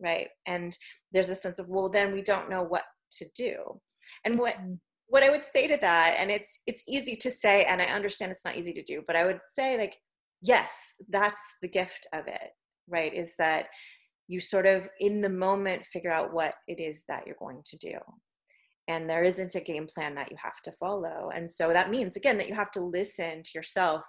right? 0.01 0.27
And 0.45 0.77
there's 1.11 1.29
a 1.29 1.35
sense 1.35 1.59
of, 1.59 1.69
well, 1.69 1.89
then 1.89 2.13
we 2.13 2.21
don't 2.21 2.49
know 2.49 2.63
what 2.63 2.83
to 3.13 3.25
do. 3.35 3.79
And 4.25 4.39
what 4.39 4.55
mm-hmm. 4.55 4.73
what 5.07 5.23
I 5.23 5.29
would 5.29 5.43
say 5.43 5.67
to 5.67 5.77
that, 5.81 6.15
and 6.17 6.31
it's 6.31 6.61
it's 6.65 6.83
easy 6.87 7.15
to 7.17 7.31
say, 7.31 7.65
and 7.65 7.81
I 7.81 7.85
understand 7.85 8.31
it's 8.31 8.45
not 8.45 8.55
easy 8.55 8.73
to 8.73 8.83
do, 8.83 9.03
but 9.05 9.15
I 9.15 9.25
would 9.25 9.39
say 9.53 9.77
like, 9.77 9.97
yes, 10.41 10.95
that's 11.09 11.41
the 11.61 11.67
gift 11.67 12.07
of 12.13 12.27
it, 12.27 12.49
right? 12.89 13.13
Is 13.13 13.33
that 13.37 13.67
you 14.27 14.39
sort 14.39 14.65
of 14.65 14.89
in 14.99 15.21
the 15.21 15.29
moment 15.29 15.85
figure 15.85 16.11
out 16.11 16.33
what 16.33 16.55
it 16.67 16.79
is 16.79 17.03
that 17.07 17.25
you're 17.25 17.35
going 17.39 17.61
to 17.65 17.77
do. 17.77 17.97
And 18.87 19.09
there 19.09 19.23
isn't 19.23 19.55
a 19.55 19.61
game 19.61 19.87
plan 19.87 20.15
that 20.15 20.31
you 20.31 20.37
have 20.41 20.61
to 20.63 20.71
follow. 20.71 21.29
And 21.33 21.49
so 21.49 21.69
that 21.69 21.89
means 21.89 22.15
again 22.15 22.37
that 22.37 22.47
you 22.47 22.55
have 22.55 22.71
to 22.71 22.81
listen 22.81 23.43
to 23.43 23.51
yourself 23.53 24.03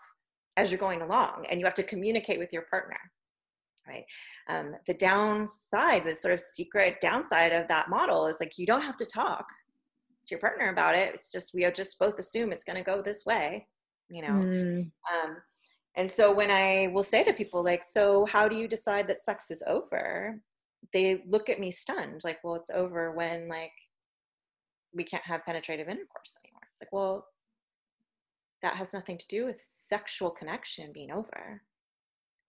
as 0.57 0.71
you're 0.71 0.79
going 0.79 1.03
along 1.03 1.47
and 1.49 1.59
you 1.59 1.67
have 1.67 1.75
to 1.75 1.83
communicate 1.83 2.39
with 2.39 2.53
your 2.53 2.67
partner 2.71 2.99
right? 3.87 4.05
Um, 4.51 4.75
the 4.87 4.93
downside 4.93 6.05
the 6.05 6.15
sort 6.15 6.35
of 6.35 6.41
secret 6.41 7.01
downside 7.01 7.55
of 7.55 7.69
that 7.69 7.89
model 7.89 8.27
is 8.27 8.37
like 8.39 8.59
you 8.59 8.67
don't 8.67 8.83
have 8.83 8.99
to 8.99 9.07
talk 9.07 9.47
to 10.27 10.35
your 10.35 10.41
partner 10.41 10.69
about 10.69 10.95
it. 10.95 11.15
It's 11.15 11.33
just 11.33 11.55
we 11.55 11.67
just 11.71 11.99
both 11.99 12.19
assume 12.19 12.53
it's 12.53 12.65
going 12.65 12.77
to 12.77 12.83
go 12.83 13.01
this 13.01 13.25
way 13.25 13.67
you 14.11 14.23
know? 14.23 14.41
Mm. 14.41 14.91
um, 15.13 15.37
and 15.97 16.11
so 16.11 16.33
when 16.33 16.51
i 16.51 16.89
will 16.93 17.03
say 17.03 17.25
to 17.25 17.33
people 17.33 17.63
like 17.65 17.83
so 17.83 18.27
how 18.27 18.49
do 18.49 18.57
you 18.57 18.69
decide 18.69 19.09
that 19.09 19.23
sex 19.23 19.51
is 19.51 19.63
over? 19.67 20.41
they 20.93 21.23
look 21.27 21.49
at 21.49 21.61
me 21.61 21.71
stunned 21.71 22.21
like 22.25 22.39
well 22.43 22.55
it's 22.55 22.71
over 22.71 23.13
when 23.13 23.49
like 23.49 23.73
we 24.95 25.05
can't 25.05 25.25
have 25.25 25.45
penetrative 25.45 25.89
intercourse 25.89 26.37
anymore. 26.45 26.63
It's 26.73 26.83
like 26.83 26.93
well 26.93 27.27
that 28.63 28.77
has 28.77 28.93
nothing 28.93 29.19
to 29.19 29.27
do 29.29 29.45
with 29.45 29.65
sexual 29.89 30.31
connection 30.31 30.93
being 30.93 31.13
over. 31.13 31.63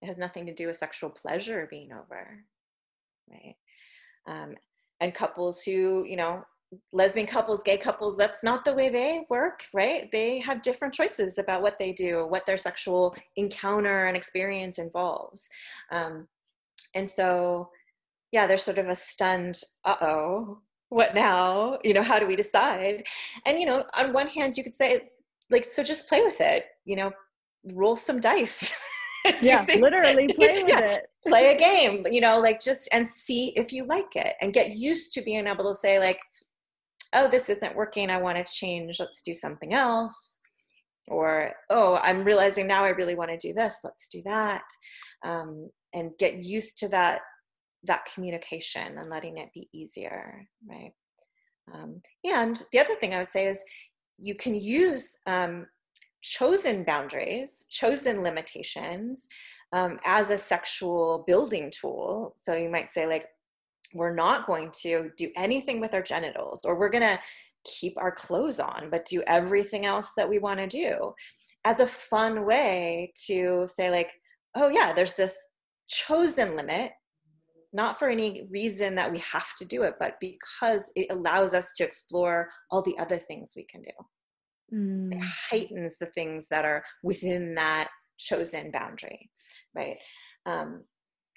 It 0.02 0.06
has 0.06 0.18
nothing 0.18 0.46
to 0.46 0.54
do 0.54 0.66
with 0.66 0.76
sexual 0.76 1.10
pleasure 1.10 1.68
being 1.70 1.92
over. 1.92 2.44
Right? 3.30 3.56
Um, 4.26 4.56
and 5.00 5.14
couples 5.14 5.62
who 5.62 6.04
you 6.04 6.16
know 6.16 6.44
lesbian 6.92 7.26
couples 7.26 7.62
gay 7.62 7.76
couples 7.76 8.16
that's 8.16 8.44
not 8.44 8.64
the 8.64 8.72
way 8.72 8.88
they 8.88 9.24
work 9.28 9.64
right? 9.74 10.10
They 10.12 10.38
have 10.38 10.62
different 10.62 10.94
choices 10.94 11.38
about 11.38 11.62
what 11.62 11.78
they 11.78 11.92
do 11.92 12.26
what 12.26 12.46
their 12.46 12.56
sexual 12.56 13.14
encounter 13.36 14.06
and 14.06 14.16
experience 14.16 14.78
involves. 14.78 15.48
Um, 15.90 16.28
and 16.94 17.08
so 17.08 17.70
yeah 18.32 18.46
there's 18.46 18.62
sort 18.62 18.78
of 18.78 18.88
a 18.88 18.94
stunned 18.94 19.62
uh-oh 19.84 20.60
what 20.90 21.14
now? 21.14 21.78
You 21.84 21.94
know 21.94 22.02
how 22.02 22.18
do 22.18 22.26
we 22.26 22.36
decide? 22.36 23.06
And 23.46 23.58
you 23.58 23.66
know 23.66 23.84
on 23.96 24.12
one 24.12 24.28
hand 24.28 24.56
you 24.56 24.64
could 24.64 24.74
say 24.74 25.10
like 25.48 25.64
so 25.64 25.82
just 25.82 26.08
play 26.08 26.22
with 26.22 26.40
it 26.40 26.66
you 26.84 26.96
know 26.96 27.12
roll 27.72 27.96
some 27.96 28.20
dice. 28.20 28.78
Yeah 29.42 29.66
literally 29.78 30.28
play 30.34 30.62
with 30.62 30.68
yeah, 30.70 30.92
it. 30.92 31.10
play 31.28 31.54
a 31.54 31.58
game 31.58 32.06
you 32.10 32.22
know 32.22 32.40
like 32.40 32.58
just 32.58 32.88
and 32.90 33.06
see 33.06 33.52
if 33.54 33.70
you 33.70 33.84
like 33.84 34.16
it 34.16 34.34
and 34.40 34.54
get 34.54 34.76
used 34.76 35.12
to 35.12 35.20
being 35.20 35.46
able 35.46 35.64
to 35.64 35.74
say 35.74 35.98
like 35.98 36.18
oh 37.14 37.28
this 37.28 37.48
isn't 37.48 37.76
working 37.76 38.10
i 38.10 38.20
want 38.20 38.36
to 38.38 38.52
change 38.52 38.98
let's 39.00 39.22
do 39.22 39.34
something 39.34 39.74
else. 39.74 40.40
Or 41.08 41.52
oh 41.70 41.98
i'm 42.02 42.24
realizing 42.24 42.66
now 42.66 42.84
i 42.84 42.90
really 42.90 43.14
want 43.14 43.30
to 43.30 43.48
do 43.48 43.52
this 43.52 43.80
let's 43.84 44.08
do 44.08 44.22
that. 44.24 44.64
Um, 45.24 45.70
and 45.92 46.12
get 46.18 46.42
used 46.42 46.78
to 46.78 46.88
that 46.88 47.20
that 47.84 48.06
communication 48.12 48.98
and 48.98 49.10
letting 49.10 49.38
it 49.38 49.48
be 49.54 49.68
easier 49.72 50.46
right? 50.68 50.92
Um, 51.72 52.02
and 52.24 52.62
the 52.72 52.78
other 52.78 52.94
thing 52.94 53.14
i 53.14 53.18
would 53.18 53.28
say 53.28 53.46
is 53.46 53.64
you 54.18 54.34
can 54.34 54.54
use 54.54 55.16
um, 55.26 55.66
chosen 56.22 56.84
boundaries 56.84 57.64
chosen 57.70 58.22
limitations 58.22 59.26
um, 59.72 59.98
as 60.04 60.30
a 60.30 60.38
sexual 60.38 61.24
building 61.26 61.70
tool. 61.70 62.32
So 62.36 62.54
you 62.54 62.68
might 62.68 62.90
say 62.90 63.06
like 63.06 63.26
we're 63.94 64.14
not 64.14 64.46
going 64.46 64.70
to 64.82 65.10
do 65.16 65.30
anything 65.36 65.80
with 65.80 65.94
our 65.94 66.02
genitals 66.02 66.64
or 66.64 66.78
we're 66.78 66.90
going 66.90 67.02
to 67.02 67.18
keep 67.64 67.94
our 67.96 68.12
clothes 68.12 68.58
on 68.58 68.88
but 68.90 69.04
do 69.04 69.22
everything 69.26 69.84
else 69.84 70.12
that 70.16 70.28
we 70.28 70.38
want 70.38 70.58
to 70.58 70.66
do 70.66 71.12
as 71.64 71.80
a 71.80 71.86
fun 71.86 72.46
way 72.46 73.12
to 73.26 73.66
say 73.66 73.90
like 73.90 74.12
oh 74.54 74.68
yeah 74.68 74.92
there's 74.94 75.14
this 75.14 75.36
chosen 75.88 76.56
limit 76.56 76.92
not 77.72 77.98
for 77.98 78.08
any 78.08 78.46
reason 78.50 78.94
that 78.96 79.10
we 79.10 79.18
have 79.18 79.54
to 79.58 79.64
do 79.64 79.82
it, 79.82 79.94
but 80.00 80.14
because 80.20 80.90
it 80.96 81.06
allows 81.10 81.54
us 81.54 81.72
to 81.76 81.84
explore 81.84 82.50
all 82.70 82.82
the 82.82 82.98
other 82.98 83.18
things 83.18 83.52
we 83.54 83.64
can 83.64 83.82
do. 83.82 84.76
Mm. 84.76 85.14
It 85.14 85.24
heightens 85.50 85.98
the 85.98 86.06
things 86.06 86.46
that 86.50 86.64
are 86.64 86.82
within 87.02 87.54
that 87.54 87.88
chosen 88.18 88.70
boundary, 88.70 89.30
right? 89.74 89.96
Um, 90.46 90.84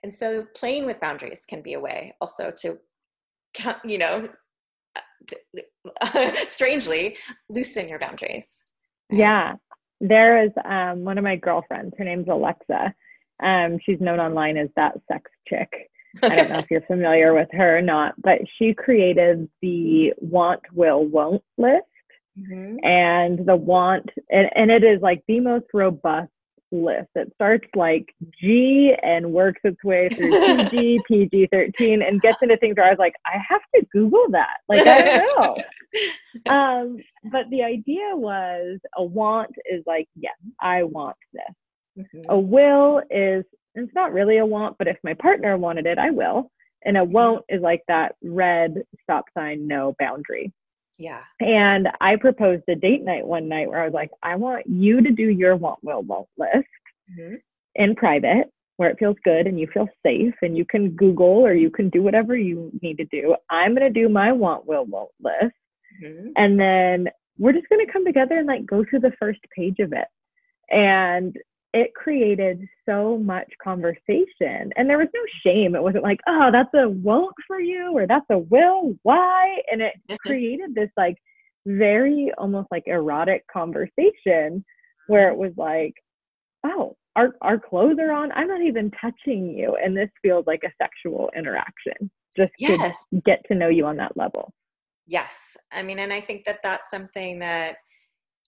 and 0.04 0.14
so 0.14 0.46
playing 0.56 0.86
with 0.86 1.00
boundaries 1.00 1.46
can 1.48 1.62
be 1.62 1.74
a 1.74 1.80
way 1.80 2.14
also 2.20 2.52
to, 2.58 2.78
you 3.86 3.98
know, 3.98 4.30
strangely 6.48 7.18
loosen 7.50 7.88
your 7.88 8.00
boundaries. 8.00 8.64
Yeah. 9.10 9.54
There 10.02 10.44
is 10.44 10.52
um, 10.66 11.06
one 11.06 11.18
of 11.18 11.24
my 11.24 11.38
girlfriends, 11.38 11.96
her 11.98 12.04
name's 12.04 12.28
Alexa. 12.28 12.94
Um, 13.42 13.80
she's 13.84 14.02
known 14.02 14.20
online 14.20 14.58
as 14.58 14.68
that 14.76 14.94
sex 15.10 15.32
chick. 15.48 15.72
I 16.22 16.36
don't 16.36 16.50
know 16.50 16.60
if 16.60 16.70
you're 16.70 16.82
familiar 16.82 17.34
with 17.34 17.48
her 17.54 17.78
or 17.78 17.82
not, 17.82 18.14
but 18.22 18.40
she 18.58 18.74
created 18.74 19.50
the 19.62 20.14
want, 20.18 20.62
will, 20.74 21.06
won't 21.06 21.44
list. 21.58 21.84
Mm-hmm. 22.38 22.84
And 22.84 23.48
the 23.48 23.56
want, 23.56 24.10
and, 24.30 24.50
and 24.56 24.72
it 24.72 24.84
is 24.84 25.02
like 25.02 25.24
the 25.28 25.40
most 25.40 25.66
robust 25.74 26.32
list. 26.74 27.10
It 27.16 27.32
starts 27.36 27.68
like 27.76 28.14
G 28.42 28.94
and 29.02 29.32
works 29.32 29.62
its 29.64 29.82
way 29.84 30.10
through 30.10 30.32
PG, 30.70 31.02
PG 31.08 31.50
13, 31.52 32.02
and 32.02 32.22
gets 32.22 32.38
into 32.42 32.58
things 32.58 32.76
where 32.76 32.88
I 32.88 32.90
was 32.90 33.00
like, 33.00 33.14
I 33.26 33.38
have 33.48 33.62
to 33.76 33.86
Google 33.92 34.26
that. 34.32 34.58
Like, 34.68 34.86
I 34.86 35.02
don't 35.02 35.38
know. 35.38 36.52
um, 36.52 36.98
but 37.32 37.50
the 37.52 37.64
idea 37.64 38.16
was 38.16 38.80
a 38.98 39.04
want 39.04 39.52
is 39.72 39.84
like, 39.86 40.08
yes, 40.16 40.36
I 40.60 40.84
want 40.84 41.18
this. 41.32 42.06
Mm-hmm. 42.06 42.32
A 42.32 42.40
will 42.40 43.02
is 43.12 43.46
it's 43.76 43.94
not 43.96 44.14
really 44.14 44.38
a 44.38 44.46
want, 44.46 44.78
but 44.78 44.88
if 44.88 44.98
my 45.04 45.14
partner 45.14 45.58
wanted 45.58 45.86
it, 45.86 45.98
I 45.98 46.12
will. 46.12 46.52
And 46.86 46.98
a 46.98 47.02
mm-hmm. 47.02 47.12
won't 47.12 47.46
is 47.50 47.62
like 47.62 47.84
that 47.88 48.16
red 48.24 48.84
stop 49.04 49.26
sign, 49.38 49.68
no 49.68 49.96
boundary. 50.00 50.52
Yeah. 50.98 51.22
And 51.40 51.90
I 52.02 52.16
proposed 52.16 52.64
a 52.68 52.76
date 52.76 53.04
night 53.04 53.26
one 53.26 53.48
night 53.50 53.70
where 53.70 53.82
I 53.82 53.86
was 53.86 53.94
like, 53.94 54.12
I 54.22 54.36
want 54.36 54.68
you 54.68 55.02
to 55.02 55.12
do 55.12 55.30
your 55.30 55.56
want, 55.56 55.84
will, 55.84 56.04
won't 56.04 56.28
list 56.38 56.68
mm-hmm. 57.12 57.36
in 57.76 57.96
private 57.96 58.52
where 58.78 58.90
it 58.90 58.98
feels 58.98 59.18
good 59.24 59.46
and 59.46 59.60
you 59.60 59.68
feel 59.72 59.88
safe 60.06 60.34
and 60.42 60.58
you 60.58 60.66
can 60.66 60.92
Google 60.92 61.46
or 61.46 61.54
you 61.54 61.70
can 61.70 61.90
do 61.90 62.02
whatever 62.02 62.36
you 62.36 62.72
need 62.82 62.98
to 62.98 63.06
do. 63.06 63.36
I'm 63.50 63.76
going 63.76 63.94
to 63.94 64.02
do 64.02 64.10
my 64.10 64.32
want, 64.32 64.66
will, 64.66 64.86
won't 64.86 65.12
list. 65.22 65.56
Mm-hmm. 66.04 66.30
And 66.36 66.60
then 66.60 67.08
we're 67.38 67.54
just 67.54 67.70
going 67.70 67.86
to 67.86 67.92
come 67.92 68.06
together 68.06 68.38
and 68.38 68.48
like 68.48 68.66
go 68.66 68.84
through 68.84 69.02
the 69.02 69.14
first 69.20 69.40
page 69.56 69.80
of 69.80 69.94
it. 69.94 70.08
And 70.72 71.36
it 71.74 71.94
created 71.96 72.68
so 72.88 73.18
much 73.18 73.52
conversation 73.62 74.72
and 74.76 74.88
there 74.88 75.00
was 75.00 75.08
no 75.14 75.22
shame. 75.44 75.76
It 75.76 75.82
wasn't 75.82 76.04
like, 76.04 76.20
oh, 76.28 76.50
that's 76.52 76.74
a 76.76 76.88
won't 76.88 77.34
for 77.48 77.60
you 77.60 77.92
or 77.94 78.06
that's 78.06 78.26
a 78.30 78.38
will. 78.38 78.96
Why? 79.02 79.58
And 79.72 79.82
it 79.82 79.94
created 80.26 80.76
this 80.76 80.92
like 80.96 81.18
very 81.66 82.32
almost 82.38 82.68
like 82.70 82.84
erotic 82.86 83.44
conversation 83.52 84.64
where 85.08 85.30
it 85.30 85.38
was 85.38 85.52
like, 85.58 85.96
oh, 86.64 86.96
our, 87.16 87.36
our 87.42 87.60
clothes 87.60 87.98
are 88.00 88.12
on. 88.12 88.32
I'm 88.34 88.48
not 88.48 88.62
even 88.62 88.92
touching 89.02 89.50
you. 89.50 89.76
And 89.84 89.98
this 89.98 90.10
feels 90.22 90.46
like 90.46 90.62
a 90.64 90.74
sexual 90.82 91.32
interaction 91.36 92.12
just 92.38 92.52
yes. 92.60 93.06
to 93.14 93.22
get 93.26 93.42
to 93.48 93.56
know 93.56 93.70
you 93.70 93.86
on 93.86 93.98
that 93.98 94.16
level. 94.16 94.54
Yes. 95.08 95.58
I 95.72 95.82
mean, 95.84 96.00
and 96.00 96.14
I 96.14 96.22
think 96.22 96.46
that 96.46 96.60
that's 96.64 96.90
something 96.90 97.40
that 97.40 97.78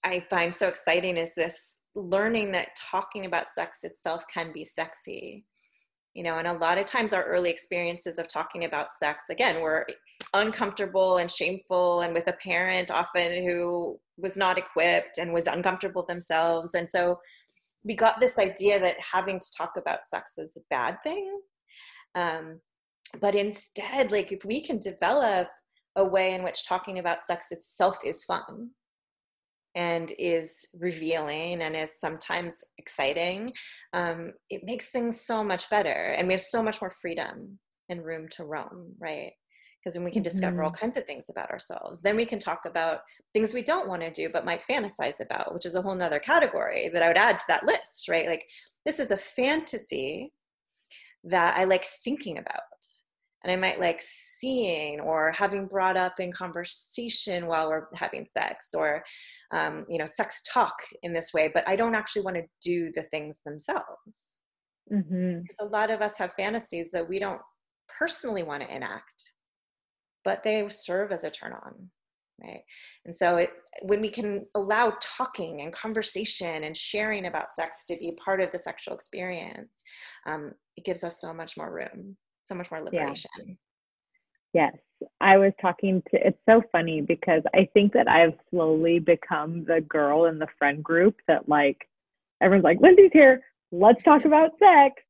I 0.06 0.24
find 0.30 0.54
so 0.54 0.68
exciting 0.68 1.18
is 1.18 1.34
this 1.36 1.80
learning 1.96 2.52
that 2.52 2.70
talking 2.92 3.26
about 3.26 3.50
sex 3.54 3.80
itself 3.84 4.22
can 4.32 4.54
be 4.54 4.64
sexy. 4.64 5.46
You 6.14 6.24
know 6.24 6.38
and 6.38 6.48
a 6.48 6.54
lot 6.54 6.78
of 6.78 6.86
times 6.86 7.12
our 7.12 7.26
early 7.26 7.50
experiences 7.50 8.20
of 8.20 8.30
talking 8.30 8.64
about 8.64 8.94
sex 8.94 9.26
again 9.30 9.62
were 9.62 9.86
uncomfortable 10.34 11.18
and 11.18 11.30
shameful 11.30 12.02
and 12.02 12.14
with 12.14 12.28
a 12.28 12.38
parent 12.42 12.90
often 12.90 13.44
who 13.44 14.00
was 14.18 14.38
not 14.38 14.58
equipped 14.58 15.18
and 15.18 15.34
was 15.34 15.48
uncomfortable 15.48 16.06
themselves. 16.08 16.74
And 16.74 16.90
so 16.90 17.20
we 17.84 17.96
got 17.96 18.22
this 18.22 18.40
idea 18.40 18.80
that 18.80 18.96
having 19.14 19.40
to 19.40 19.52
talk 19.58 19.72
about 19.78 20.08
sex 20.08 20.38
is 20.38 20.56
a 20.58 20.64
bad 20.70 20.98
thing. 21.04 21.40
Um, 22.14 22.62
but 23.20 23.36
instead 23.36 24.12
like 24.12 24.32
if 24.32 24.46
we 24.46 24.62
can 24.62 24.80
develop 24.80 25.50
a 25.98 26.06
way 26.06 26.34
in 26.34 26.44
which 26.44 26.68
talking 26.68 27.00
about 27.00 27.24
sex 27.24 27.52
itself 27.52 27.98
is 28.06 28.24
fun 28.24 28.72
and 29.76 30.14
is 30.18 30.68
revealing 30.80 31.62
and 31.62 31.76
is 31.76 32.00
sometimes 32.00 32.64
exciting, 32.78 33.52
um, 33.94 34.32
it 34.50 34.62
makes 34.64 34.90
things 34.90 35.22
so 35.22 35.44
much 35.44 35.70
better. 35.70 35.90
And 35.90 36.28
we 36.28 36.34
have 36.34 36.42
so 36.42 36.64
much 36.64 36.82
more 36.82 36.92
freedom 36.92 37.60
and 37.90 38.04
room 38.04 38.28
to 38.32 38.46
roam, 38.46 38.94
right? 39.00 39.34
Because 39.80 39.96
then 39.96 40.04
we 40.04 40.12
can 40.12 40.24
discover 40.24 40.58
mm-hmm. 40.58 40.66
all 40.66 40.72
kinds 40.72 40.98
of 40.98 41.04
things 41.04 41.28
about 41.30 41.52
ourselves. 41.52 42.02
Then 42.02 42.16
we 42.16 42.26
can 42.26 42.40
talk 42.40 42.62
about 42.66 43.02
things 43.34 43.54
we 43.54 43.62
don't 43.62 43.88
want 43.88 44.02
to 44.02 44.10
do 44.10 44.30
but 44.30 44.46
might 44.46 44.64
fantasize 44.68 45.20
about, 45.20 45.54
which 45.54 45.66
is 45.66 45.76
a 45.76 45.82
whole 45.82 45.94
nother 45.94 46.20
category 46.20 46.90
that 46.90 47.04
I 47.04 47.08
would 47.08 47.18
add 47.18 47.38
to 47.40 47.46
that 47.50 47.66
list, 47.66 48.08
right? 48.10 48.28
Like, 48.28 48.46
this 48.86 49.00
is 49.00 49.12
a 49.12 49.18
fantasy 49.18 50.34
that 51.26 51.58
I 51.58 51.66
like 51.66 51.86
thinking 52.04 52.38
about 52.38 52.62
and 53.46 53.52
I 53.52 53.56
might 53.56 53.80
like 53.80 54.02
seeing 54.02 55.00
or 55.00 55.32
having 55.32 55.68
brought 55.68 55.96
up 55.96 56.20
in 56.20 56.32
conversation 56.32 57.46
while 57.46 57.70
we're 57.70 57.88
having 57.94 58.26
sex 58.26 58.70
or 58.74 59.04
um, 59.52 59.86
you 59.88 60.00
know 60.00 60.08
sex 60.08 60.42
talk 60.52 60.74
in 61.04 61.14
this 61.14 61.32
way 61.34 61.50
but 61.54 61.68
I 61.68 61.76
don't 61.76 61.96
actually 61.96 62.24
want 62.24 62.38
to 62.38 62.44
do 62.62 62.92
the 62.94 63.04
things 63.04 63.40
themselves. 63.46 64.40
Mm-hmm. 64.92 65.40
a 65.60 65.66
lot 65.66 65.90
of 65.90 66.02
us 66.04 66.16
have 66.20 66.34
fantasies 66.34 66.92
that 66.94 67.10
we 67.10 67.18
don't 67.18 67.42
personally 68.00 68.44
want 68.44 68.62
to 68.62 68.76
enact 68.76 69.34
but 70.24 70.44
they 70.44 70.68
serve 70.70 71.12
as 71.12 71.24
a 71.24 71.32
turn 71.32 71.54
on 71.54 71.90
right? 72.44 72.62
And 73.06 73.16
so 73.16 73.38
it, 73.38 73.50
when 73.82 74.02
we 74.02 74.10
can 74.10 74.46
allow 74.56 74.94
talking 75.02 75.62
and 75.62 75.74
conversation 75.74 76.66
and 76.66 76.76
sharing 76.76 77.26
about 77.26 77.54
sex 77.54 77.86
to 77.86 77.98
be 77.98 78.12
part 78.24 78.42
of 78.42 78.52
the 78.52 78.60
sexual 78.60 78.94
experience 78.94 79.82
um, 80.28 80.52
it 80.78 80.86
gives 80.86 81.04
us 81.04 81.20
so 81.20 81.34
much 81.34 81.58
more 81.58 81.74
room 81.74 82.16
so 82.48 82.56
much 82.56 82.72
more 82.72 82.82
liberation. 82.82 83.30
Yeah. 84.54 84.70
Yes. 84.72 85.10
I 85.20 85.38
was 85.38 85.52
talking 85.62 86.02
to, 86.12 86.28
it's 86.28 86.40
so 86.48 86.62
funny 86.72 87.02
because 87.02 87.44
I 87.54 87.68
think 87.74 87.92
that 87.94 88.08
I've 88.08 88.34
slowly 88.50 89.00
become 89.00 89.66
the 89.66 89.82
girl 89.82 90.26
in 90.26 90.40
the 90.40 90.48
friend 90.58 90.84
group 90.84 91.18
that, 91.28 91.50
like, 91.50 91.88
everyone's 92.42 92.64
like, 92.64 92.80
Lindsey's 92.80 93.12
here. 93.12 93.44
Let's 93.72 94.02
talk 94.04 94.24
about 94.24 94.52
sex. 94.60 95.02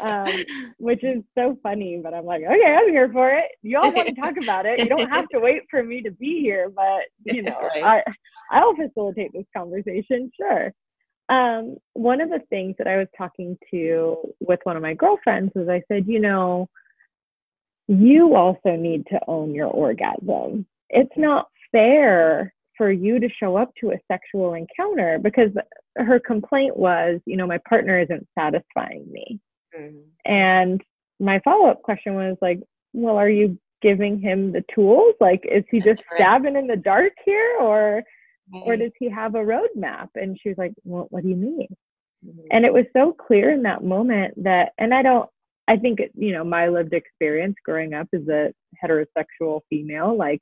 um, 0.00 0.26
which 0.78 1.02
is 1.02 1.22
so 1.36 1.58
funny, 1.62 2.00
but 2.02 2.14
I'm 2.14 2.24
like, 2.24 2.42
okay, 2.42 2.76
I'm 2.78 2.88
here 2.88 3.10
for 3.12 3.30
it. 3.30 3.46
You 3.62 3.78
all 3.78 3.92
want 3.92 4.08
to 4.08 4.14
talk 4.14 4.36
about 4.40 4.64
it. 4.64 4.78
You 4.78 4.88
don't 4.88 5.10
have 5.10 5.28
to 5.30 5.40
wait 5.40 5.62
for 5.68 5.82
me 5.82 6.02
to 6.02 6.10
be 6.12 6.40
here, 6.40 6.70
but 6.74 7.02
you 7.24 7.42
know, 7.42 7.58
right. 7.74 8.04
I, 8.06 8.12
I'll 8.50 8.76
facilitate 8.76 9.32
this 9.34 9.46
conversation, 9.56 10.30
sure. 10.40 10.72
Um, 11.28 11.76
one 11.94 12.20
of 12.20 12.30
the 12.30 12.40
things 12.50 12.76
that 12.78 12.86
I 12.86 12.98
was 12.98 13.08
talking 13.16 13.58
to 13.70 14.16
with 14.40 14.60
one 14.62 14.76
of 14.76 14.82
my 14.82 14.94
girlfriends 14.94 15.52
was 15.54 15.68
I 15.68 15.82
said, 15.88 16.06
you 16.06 16.20
know, 16.20 16.68
you 17.88 18.34
also 18.34 18.76
need 18.76 19.06
to 19.08 19.20
own 19.26 19.54
your 19.54 19.68
orgasm. 19.68 20.66
It's 20.88 21.16
not 21.16 21.48
fair 21.72 22.52
for 22.76 22.90
you 22.90 23.18
to 23.18 23.28
show 23.40 23.56
up 23.56 23.72
to 23.80 23.90
a 23.90 24.00
sexual 24.10 24.54
encounter 24.54 25.18
because 25.20 25.50
her 25.96 26.20
complaint 26.20 26.76
was, 26.76 27.20
you 27.26 27.36
know, 27.36 27.46
my 27.46 27.58
partner 27.68 27.98
isn't 27.98 28.26
satisfying 28.38 29.06
me. 29.10 29.40
Mm-hmm. 29.76 30.30
And 30.30 30.82
my 31.18 31.40
follow 31.40 31.68
up 31.68 31.82
question 31.82 32.14
was 32.14 32.36
like, 32.42 32.60
well, 32.92 33.16
are 33.16 33.30
you 33.30 33.58
giving 33.82 34.20
him 34.20 34.52
the 34.52 34.64
tools? 34.74 35.14
Like, 35.20 35.44
is 35.50 35.64
he 35.70 35.78
just 35.78 36.02
right. 36.10 36.16
stabbing 36.16 36.56
in 36.56 36.66
the 36.66 36.76
dark 36.76 37.12
here 37.24 37.56
or 37.60 38.02
or 38.52 38.76
does 38.76 38.92
he 38.98 39.10
have 39.10 39.34
a 39.34 39.38
roadmap? 39.38 40.08
And 40.14 40.38
she 40.40 40.50
was 40.50 40.58
like, 40.58 40.72
well, 40.84 41.06
what 41.10 41.22
do 41.22 41.28
you 41.28 41.36
mean? 41.36 41.68
Mm-hmm. 42.24 42.46
And 42.50 42.64
it 42.64 42.72
was 42.72 42.84
so 42.92 43.12
clear 43.12 43.50
in 43.50 43.62
that 43.62 43.84
moment 43.84 44.42
that, 44.44 44.72
and 44.78 44.94
I 44.94 45.02
don't, 45.02 45.28
I 45.68 45.76
think, 45.76 45.98
you 46.14 46.32
know, 46.32 46.44
my 46.44 46.68
lived 46.68 46.92
experience 46.92 47.56
growing 47.64 47.92
up 47.92 48.08
as 48.14 48.26
a 48.28 48.52
heterosexual 48.82 49.62
female, 49.68 50.16
like, 50.16 50.40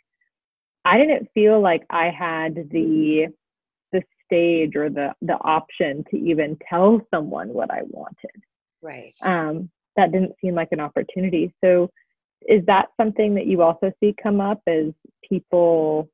I 0.84 0.98
didn't 0.98 1.28
feel 1.32 1.61
like 1.61 1.84
I 1.88 2.11
had 2.11 2.55
the 2.70 3.28
the 3.92 4.02
stage 4.24 4.76
or 4.76 4.90
the 4.90 5.14
the 5.22 5.34
option 5.34 6.05
to 6.11 6.18
even 6.18 6.59
tell 6.68 7.00
someone 7.12 7.48
what 7.55 7.70
I 7.70 7.82
wanted. 7.88 8.42
Right. 8.82 9.14
Um, 9.22 9.70
that 9.96 10.12
didn't 10.12 10.34
seem 10.42 10.55
like 10.55 10.68
an 10.72 10.80
opportunity. 10.80 11.55
So, 11.64 11.90
is 12.46 12.66
that 12.66 12.88
something 13.00 13.34
that 13.36 13.46
you 13.46 13.62
also 13.62 13.92
see 14.00 14.14
come 14.22 14.40
up 14.40 14.61
as 14.66 14.92
people 15.26 16.11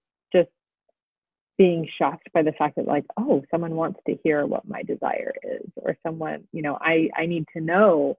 being 1.60 1.86
shocked 1.98 2.26
by 2.32 2.42
the 2.42 2.52
fact 2.52 2.74
that 2.76 2.86
like 2.86 3.04
oh 3.18 3.42
someone 3.50 3.74
wants 3.74 4.00
to 4.06 4.16
hear 4.24 4.46
what 4.46 4.66
my 4.66 4.82
desire 4.82 5.34
is 5.44 5.70
or 5.76 5.94
someone 6.02 6.42
you 6.52 6.62
know 6.62 6.78
i 6.80 7.10
i 7.14 7.26
need 7.26 7.44
to 7.54 7.60
know 7.60 8.16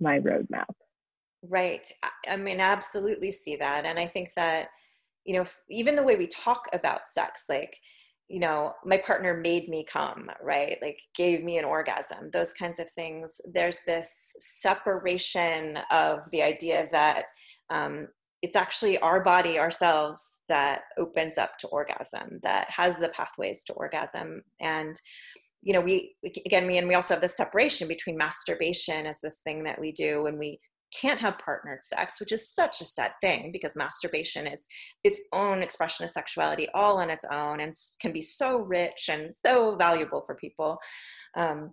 my 0.00 0.18
roadmap. 0.18 0.74
Right. 1.48 1.86
I 2.28 2.36
mean 2.36 2.60
I 2.60 2.64
absolutely 2.64 3.30
see 3.30 3.54
that 3.54 3.84
and 3.84 3.96
i 3.96 4.08
think 4.08 4.30
that 4.34 4.70
you 5.24 5.36
know 5.36 5.46
even 5.70 5.94
the 5.94 6.02
way 6.02 6.16
we 6.16 6.26
talk 6.26 6.64
about 6.72 7.06
sex 7.06 7.44
like 7.48 7.78
you 8.26 8.40
know 8.40 8.72
my 8.84 8.96
partner 8.96 9.34
made 9.36 9.68
me 9.68 9.84
come 9.84 10.28
right? 10.42 10.76
Like 10.82 10.98
gave 11.14 11.44
me 11.44 11.58
an 11.58 11.64
orgasm 11.64 12.30
those 12.32 12.52
kinds 12.54 12.80
of 12.80 12.90
things. 12.90 13.40
There's 13.44 13.78
this 13.86 14.34
separation 14.38 15.78
of 15.92 16.28
the 16.32 16.42
idea 16.42 16.88
that 16.90 17.26
um, 17.70 18.08
it's 18.44 18.56
actually 18.56 18.98
our 18.98 19.24
body 19.24 19.58
ourselves 19.58 20.40
that 20.50 20.82
opens 20.98 21.38
up 21.38 21.56
to 21.58 21.66
orgasm 21.68 22.40
that 22.42 22.68
has 22.68 22.98
the 22.98 23.08
pathways 23.08 23.64
to 23.64 23.72
orgasm. 23.72 24.42
And 24.60 25.00
you 25.62 25.72
know 25.72 25.80
we, 25.80 26.14
we 26.22 26.30
again 26.44 26.66
we 26.66 26.76
and 26.76 26.86
we 26.86 26.94
also 26.94 27.14
have 27.14 27.22
this 27.22 27.38
separation 27.38 27.88
between 27.88 28.18
masturbation 28.18 29.06
as 29.06 29.18
this 29.22 29.40
thing 29.44 29.64
that 29.64 29.80
we 29.80 29.92
do 29.92 30.22
when 30.24 30.36
we 30.36 30.60
can't 31.00 31.20
have 31.20 31.38
partnered 31.38 31.82
sex 31.82 32.20
which 32.20 32.32
is 32.32 32.54
such 32.54 32.82
a 32.82 32.84
sad 32.84 33.12
thing 33.22 33.50
because 33.50 33.74
masturbation 33.74 34.46
is 34.46 34.66
its 35.02 35.22
own 35.32 35.62
expression 35.62 36.04
of 36.04 36.10
sexuality 36.10 36.68
all 36.74 36.98
on 37.00 37.08
its 37.08 37.24
own 37.32 37.60
and 37.60 37.72
can 37.98 38.12
be 38.12 38.20
so 38.20 38.58
rich 38.58 39.08
and 39.08 39.34
so 39.34 39.74
valuable 39.76 40.22
for 40.26 40.34
people. 40.34 40.76
Um, 41.34 41.72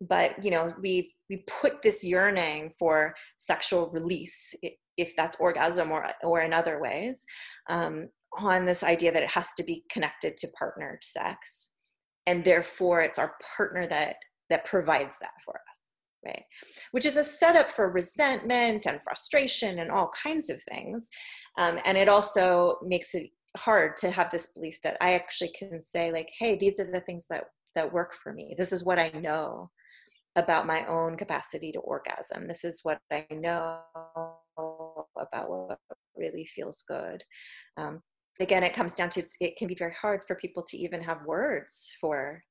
but 0.00 0.32
you 0.44 0.50
know 0.50 0.72
we 0.80 1.12
we 1.30 1.44
put 1.46 1.82
this 1.82 2.04
yearning 2.04 2.70
for 2.78 3.14
sexual 3.36 3.88
release 3.90 4.54
if 4.96 5.14
that's 5.16 5.36
orgasm 5.36 5.90
or 5.90 6.10
or 6.22 6.42
in 6.42 6.52
other 6.52 6.80
ways 6.80 7.24
um, 7.70 8.08
on 8.38 8.64
this 8.64 8.82
idea 8.82 9.12
that 9.12 9.22
it 9.22 9.30
has 9.30 9.48
to 9.56 9.64
be 9.64 9.84
connected 9.90 10.36
to 10.36 10.48
partnered 10.58 11.02
sex 11.02 11.70
and 12.26 12.44
therefore 12.44 13.00
it's 13.00 13.18
our 13.18 13.34
partner 13.56 13.86
that 13.86 14.16
that 14.50 14.64
provides 14.64 15.18
that 15.20 15.34
for 15.44 15.54
us 15.54 15.82
right? 16.24 16.42
Which 16.90 17.06
is 17.06 17.16
a 17.16 17.22
setup 17.22 17.70
for 17.70 17.92
resentment 17.92 18.84
and 18.84 19.00
frustration 19.04 19.78
and 19.78 19.92
all 19.92 20.10
kinds 20.22 20.50
of 20.50 20.60
things 20.62 21.08
um, 21.56 21.78
and 21.84 21.96
it 21.96 22.08
also 22.08 22.78
makes 22.84 23.14
it 23.14 23.30
hard 23.56 23.96
to 23.96 24.10
have 24.10 24.30
this 24.30 24.48
belief 24.48 24.78
that 24.84 24.98
i 25.00 25.14
actually 25.14 25.48
can 25.58 25.80
say 25.80 26.12
like 26.12 26.30
hey 26.38 26.58
these 26.58 26.78
are 26.78 26.90
the 26.92 27.00
things 27.00 27.24
that 27.30 27.44
that 27.76 27.92
work 27.92 28.14
for 28.14 28.32
me. 28.32 28.54
This 28.58 28.72
is 28.72 28.84
what 28.84 28.98
i 28.98 29.10
know 29.10 29.70
about 30.36 30.66
my 30.66 30.84
own 30.86 31.16
capacity 31.16 31.72
to 31.72 31.78
orgasm 31.80 32.46
this 32.46 32.64
is 32.64 32.80
what 32.82 32.98
i 33.10 33.26
know 33.30 33.80
about 35.18 35.50
what 35.50 35.78
really 36.16 36.46
feels 36.46 36.84
good. 36.86 37.22
Um, 37.76 38.00
again, 38.40 38.62
it 38.62 38.72
comes 38.72 38.92
down 38.92 39.10
to 39.10 39.22
it 39.40 39.56
can 39.56 39.68
be 39.68 39.74
very 39.74 39.94
hard 40.00 40.20
for 40.26 40.36
people 40.36 40.62
to 40.68 40.76
even 40.76 41.00
have 41.02 41.24
words 41.26 41.94
for 42.00 42.42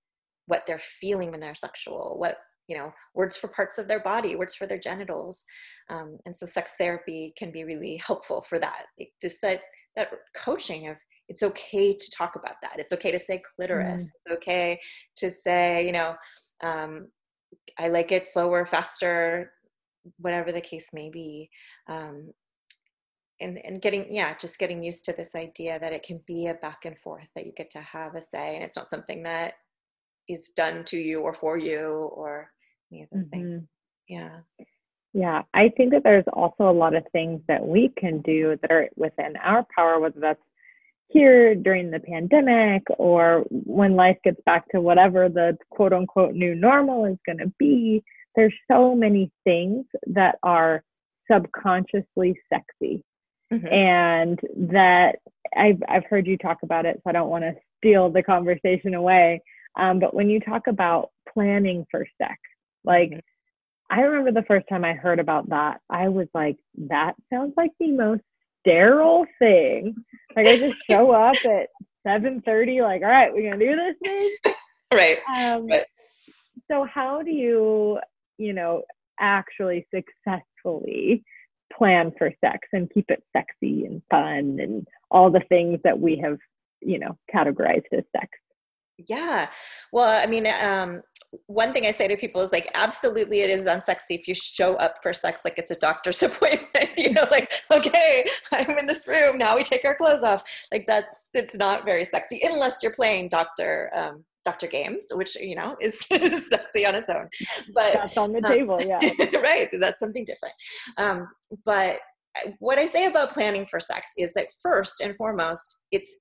what 0.47 0.63
they're 0.67 0.79
feeling 0.79 1.31
when 1.31 1.39
they're 1.39 1.55
sexual, 1.55 2.15
what 2.17 2.37
you 2.67 2.75
know, 2.75 2.91
words 3.13 3.37
for 3.37 3.47
parts 3.49 3.77
of 3.77 3.87
their 3.87 3.99
body, 3.99 4.35
words 4.35 4.55
for 4.55 4.65
their 4.65 4.79
genitals, 4.79 5.45
um, 5.91 6.17
and 6.25 6.35
so 6.35 6.47
sex 6.47 6.73
therapy 6.79 7.31
can 7.37 7.51
be 7.51 7.63
really 7.63 8.01
helpful 8.05 8.41
for 8.41 8.57
that. 8.57 8.85
It, 8.97 9.09
just 9.21 9.37
that 9.41 9.61
that 9.95 10.09
coaching 10.35 10.87
of 10.87 10.97
it's 11.27 11.43
okay 11.43 11.93
to 11.95 12.11
talk 12.15 12.35
about 12.35 12.55
that. 12.61 12.77
It's 12.77 12.93
okay 12.93 13.11
to 13.11 13.19
say 13.19 13.41
clitoris. 13.55 14.05
Mm. 14.05 14.09
It's 14.15 14.37
okay 14.37 14.79
to 15.17 15.29
say, 15.31 15.83
you 15.83 15.91
know, 15.91 16.15
um, 16.63 17.07
I 17.77 17.87
like 17.87 18.11
it 18.11 18.27
slower, 18.27 18.65
faster, 18.65 19.51
whatever 20.17 20.51
the 20.51 20.61
case 20.61 20.91
may 20.93 21.09
be. 21.09 21.49
Um, 21.87 22.31
and, 23.41 23.59
and 23.65 23.81
getting 23.81 24.13
yeah 24.13 24.33
just 24.39 24.59
getting 24.59 24.83
used 24.83 25.05
to 25.05 25.13
this 25.13 25.35
idea 25.35 25.79
that 25.79 25.93
it 25.93 26.03
can 26.03 26.21
be 26.25 26.47
a 26.47 26.53
back 26.53 26.85
and 26.85 26.97
forth 26.99 27.27
that 27.35 27.45
you 27.45 27.51
get 27.51 27.69
to 27.71 27.81
have 27.81 28.15
a 28.15 28.21
say 28.21 28.55
and 28.55 28.63
it's 28.63 28.77
not 28.77 28.89
something 28.89 29.23
that 29.23 29.55
is 30.29 30.53
done 30.55 30.83
to 30.85 30.97
you 30.97 31.19
or 31.21 31.33
for 31.33 31.57
you 31.57 32.09
or 32.13 32.49
any 32.91 33.03
of 33.03 33.09
those 33.11 33.27
mm-hmm. 33.27 33.41
things 33.41 33.63
yeah 34.07 34.37
yeah 35.13 35.41
i 35.53 35.69
think 35.75 35.91
that 35.91 36.03
there's 36.03 36.23
also 36.33 36.69
a 36.69 36.71
lot 36.71 36.95
of 36.95 37.03
things 37.11 37.41
that 37.47 37.65
we 37.65 37.91
can 37.97 38.21
do 38.21 38.57
that 38.61 38.71
are 38.71 38.89
within 38.95 39.35
our 39.43 39.65
power 39.75 39.99
whether 39.99 40.19
that's 40.19 40.39
here 41.07 41.55
during 41.55 41.91
the 41.91 41.99
pandemic 41.99 42.83
or 42.97 43.45
when 43.49 43.95
life 43.95 44.17
gets 44.23 44.41
back 44.45 44.67
to 44.69 44.81
whatever 44.81 45.29
the 45.29 45.57
quote 45.69 45.93
unquote 45.93 46.33
new 46.33 46.55
normal 46.55 47.05
is 47.05 47.17
going 47.25 47.37
to 47.37 47.51
be 47.59 48.03
there's 48.35 48.53
so 48.69 48.95
many 48.95 49.31
things 49.43 49.85
that 50.07 50.37
are 50.43 50.83
subconsciously 51.31 52.39
sexy 52.51 53.03
mm-hmm. 53.51 53.67
and 53.67 54.39
that 54.55 55.17
I've 55.55 55.81
I've 55.87 56.05
heard 56.05 56.27
you 56.27 56.37
talk 56.37 56.57
about 56.63 56.85
it, 56.85 56.97
so 56.97 57.09
I 57.09 57.13
don't 57.13 57.29
want 57.29 57.43
to 57.43 57.55
steal 57.77 58.09
the 58.09 58.23
conversation 58.23 58.93
away. 58.93 59.41
Um, 59.77 59.99
but 59.99 60.13
when 60.13 60.29
you 60.29 60.39
talk 60.39 60.67
about 60.67 61.09
planning 61.33 61.85
for 61.89 62.05
sex, 62.21 62.37
like 62.83 63.11
mm-hmm. 63.11 63.19
I 63.89 64.01
remember 64.01 64.31
the 64.31 64.45
first 64.47 64.67
time 64.67 64.83
I 64.83 64.93
heard 64.93 65.19
about 65.19 65.49
that, 65.49 65.79
I 65.89 66.09
was 66.09 66.27
like, 66.33 66.57
that 66.89 67.13
sounds 67.31 67.53
like 67.55 67.71
the 67.79 67.91
most 67.91 68.23
sterile 68.65 69.25
thing. 69.39 69.95
Like 70.35 70.47
I 70.47 70.57
just 70.57 70.75
show 70.89 71.11
up 71.11 71.35
at 71.45 71.69
7:30, 72.05 72.81
like, 72.81 73.01
all 73.01 73.07
right, 73.07 73.33
we're 73.33 73.49
gonna 73.49 73.63
do 73.63 73.75
this 73.75 73.95
thing. 74.03 74.35
Right. 74.93 75.17
Um, 75.35 75.67
right. 75.67 75.83
So 76.71 76.85
how 76.85 77.21
do 77.21 77.31
you, 77.31 77.99
you 78.37 78.53
know, 78.53 78.83
actually 79.19 79.87
successfully 79.93 81.23
plan 81.75 82.11
for 82.17 82.31
sex 82.39 82.67
and 82.71 82.89
keep 82.93 83.09
it 83.09 83.23
sexy 83.35 83.85
and 83.85 84.01
fun 84.09 84.59
and 84.61 84.87
all 85.11 85.31
the 85.31 85.43
things 85.49 85.79
that 85.83 85.99
we 85.99 86.17
have, 86.17 86.37
you 86.81 86.99
know, 86.99 87.17
categorized 87.33 87.91
as 87.91 88.03
sex. 88.15 88.29
Yeah. 89.07 89.49
Well, 89.91 90.21
I 90.23 90.27
mean, 90.27 90.47
um, 90.47 91.01
one 91.47 91.73
thing 91.73 91.85
I 91.85 91.91
say 91.91 92.07
to 92.07 92.15
people 92.15 92.41
is 92.41 92.51
like, 92.51 92.69
absolutely, 92.75 93.41
it 93.41 93.49
is 93.49 93.65
unsexy 93.65 94.11
if 94.11 94.27
you 94.27 94.33
show 94.33 94.75
up 94.75 94.95
for 95.03 95.13
sex 95.13 95.41
like 95.43 95.57
it's 95.57 95.71
a 95.71 95.75
doctor's 95.75 96.23
appointment. 96.23 96.91
you 96.97 97.11
know, 97.11 97.25
like, 97.31 97.51
okay, 97.71 98.25
I'm 98.51 98.77
in 98.77 98.85
this 98.85 99.07
room 99.07 99.37
now. 99.37 99.55
We 99.55 99.63
take 99.63 99.85
our 99.85 99.95
clothes 99.95 100.23
off. 100.23 100.43
Like 100.71 100.85
that's 100.87 101.29
it's 101.33 101.55
not 101.55 101.85
very 101.85 102.05
sexy 102.05 102.39
unless 102.43 102.81
you're 102.81 102.93
playing 102.93 103.29
doctor 103.29 103.91
um, 103.95 104.23
Dr. 104.45 104.67
Games, 104.67 105.07
which 105.13 105.35
you 105.35 105.55
know 105.55 105.75
is, 105.81 105.99
sexy 106.49 106.85
on 106.85 106.95
its 106.95 107.09
own. 107.09 107.27
But 107.73 107.93
that's 107.93 108.17
on 108.17 108.31
the 108.31 108.45
um, 108.45 108.51
table, 108.51 108.81
yeah. 108.81 108.99
right, 109.41 109.67
that's 109.73 109.99
something 109.99 110.23
different. 110.23 110.53
Um, 110.97 111.27
but 111.65 111.99
uh, 112.37 112.51
what 112.59 112.77
I 112.77 112.85
say 112.85 113.07
about 113.07 113.31
planning 113.31 113.65
for 113.65 113.79
sex 113.79 114.11
is 114.17 114.33
that 114.35 114.47
first 114.61 115.01
and 115.01 115.15
foremost, 115.17 115.83
it's 115.91 116.15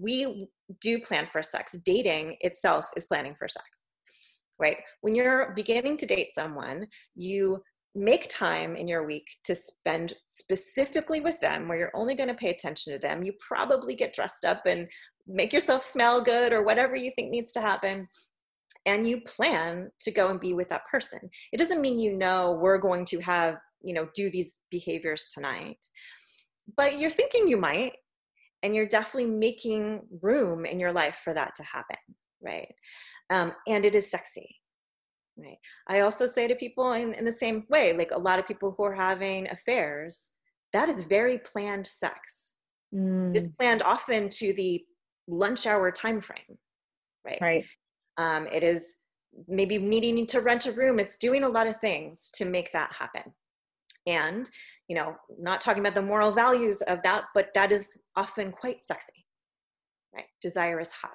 we 0.00 0.48
do 0.80 0.98
plan 0.98 1.26
for 1.26 1.42
sex. 1.42 1.78
Dating 1.84 2.36
itself 2.40 2.86
is 2.96 3.06
planning 3.06 3.34
for 3.34 3.48
sex, 3.48 3.66
right? 4.58 4.78
When 5.00 5.14
you're 5.14 5.52
beginning 5.54 5.96
to 5.98 6.06
date 6.06 6.34
someone, 6.34 6.86
you 7.14 7.62
make 7.96 8.28
time 8.28 8.76
in 8.76 8.86
your 8.86 9.06
week 9.06 9.26
to 9.42 9.54
spend 9.54 10.12
specifically 10.26 11.20
with 11.20 11.40
them 11.40 11.66
where 11.66 11.78
you're 11.78 11.96
only 11.96 12.14
going 12.14 12.28
to 12.28 12.34
pay 12.34 12.50
attention 12.50 12.92
to 12.92 12.98
them 12.98 13.22
you 13.22 13.32
probably 13.40 13.94
get 13.94 14.12
dressed 14.12 14.44
up 14.44 14.60
and 14.66 14.86
make 15.26 15.50
yourself 15.50 15.82
smell 15.82 16.20
good 16.20 16.52
or 16.52 16.62
whatever 16.62 16.94
you 16.94 17.10
think 17.16 17.30
needs 17.30 17.50
to 17.50 17.60
happen 17.60 18.06
and 18.84 19.08
you 19.08 19.20
plan 19.22 19.90
to 19.98 20.10
go 20.10 20.28
and 20.28 20.40
be 20.40 20.52
with 20.52 20.68
that 20.68 20.84
person 20.90 21.18
it 21.52 21.56
doesn't 21.56 21.80
mean 21.80 21.98
you 21.98 22.12
know 22.12 22.52
we're 22.60 22.76
going 22.76 23.04
to 23.04 23.18
have 23.18 23.56
you 23.82 23.94
know 23.94 24.06
do 24.14 24.30
these 24.30 24.58
behaviors 24.70 25.28
tonight 25.32 25.78
but 26.76 26.98
you're 26.98 27.10
thinking 27.10 27.48
you 27.48 27.56
might 27.56 27.92
and 28.66 28.74
you're 28.74 28.86
definitely 28.86 29.30
making 29.30 30.02
room 30.20 30.66
in 30.66 30.80
your 30.80 30.92
life 30.92 31.20
for 31.22 31.32
that 31.32 31.54
to 31.56 31.62
happen 31.62 31.96
right? 32.42 32.74
Um, 33.30 33.52
and 33.66 33.84
it 33.84 33.94
is 33.94 34.10
sexy 34.10 34.56
right? 35.38 35.58
I 35.88 36.00
also 36.00 36.26
say 36.26 36.48
to 36.48 36.54
people 36.54 36.92
in, 36.92 37.12
in 37.14 37.24
the 37.24 37.32
same 37.32 37.62
way 37.70 37.92
like 37.92 38.10
a 38.10 38.18
lot 38.18 38.38
of 38.38 38.46
people 38.46 38.74
who 38.76 38.84
are 38.84 38.94
having 38.94 39.48
affairs 39.50 40.32
that 40.72 40.88
is 40.88 41.04
very 41.04 41.38
planned 41.38 41.86
sex. 41.86 42.52
Mm. 42.94 43.34
it's 43.34 43.48
planned 43.58 43.82
often 43.82 44.28
to 44.28 44.52
the 44.52 44.84
lunch 45.26 45.66
hour 45.66 45.90
time 45.90 46.20
frame 46.20 46.58
right? 47.26 47.38
Right. 47.40 47.64
Um, 48.18 48.46
it 48.46 48.62
is 48.62 48.96
maybe 49.48 49.78
needing 49.78 50.26
to 50.28 50.40
rent 50.40 50.66
a 50.66 50.72
room. 50.72 50.98
It's 50.98 51.16
doing 51.16 51.42
a 51.42 51.48
lot 51.48 51.66
of 51.66 51.76
things 51.78 52.30
to 52.34 52.44
make 52.44 52.72
that 52.72 52.92
happen. 52.92 53.32
And 54.06 54.48
you 54.88 54.96
know 54.96 55.16
not 55.38 55.60
talking 55.60 55.80
about 55.80 55.94
the 55.94 56.02
moral 56.02 56.32
values 56.32 56.82
of 56.82 57.00
that 57.02 57.24
but 57.34 57.48
that 57.54 57.72
is 57.72 57.98
often 58.16 58.52
quite 58.52 58.84
sexy 58.84 59.26
right? 60.14 60.24
Desire 60.40 60.80
is 60.80 60.92
high. 60.92 61.10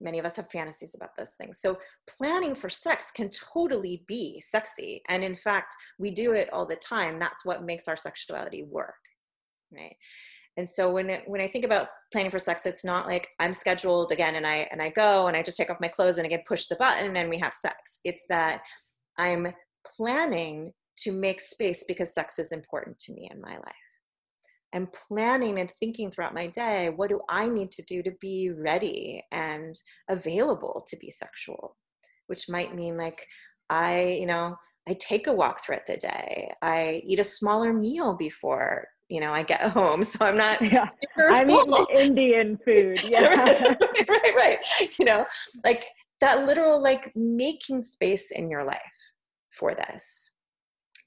Many 0.00 0.18
of 0.18 0.24
us 0.24 0.36
have 0.36 0.50
fantasies 0.50 0.96
about 0.96 1.10
those 1.16 1.34
things. 1.38 1.60
So 1.60 1.78
planning 2.18 2.54
for 2.54 2.68
sex 2.70 3.12
can 3.14 3.30
totally 3.30 4.02
be 4.08 4.40
sexy. 4.40 5.02
And 5.08 5.22
in 5.22 5.36
fact 5.36 5.74
we 5.98 6.10
do 6.10 6.32
it 6.32 6.52
all 6.52 6.66
the 6.66 6.76
time. 6.76 7.18
That's 7.18 7.44
what 7.44 7.64
makes 7.64 7.86
our 7.86 7.96
sexuality 7.96 8.64
work 8.64 8.94
right? 9.72 9.94
And 10.56 10.68
so 10.68 10.90
when 10.90 11.10
it, 11.10 11.22
when 11.26 11.40
I 11.40 11.46
think 11.46 11.64
about 11.64 11.88
planning 12.12 12.30
for 12.30 12.38
sex, 12.38 12.66
it's 12.66 12.84
not 12.84 13.06
like 13.06 13.28
I'm 13.38 13.52
scheduled 13.52 14.12
again 14.12 14.34
and 14.34 14.46
I 14.46 14.68
and 14.72 14.82
I 14.82 14.90
go 14.90 15.28
and 15.28 15.36
I 15.36 15.42
just 15.42 15.56
take 15.56 15.70
off 15.70 15.80
my 15.80 15.88
clothes 15.88 16.18
and 16.18 16.26
again 16.26 16.42
push 16.46 16.66
the 16.66 16.76
button 16.76 17.16
and 17.16 17.30
we 17.30 17.38
have 17.38 17.54
sex. 17.54 18.00
It's 18.04 18.24
that 18.28 18.60
I'm 19.18 19.52
planning 19.96 20.72
to 21.02 21.12
make 21.12 21.40
space 21.40 21.84
because 21.86 22.14
sex 22.14 22.38
is 22.38 22.52
important 22.52 22.98
to 23.00 23.12
me 23.12 23.28
in 23.30 23.40
my 23.40 23.56
life. 23.56 23.74
I'm 24.72 24.88
planning 25.08 25.58
and 25.58 25.70
thinking 25.70 26.10
throughout 26.10 26.34
my 26.34 26.46
day, 26.46 26.90
what 26.90 27.10
do 27.10 27.20
I 27.28 27.48
need 27.48 27.72
to 27.72 27.82
do 27.82 28.02
to 28.02 28.12
be 28.20 28.50
ready 28.50 29.24
and 29.32 29.74
available 30.08 30.84
to 30.88 30.96
be 30.96 31.10
sexual? 31.10 31.76
Which 32.28 32.48
might 32.48 32.74
mean 32.74 32.96
like 32.96 33.26
I, 33.68 34.16
you 34.20 34.26
know, 34.26 34.56
I 34.88 34.94
take 34.94 35.26
a 35.26 35.32
walk 35.32 35.64
throughout 35.64 35.86
the 35.86 35.96
day. 35.96 36.52
I 36.62 37.02
eat 37.04 37.20
a 37.20 37.24
smaller 37.24 37.72
meal 37.72 38.14
before 38.14 38.86
you 39.08 39.20
know 39.20 39.32
I 39.32 39.42
get 39.42 39.60
home, 39.72 40.02
so 40.04 40.24
I'm 40.24 40.36
not 40.36 40.62
yeah. 40.62 40.86
super 40.86 41.30
I'm 41.30 41.48
full. 41.48 41.86
Indian 41.96 42.58
food. 42.64 43.02
Yeah, 43.08 43.34
right, 43.34 44.08
right, 44.08 44.34
right. 44.36 44.58
You 44.98 45.04
know, 45.04 45.26
like 45.64 45.84
that 46.20 46.46
literal 46.46 46.80
like 46.82 47.12
making 47.14 47.82
space 47.82 48.30
in 48.30 48.50
your 48.50 48.64
life 48.64 48.80
for 49.50 49.74
this, 49.74 50.30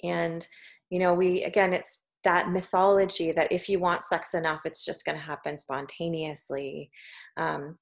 and 0.03 0.45
you 0.89 0.99
know, 0.99 1.13
we 1.13 1.43
again, 1.43 1.73
it's 1.73 1.99
that 2.23 2.51
mythology 2.51 3.31
that 3.31 3.51
if 3.51 3.67
you 3.67 3.79
want 3.79 4.03
sex 4.03 4.33
enough, 4.33 4.61
it's 4.65 4.85
just 4.85 5.05
going 5.05 5.17
to 5.17 5.23
happen 5.23 5.57
spontaneously. 5.57 6.89
Um, 7.35 7.77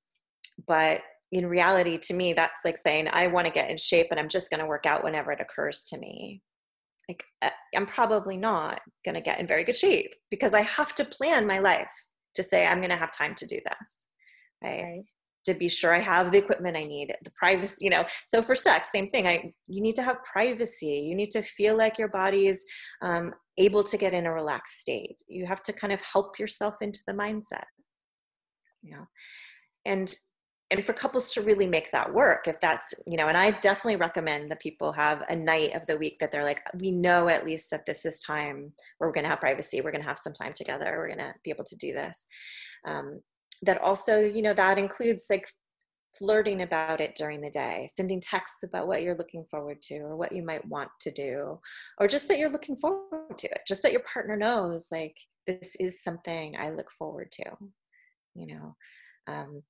but 0.67 1.01
in 1.31 1.45
reality, 1.45 1.97
to 1.97 2.13
me, 2.13 2.33
that's 2.33 2.61
like 2.65 2.77
saying, 2.77 3.07
I 3.11 3.27
want 3.27 3.45
to 3.45 3.53
get 3.53 3.69
in 3.69 3.77
shape 3.77 4.07
and 4.11 4.19
I'm 4.19 4.29
just 4.29 4.49
going 4.49 4.59
to 4.59 4.65
work 4.65 4.85
out 4.85 5.03
whenever 5.03 5.31
it 5.31 5.41
occurs 5.41 5.85
to 5.85 5.97
me 5.97 6.41
like 7.11 7.23
uh, 7.41 7.49
i'm 7.75 7.85
probably 7.85 8.37
not 8.37 8.79
going 9.03 9.15
to 9.15 9.21
get 9.21 9.39
in 9.39 9.47
very 9.47 9.63
good 9.63 9.75
shape 9.75 10.13
because 10.29 10.53
i 10.53 10.61
have 10.61 10.95
to 10.95 11.05
plan 11.05 11.45
my 11.45 11.59
life 11.59 11.91
to 12.35 12.43
say 12.43 12.65
i'm 12.65 12.77
going 12.77 12.89
to 12.89 12.95
have 12.95 13.11
time 13.11 13.35
to 13.35 13.45
do 13.45 13.57
this 13.65 14.05
right? 14.63 14.83
right? 14.83 15.03
To 15.45 15.53
be 15.53 15.69
sure 15.69 15.93
i 15.93 15.99
have 15.99 16.31
the 16.31 16.37
equipment 16.37 16.77
i 16.77 16.83
need 16.83 17.13
the 17.23 17.31
privacy 17.31 17.75
you 17.79 17.89
know 17.89 18.05
so 18.29 18.41
for 18.41 18.55
sex 18.55 18.91
same 18.91 19.09
thing 19.09 19.27
i 19.27 19.51
you 19.67 19.81
need 19.81 19.95
to 19.95 20.03
have 20.03 20.23
privacy 20.23 21.03
you 21.05 21.15
need 21.15 21.31
to 21.31 21.41
feel 21.41 21.77
like 21.77 21.97
your 21.97 22.07
body 22.07 22.47
is 22.47 22.65
um, 23.01 23.33
able 23.57 23.83
to 23.83 23.97
get 23.97 24.13
in 24.13 24.25
a 24.25 24.33
relaxed 24.33 24.79
state 24.79 25.21
you 25.27 25.45
have 25.45 25.63
to 25.63 25.73
kind 25.73 25.93
of 25.93 26.01
help 26.01 26.39
yourself 26.39 26.75
into 26.81 26.99
the 27.07 27.13
mindset. 27.13 27.65
You 28.81 28.95
know 28.95 29.07
and 29.85 30.13
and 30.71 30.85
for 30.85 30.93
couples 30.93 31.33
to 31.33 31.41
really 31.41 31.67
make 31.67 31.91
that 31.91 32.11
work 32.13 32.47
if 32.47 32.59
that's 32.61 32.93
you 33.05 33.17
know 33.17 33.27
and 33.27 33.37
i 33.37 33.51
definitely 33.51 33.97
recommend 33.97 34.49
that 34.49 34.59
people 34.59 34.91
have 34.91 35.23
a 35.29 35.35
night 35.35 35.75
of 35.75 35.85
the 35.85 35.97
week 35.97 36.17
that 36.19 36.31
they're 36.31 36.45
like 36.45 36.61
we 36.79 36.91
know 36.91 37.27
at 37.27 37.45
least 37.45 37.69
that 37.69 37.85
this 37.85 38.05
is 38.05 38.19
time 38.21 38.71
where 38.97 39.09
we're 39.09 39.13
going 39.13 39.23
to 39.23 39.29
have 39.29 39.39
privacy 39.39 39.81
we're 39.81 39.91
going 39.91 40.01
to 40.01 40.07
have 40.07 40.17
some 40.17 40.33
time 40.33 40.53
together 40.53 40.95
we're 40.97 41.07
going 41.07 41.19
to 41.19 41.33
be 41.43 41.51
able 41.51 41.63
to 41.65 41.75
do 41.75 41.93
this. 41.93 42.25
Um, 42.87 43.21
that 43.61 43.81
also 43.81 44.19
you 44.19 44.41
know 44.41 44.53
that 44.53 44.77
includes 44.77 45.25
like 45.29 45.47
flirting 46.17 46.61
about 46.61 46.99
it 46.99 47.15
during 47.15 47.39
the 47.39 47.49
day 47.49 47.87
sending 47.93 48.19
texts 48.19 48.63
about 48.63 48.87
what 48.87 49.01
you're 49.01 49.17
looking 49.17 49.45
forward 49.49 49.81
to 49.81 49.97
or 49.99 50.17
what 50.17 50.31
you 50.31 50.43
might 50.43 50.65
want 50.67 50.89
to 50.99 51.11
do 51.11 51.57
or 51.99 52.07
just 52.07 52.27
that 52.27 52.37
you're 52.37 52.51
looking 52.51 52.75
forward 52.75 53.37
to 53.37 53.47
it 53.47 53.61
just 53.67 53.81
that 53.81 53.93
your 53.93 54.01
partner 54.01 54.35
knows 54.35 54.87
like 54.91 55.15
this 55.47 55.75
is 55.79 56.03
something 56.03 56.55
i 56.59 56.69
look 56.69 56.91
forward 56.91 57.31
to 57.31 57.43
you 58.35 58.47
know 58.47 58.75
um, 59.27 59.61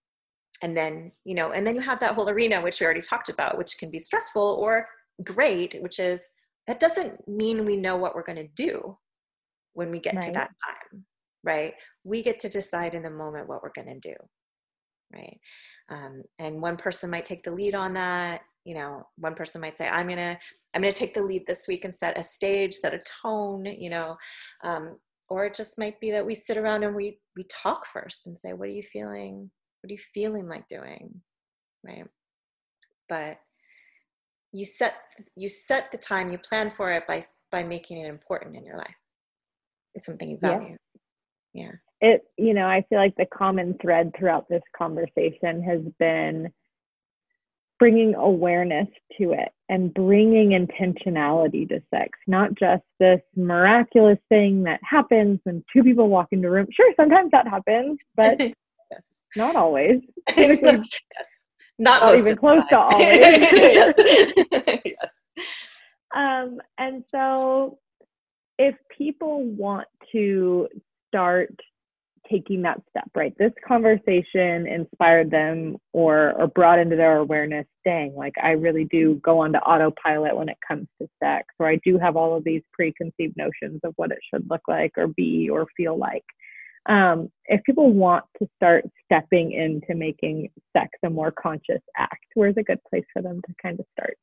and 0.64 0.76
then 0.76 1.12
you 1.26 1.36
know 1.36 1.52
and 1.52 1.66
then 1.66 1.76
you 1.76 1.82
have 1.82 2.00
that 2.00 2.16
whole 2.16 2.30
arena 2.30 2.60
which 2.60 2.80
we 2.80 2.86
already 2.86 3.02
talked 3.02 3.30
about 3.30 3.58
which 3.58 3.78
can 3.78 3.92
be 3.92 4.00
stressful 4.00 4.58
or 4.60 4.88
great 5.24 5.76
which 5.82 6.00
is 6.00 6.32
that 6.68 6.80
doesn't 6.80 7.28
mean 7.28 7.66
we 7.66 7.78
know 7.78 7.96
what 7.96 8.16
we're 8.16 8.24
going 8.24 8.38
to 8.38 8.48
do 8.56 8.98
when 9.74 9.92
we 9.92 10.00
get 10.00 10.16
right. 10.16 10.24
to 10.24 10.32
that 10.32 10.50
time 10.66 11.06
right? 11.44 11.74
We 12.04 12.24
get 12.24 12.40
to 12.42 12.50
decide 12.50 12.94
in 12.94 13.04
the 13.04 13.10
moment 13.10 13.48
what 13.48 13.64
we're 13.64 13.72
going 13.76 14.00
to 14.00 14.10
do 14.10 14.16
right? 15.14 15.38
Um, 15.90 16.24
and 16.40 16.62
one 16.62 16.78
person 16.78 17.10
might 17.10 17.26
take 17.26 17.44
the 17.44 17.52
lead 17.52 17.76
on 17.76 17.94
that 17.96 18.42
you 18.64 18.76
know 18.76 19.04
one 19.18 19.34
person 19.34 19.60
might 19.60 19.76
say 19.76 19.88
i'm 19.88 20.08
gonna 20.08 20.38
i'm 20.76 20.82
gonna 20.82 20.94
take 20.94 21.16
the 21.16 21.24
lead 21.24 21.42
this 21.48 21.66
week 21.68 21.84
and 21.84 21.94
set 21.94 22.16
a 22.16 22.22
stage 22.22 22.76
set 22.76 22.94
a 22.94 23.02
tone 23.24 23.66
you 23.66 23.90
know? 23.90 24.16
Um, 24.64 24.98
or 25.32 25.46
it 25.46 25.56
just 25.56 25.80
might 25.80 26.00
be 26.02 26.12
that 26.12 26.26
we 26.26 26.36
sit 26.36 26.58
around 26.58 26.84
and 26.84 26.94
we 26.94 27.18
we 27.38 27.46
talk 27.46 27.86
first 27.86 28.28
and 28.28 28.38
say 28.38 28.52
what 28.52 28.68
are 28.68 28.74
you 28.74 28.84
feeling 28.84 29.50
what 29.82 29.90
are 29.90 29.94
you 29.94 30.00
feeling 30.14 30.48
like 30.48 30.68
doing? 30.68 31.22
Right? 31.84 32.06
But 33.10 33.38
you 34.52 34.66
set 34.66 34.96
you 35.36 35.48
set 35.48 35.92
the 35.92 35.98
time 35.98 36.30
you 36.30 36.38
plan 36.38 36.70
for 36.70 36.92
it 36.92 37.08
by 37.08 37.24
by 37.50 37.64
making 37.64 38.02
it 38.02 38.10
important 38.10 38.58
in 38.58 38.66
your 38.66 38.78
life. 38.78 38.96
It's 39.96 40.06
something 40.06 40.30
you 40.30 40.38
value. 40.38 40.70
yeah. 40.72 40.76
Yeah 41.54 41.72
it 42.02 42.24
you 42.38 42.54
know 42.54 42.68
i 42.68 42.84
feel 42.90 42.98
like 42.98 43.16
the 43.16 43.26
common 43.26 43.76
thread 43.82 44.12
throughout 44.18 44.48
this 44.50 44.64
conversation 44.78 45.62
has 45.62 45.82
been 46.00 46.52
bringing 47.80 48.14
awareness 48.14 48.88
to 49.18 49.32
it 49.34 49.50
and 49.70 49.94
bringing 49.94 50.50
intentionality 50.50 51.68
to 51.68 51.82
sex 51.94 52.18
not 52.28 52.54
just 52.54 52.84
this 53.00 53.22
miraculous 53.36 54.20
thing 54.30 54.64
that 54.64 54.80
happens 54.84 55.40
when 55.44 55.64
two 55.74 55.84
people 55.84 56.08
walk 56.08 56.28
into 56.32 56.48
a 56.48 56.52
room 56.52 56.68
sure 56.72 56.94
sometimes 56.96 57.32
that 57.32 57.48
happens 57.48 57.98
but 58.16 58.40
not 59.36 59.56
always. 59.56 60.02
yes. 60.36 60.60
Not, 61.80 62.02
not 62.02 62.18
even 62.18 62.36
close 62.36 62.64
to 62.70 62.78
always. 62.78 63.18
yes. 63.22 63.94
yes. 64.86 65.22
Um, 66.16 66.60
and 66.78 67.04
so 67.10 67.80
if 68.58 68.76
people 68.96 69.44
want 69.44 69.88
to 70.12 70.68
start 71.12 71.54
taking 72.30 72.62
that 72.62 72.80
step, 72.90 73.10
right? 73.14 73.34
This 73.38 73.52
conversation 73.68 74.66
inspired 74.68 75.30
them 75.30 75.76
or 75.92 76.34
or 76.34 76.48
brought 76.48 76.80
into 76.80 76.96
their 76.96 77.18
awareness, 77.18 77.66
dang, 77.84 78.16
like 78.16 78.34
I 78.42 78.52
really 78.52 78.86
do 78.86 79.20
go 79.24 79.40
on 79.40 79.52
to 79.54 79.60
autopilot 79.60 80.36
when 80.36 80.48
it 80.48 80.58
comes 80.66 80.88
to 81.02 81.10
sex, 81.22 81.48
or 81.60 81.68
I 81.68 81.80
do 81.84 81.98
have 81.98 82.16
all 82.16 82.38
of 82.38 82.44
these 82.44 82.62
preconceived 82.72 83.36
notions 83.36 83.82
of 83.84 83.94
what 83.98 84.12
it 84.12 84.20
should 84.34 84.50
look 84.50 84.62
like 84.68 84.94
or 84.98 85.08
be 85.08 85.50
or 85.50 85.68
feel 85.76 85.98
like 85.98 86.24
um, 86.88 87.30
if 87.46 87.64
people 87.64 87.92
want 87.92 88.26
to 88.40 88.48
start 88.56 88.86
stepping 89.06 89.52
into 89.52 89.94
making 89.96 90.50
sex 90.76 90.90
a 91.04 91.10
more 91.10 91.32
conscious 91.32 91.82
act, 91.98 92.26
where's 92.34 92.58
a 92.58 92.64
good 92.64 92.80
place 92.90 93.06
for 93.14 93.22
them 93.22 93.42
to 93.46 93.54
kind 93.62 93.80
of 93.80 93.86
start? 93.94 94.18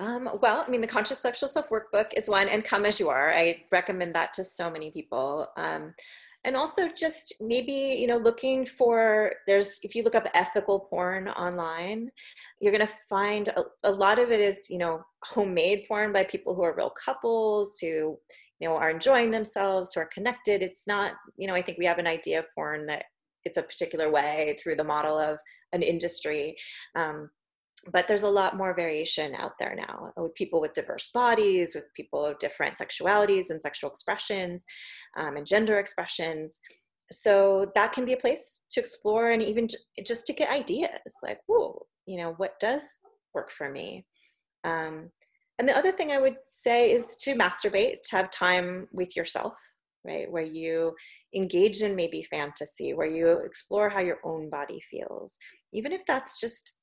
Um, 0.00 0.30
well, 0.40 0.64
I 0.66 0.70
mean, 0.70 0.80
the 0.80 0.86
Conscious 0.86 1.18
Sexual 1.18 1.50
Self 1.50 1.68
Workbook 1.68 2.14
is 2.16 2.26
one, 2.26 2.48
and 2.48 2.64
Come 2.64 2.86
As 2.86 2.98
You 2.98 3.10
Are. 3.10 3.34
I 3.34 3.64
recommend 3.70 4.14
that 4.14 4.32
to 4.34 4.44
so 4.44 4.70
many 4.70 4.90
people. 4.90 5.48
Um, 5.58 5.94
and 6.44 6.56
also 6.56 6.88
just 6.88 7.34
maybe 7.42 7.72
you 7.98 8.06
know 8.06 8.16
looking 8.16 8.64
for 8.64 9.34
there's 9.46 9.78
if 9.82 9.94
you 9.94 10.02
look 10.02 10.14
up 10.14 10.26
ethical 10.34 10.80
porn 10.80 11.28
online 11.28 12.10
you're 12.62 12.72
going 12.72 12.86
to 12.86 12.94
find 13.10 13.48
a, 13.48 13.62
a, 13.84 13.90
lot 13.90 14.18
of 14.18 14.30
it 14.30 14.40
is 14.40 14.68
you 14.70 14.78
know 14.78 15.02
homemade 15.22 15.84
porn 15.86 16.14
by 16.14 16.24
people 16.24 16.54
who 16.54 16.62
are 16.62 16.74
real 16.74 16.88
couples 17.04 17.76
who 17.78 18.18
you 18.58 18.66
know 18.68 18.74
are 18.74 18.88
enjoying 18.88 19.30
themselves 19.30 19.92
who 19.92 20.00
are 20.00 20.06
connected 20.06 20.62
it's 20.62 20.86
not 20.86 21.12
you 21.36 21.46
know 21.46 21.54
i 21.54 21.60
think 21.60 21.76
we 21.76 21.84
have 21.84 21.98
an 21.98 22.06
idea 22.06 22.38
of 22.38 22.46
porn 22.54 22.86
that 22.86 23.04
it's 23.44 23.58
a 23.58 23.62
particular 23.62 24.10
way 24.10 24.56
through 24.58 24.76
the 24.76 24.82
model 24.82 25.18
of 25.18 25.38
an 25.74 25.82
industry 25.82 26.56
um, 26.96 27.28
but 27.92 28.08
there's 28.08 28.22
a 28.22 28.30
lot 28.30 28.56
more 28.56 28.74
variation 28.74 29.34
out 29.34 29.52
there 29.58 29.74
now 29.74 30.12
with 30.16 30.34
people 30.34 30.60
with 30.60 30.74
diverse 30.74 31.10
bodies, 31.12 31.74
with 31.74 31.84
people 31.94 32.24
of 32.24 32.38
different 32.38 32.76
sexualities 32.76 33.50
and 33.50 33.62
sexual 33.62 33.90
expressions 33.90 34.64
um, 35.16 35.36
and 35.36 35.46
gender 35.46 35.78
expressions. 35.78 36.60
So 37.12 37.70
that 37.74 37.92
can 37.92 38.04
be 38.04 38.12
a 38.12 38.18
place 38.18 38.62
to 38.72 38.80
explore 38.80 39.30
and 39.30 39.42
even 39.42 39.68
just 40.04 40.26
to 40.26 40.32
get 40.32 40.52
ideas 40.52 40.90
like, 41.22 41.40
oh, 41.50 41.80
you 42.06 42.18
know, 42.18 42.34
what 42.36 42.58
does 42.60 42.82
work 43.34 43.50
for 43.50 43.70
me? 43.70 44.06
Um, 44.64 45.10
and 45.58 45.68
the 45.68 45.76
other 45.76 45.92
thing 45.92 46.10
I 46.10 46.20
would 46.20 46.36
say 46.44 46.90
is 46.90 47.16
to 47.18 47.34
masturbate, 47.34 48.02
to 48.04 48.16
have 48.16 48.30
time 48.30 48.88
with 48.92 49.16
yourself, 49.16 49.54
right? 50.04 50.30
Where 50.30 50.42
you 50.42 50.94
engage 51.34 51.82
in 51.82 51.94
maybe 51.94 52.22
fantasy, 52.22 52.94
where 52.94 53.06
you 53.06 53.30
explore 53.44 53.90
how 53.90 54.00
your 54.00 54.18
own 54.24 54.48
body 54.48 54.80
feels, 54.90 55.38
even 55.72 55.92
if 55.92 56.04
that's 56.06 56.40
just 56.40 56.79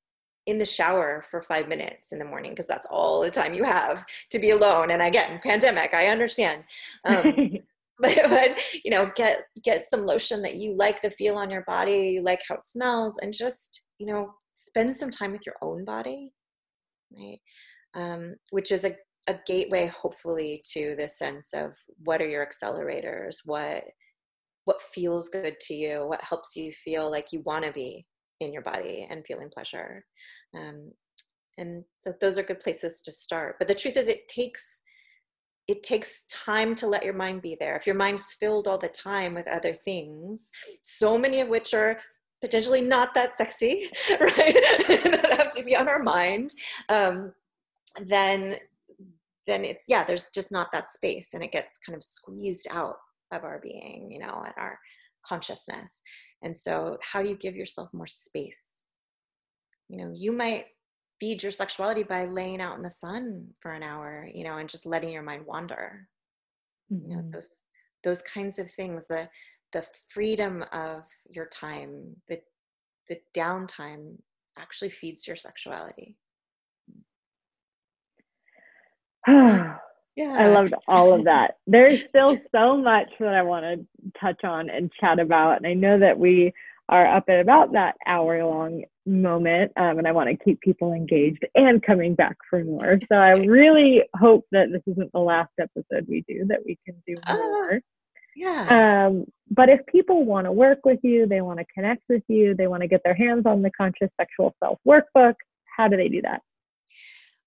in 0.47 0.57
the 0.57 0.65
shower 0.65 1.23
for 1.29 1.41
five 1.41 1.67
minutes 1.67 2.11
in 2.11 2.19
the 2.19 2.25
morning 2.25 2.51
because 2.51 2.67
that's 2.67 2.87
all 2.89 3.21
the 3.21 3.29
time 3.29 3.53
you 3.53 3.63
have 3.63 4.05
to 4.31 4.39
be 4.39 4.49
alone. 4.51 4.91
And 4.91 5.01
again 5.01 5.39
pandemic 5.43 5.93
i 5.93 6.07
understand. 6.07 6.63
Um, 7.05 7.57
but, 7.99 8.15
but, 8.29 8.61
you 8.83 8.91
know 8.91 9.11
get 9.15 9.45
get 9.63 9.89
some 9.89 10.05
lotion 10.05 10.43
that 10.43 10.55
you 10.55 10.75
like 10.75 11.01
the 11.01 11.09
feel 11.09 11.35
on 11.35 11.49
your 11.49 11.63
body 11.63 12.11
you 12.13 12.21
like 12.21 12.41
how 12.47 12.55
it 12.55 12.63
smells 12.63 13.17
and 13.23 13.33
just 13.33 13.87
you 13.97 14.05
know 14.05 14.35
spend 14.51 14.95
some 14.95 15.09
time 15.09 15.31
with 15.31 15.45
your 15.47 15.55
own 15.63 15.83
body 15.83 16.31
right? 17.17 17.39
Um, 17.95 18.35
which 18.51 18.71
is 18.71 18.85
a, 18.85 18.95
a 19.27 19.39
gateway 19.47 19.87
hopefully 19.87 20.61
to 20.73 20.95
this 20.95 21.17
sense 21.17 21.53
of 21.53 21.73
what 22.03 22.21
are 22.21 22.27
your 22.27 22.45
accelerators 22.45 23.37
what 23.45 23.83
what 24.65 24.81
feels 24.81 25.29
good 25.29 25.59
to 25.61 25.73
you 25.73 26.05
what 26.07 26.21
helps 26.21 26.55
you 26.55 26.71
feel 26.71 27.09
like 27.09 27.31
you 27.31 27.41
want 27.45 27.65
to 27.65 27.71
be 27.71 28.05
in 28.39 28.53
your 28.53 28.61
body 28.61 29.07
and 29.09 29.25
feeling 29.25 29.49
pleasure. 29.49 30.05
Um, 30.55 30.91
and 31.57 31.83
th- 32.03 32.17
those 32.21 32.37
are 32.37 32.43
good 32.43 32.59
places 32.59 33.01
to 33.01 33.11
start. 33.11 33.55
But 33.59 33.67
the 33.67 33.75
truth 33.75 33.97
is 33.97 34.07
it 34.07 34.27
takes 34.27 34.83
it 35.67 35.83
takes 35.83 36.23
time 36.27 36.75
to 36.75 36.87
let 36.87 37.03
your 37.03 37.13
mind 37.13 37.41
be 37.41 37.57
there. 37.59 37.75
If 37.75 37.85
your 37.85 37.95
mind's 37.95 38.31
filled 38.31 38.69
all 38.69 38.77
the 38.77 38.87
time 38.87 39.33
with 39.33 39.49
other 39.49 39.73
things 39.73 40.49
so 40.81 41.17
many 41.17 41.41
of 41.41 41.49
which 41.49 41.73
are 41.73 41.99
potentially 42.41 42.81
not 42.81 43.13
that 43.13 43.37
sexy 43.37 43.89
right 44.09 44.55
that 44.87 45.35
have 45.37 45.51
to 45.51 45.63
be 45.63 45.75
on 45.75 45.89
our 45.89 46.01
mind 46.01 46.53
um, 46.89 47.33
then 48.05 48.55
then 49.47 49.65
yeah 49.87 50.03
there's 50.03 50.29
just 50.29 50.51
not 50.51 50.71
that 50.71 50.89
space 50.89 51.29
and 51.33 51.43
it 51.43 51.51
gets 51.51 51.79
kind 51.85 51.95
of 51.95 52.03
squeezed 52.03 52.67
out 52.69 52.97
of 53.31 53.43
our 53.43 53.59
being 53.61 54.09
you 54.11 54.19
know 54.19 54.41
and 54.45 54.53
our 54.57 54.77
consciousness 55.25 56.01
and 56.41 56.55
so 56.55 56.97
how 57.01 57.21
do 57.21 57.29
you 57.29 57.35
give 57.35 57.55
yourself 57.55 57.93
more 57.93 58.07
space 58.07 58.83
you 59.89 59.97
know 59.97 60.11
you 60.13 60.31
might 60.31 60.65
feed 61.19 61.41
your 61.41 61.51
sexuality 61.51 62.03
by 62.03 62.25
laying 62.25 62.61
out 62.61 62.75
in 62.77 62.83
the 62.83 62.89
sun 62.89 63.47
for 63.59 63.71
an 63.71 63.83
hour 63.83 64.27
you 64.33 64.43
know 64.43 64.57
and 64.57 64.69
just 64.69 64.85
letting 64.85 65.09
your 65.09 65.23
mind 65.23 65.45
wander 65.45 66.07
mm-hmm. 66.91 67.09
you 67.09 67.15
know 67.15 67.21
mm-hmm. 67.23 67.31
those 67.31 67.63
those 68.03 68.21
kinds 68.21 68.59
of 68.59 68.69
things 68.71 69.07
the 69.07 69.27
the 69.73 69.85
freedom 70.09 70.63
of 70.71 71.03
your 71.29 71.47
time 71.47 72.15
the 72.29 72.39
the 73.09 73.17
downtime 73.35 74.15
actually 74.57 74.89
feeds 74.89 75.27
your 75.27 75.35
sexuality 75.35 76.17
yeah. 80.17 80.35
I 80.37 80.47
loved 80.47 80.73
all 80.87 81.13
of 81.13 81.25
that. 81.25 81.57
There's 81.67 82.03
still 82.09 82.37
so 82.51 82.75
much 82.75 83.07
that 83.19 83.35
i 83.35 83.43
want 83.43 83.65
to 83.65 84.11
touch 84.19 84.43
on 84.43 84.69
and 84.69 84.91
chat 84.99 85.19
about 85.19 85.57
and 85.57 85.67
i 85.67 85.73
know 85.73 85.99
that 85.99 86.17
we 86.17 86.53
are 86.89 87.05
up 87.05 87.25
at 87.29 87.39
about 87.39 87.73
that 87.73 87.95
hour 88.07 88.43
long 88.43 88.83
moment 89.05 89.71
um, 89.77 89.99
and 89.99 90.07
i 90.07 90.11
want 90.11 90.29
to 90.29 90.43
keep 90.43 90.59
people 90.61 90.93
engaged 90.93 91.45
and 91.55 91.83
coming 91.83 92.15
back 92.15 92.35
for 92.49 92.63
more. 92.63 92.99
So 93.09 93.15
i 93.15 93.31
really 93.57 94.03
hope 94.15 94.45
that 94.51 94.71
this 94.71 94.81
isn't 94.87 95.11
the 95.13 95.19
last 95.19 95.51
episode 95.61 96.07
we 96.09 96.25
do 96.27 96.45
that 96.47 96.59
we 96.65 96.77
can 96.83 96.95
do 97.05 97.15
ah, 97.25 97.33
more. 97.35 97.75
uh, 97.75 97.79
yeah. 98.35 99.07
Um, 99.07 99.25
but 99.49 99.69
if 99.69 99.85
people 99.87 100.23
want 100.23 100.45
to 100.45 100.51
work 100.51 100.79
with 100.83 100.99
you 101.03 101.27
they 101.27 101.41
want 101.41 101.59
to 101.59 101.65
connect 101.73 102.03
with 102.09 102.23
you 102.27 102.55
they 102.55 102.67
want 102.67 102.81
to 102.81 102.87
get 102.87 103.01
their 103.03 103.15
hands 103.15 103.45
on 103.45 103.61
the 103.61 103.71
conscious 103.71 104.09
sexual 104.19 104.55
self 104.63 104.79
workbook 104.87 105.35
how 105.75 105.87
do 105.87 105.95
they 105.95 106.09
do 106.09 106.21
that 106.23 106.41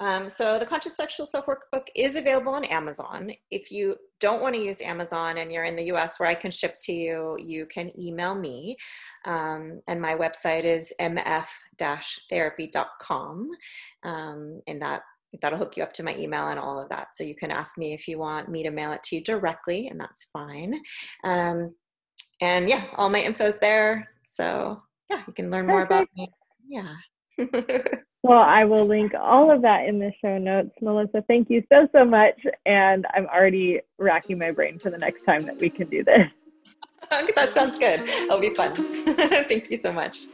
um, 0.00 0.28
so 0.28 0.58
the 0.58 0.66
Conscious 0.66 0.96
Sexual 0.96 1.26
Self 1.26 1.46
Workbook 1.46 1.86
is 1.94 2.16
available 2.16 2.54
on 2.54 2.64
Amazon. 2.64 3.30
If 3.50 3.70
you 3.70 3.96
don't 4.18 4.42
want 4.42 4.54
to 4.54 4.60
use 4.60 4.80
Amazon 4.80 5.38
and 5.38 5.52
you're 5.52 5.64
in 5.64 5.76
the 5.76 5.92
US 5.92 6.18
where 6.18 6.28
I 6.28 6.34
can 6.34 6.50
ship 6.50 6.78
to 6.82 6.92
you, 6.92 7.36
you 7.38 7.66
can 7.66 7.92
email 8.00 8.34
me. 8.34 8.76
Um, 9.26 9.82
and 9.86 10.00
my 10.00 10.16
website 10.16 10.64
is 10.64 10.92
mf-therapy.com. 11.00 13.50
Um, 14.02 14.62
and 14.66 14.82
that 14.82 15.02
that'll 15.40 15.58
hook 15.58 15.76
you 15.76 15.82
up 15.82 15.92
to 15.92 16.02
my 16.02 16.16
email 16.16 16.48
and 16.48 16.58
all 16.58 16.80
of 16.80 16.88
that. 16.88 17.14
So 17.14 17.22
you 17.22 17.36
can 17.36 17.50
ask 17.50 17.78
me 17.78 17.92
if 17.92 18.08
you 18.08 18.18
want 18.18 18.48
me 18.48 18.62
to 18.64 18.70
mail 18.70 18.92
it 18.92 19.02
to 19.04 19.16
you 19.16 19.22
directly, 19.22 19.88
and 19.88 20.00
that's 20.00 20.26
fine. 20.32 20.80
Um, 21.24 21.74
and 22.40 22.68
yeah, 22.68 22.86
all 22.96 23.10
my 23.10 23.20
info's 23.20 23.58
there. 23.58 24.08
So 24.24 24.82
yeah, 25.10 25.22
you 25.26 25.32
can 25.32 25.50
learn 25.50 25.66
more 25.66 25.82
about 25.82 26.08
me. 26.16 26.28
Yeah. 26.68 26.94
Well, 28.22 28.40
I 28.40 28.64
will 28.64 28.86
link 28.86 29.12
all 29.18 29.50
of 29.50 29.62
that 29.62 29.86
in 29.86 29.98
the 29.98 30.12
show 30.20 30.36
notes. 30.36 30.70
Melissa, 30.82 31.24
thank 31.26 31.48
you 31.48 31.62
so, 31.72 31.88
so 31.94 32.04
much. 32.04 32.38
And 32.66 33.06
I'm 33.14 33.26
already 33.26 33.80
racking 33.98 34.38
my 34.38 34.50
brain 34.50 34.78
for 34.78 34.90
the 34.90 34.98
next 34.98 35.24
time 35.24 35.46
that 35.46 35.58
we 35.58 35.70
can 35.70 35.88
do 35.88 36.04
this. 36.04 36.28
that 37.34 37.54
sounds 37.54 37.78
good. 37.78 38.00
It'll 38.00 38.38
be 38.38 38.54
fun. 38.54 38.74
thank 39.48 39.70
you 39.70 39.78
so 39.78 39.92
much. 39.92 40.26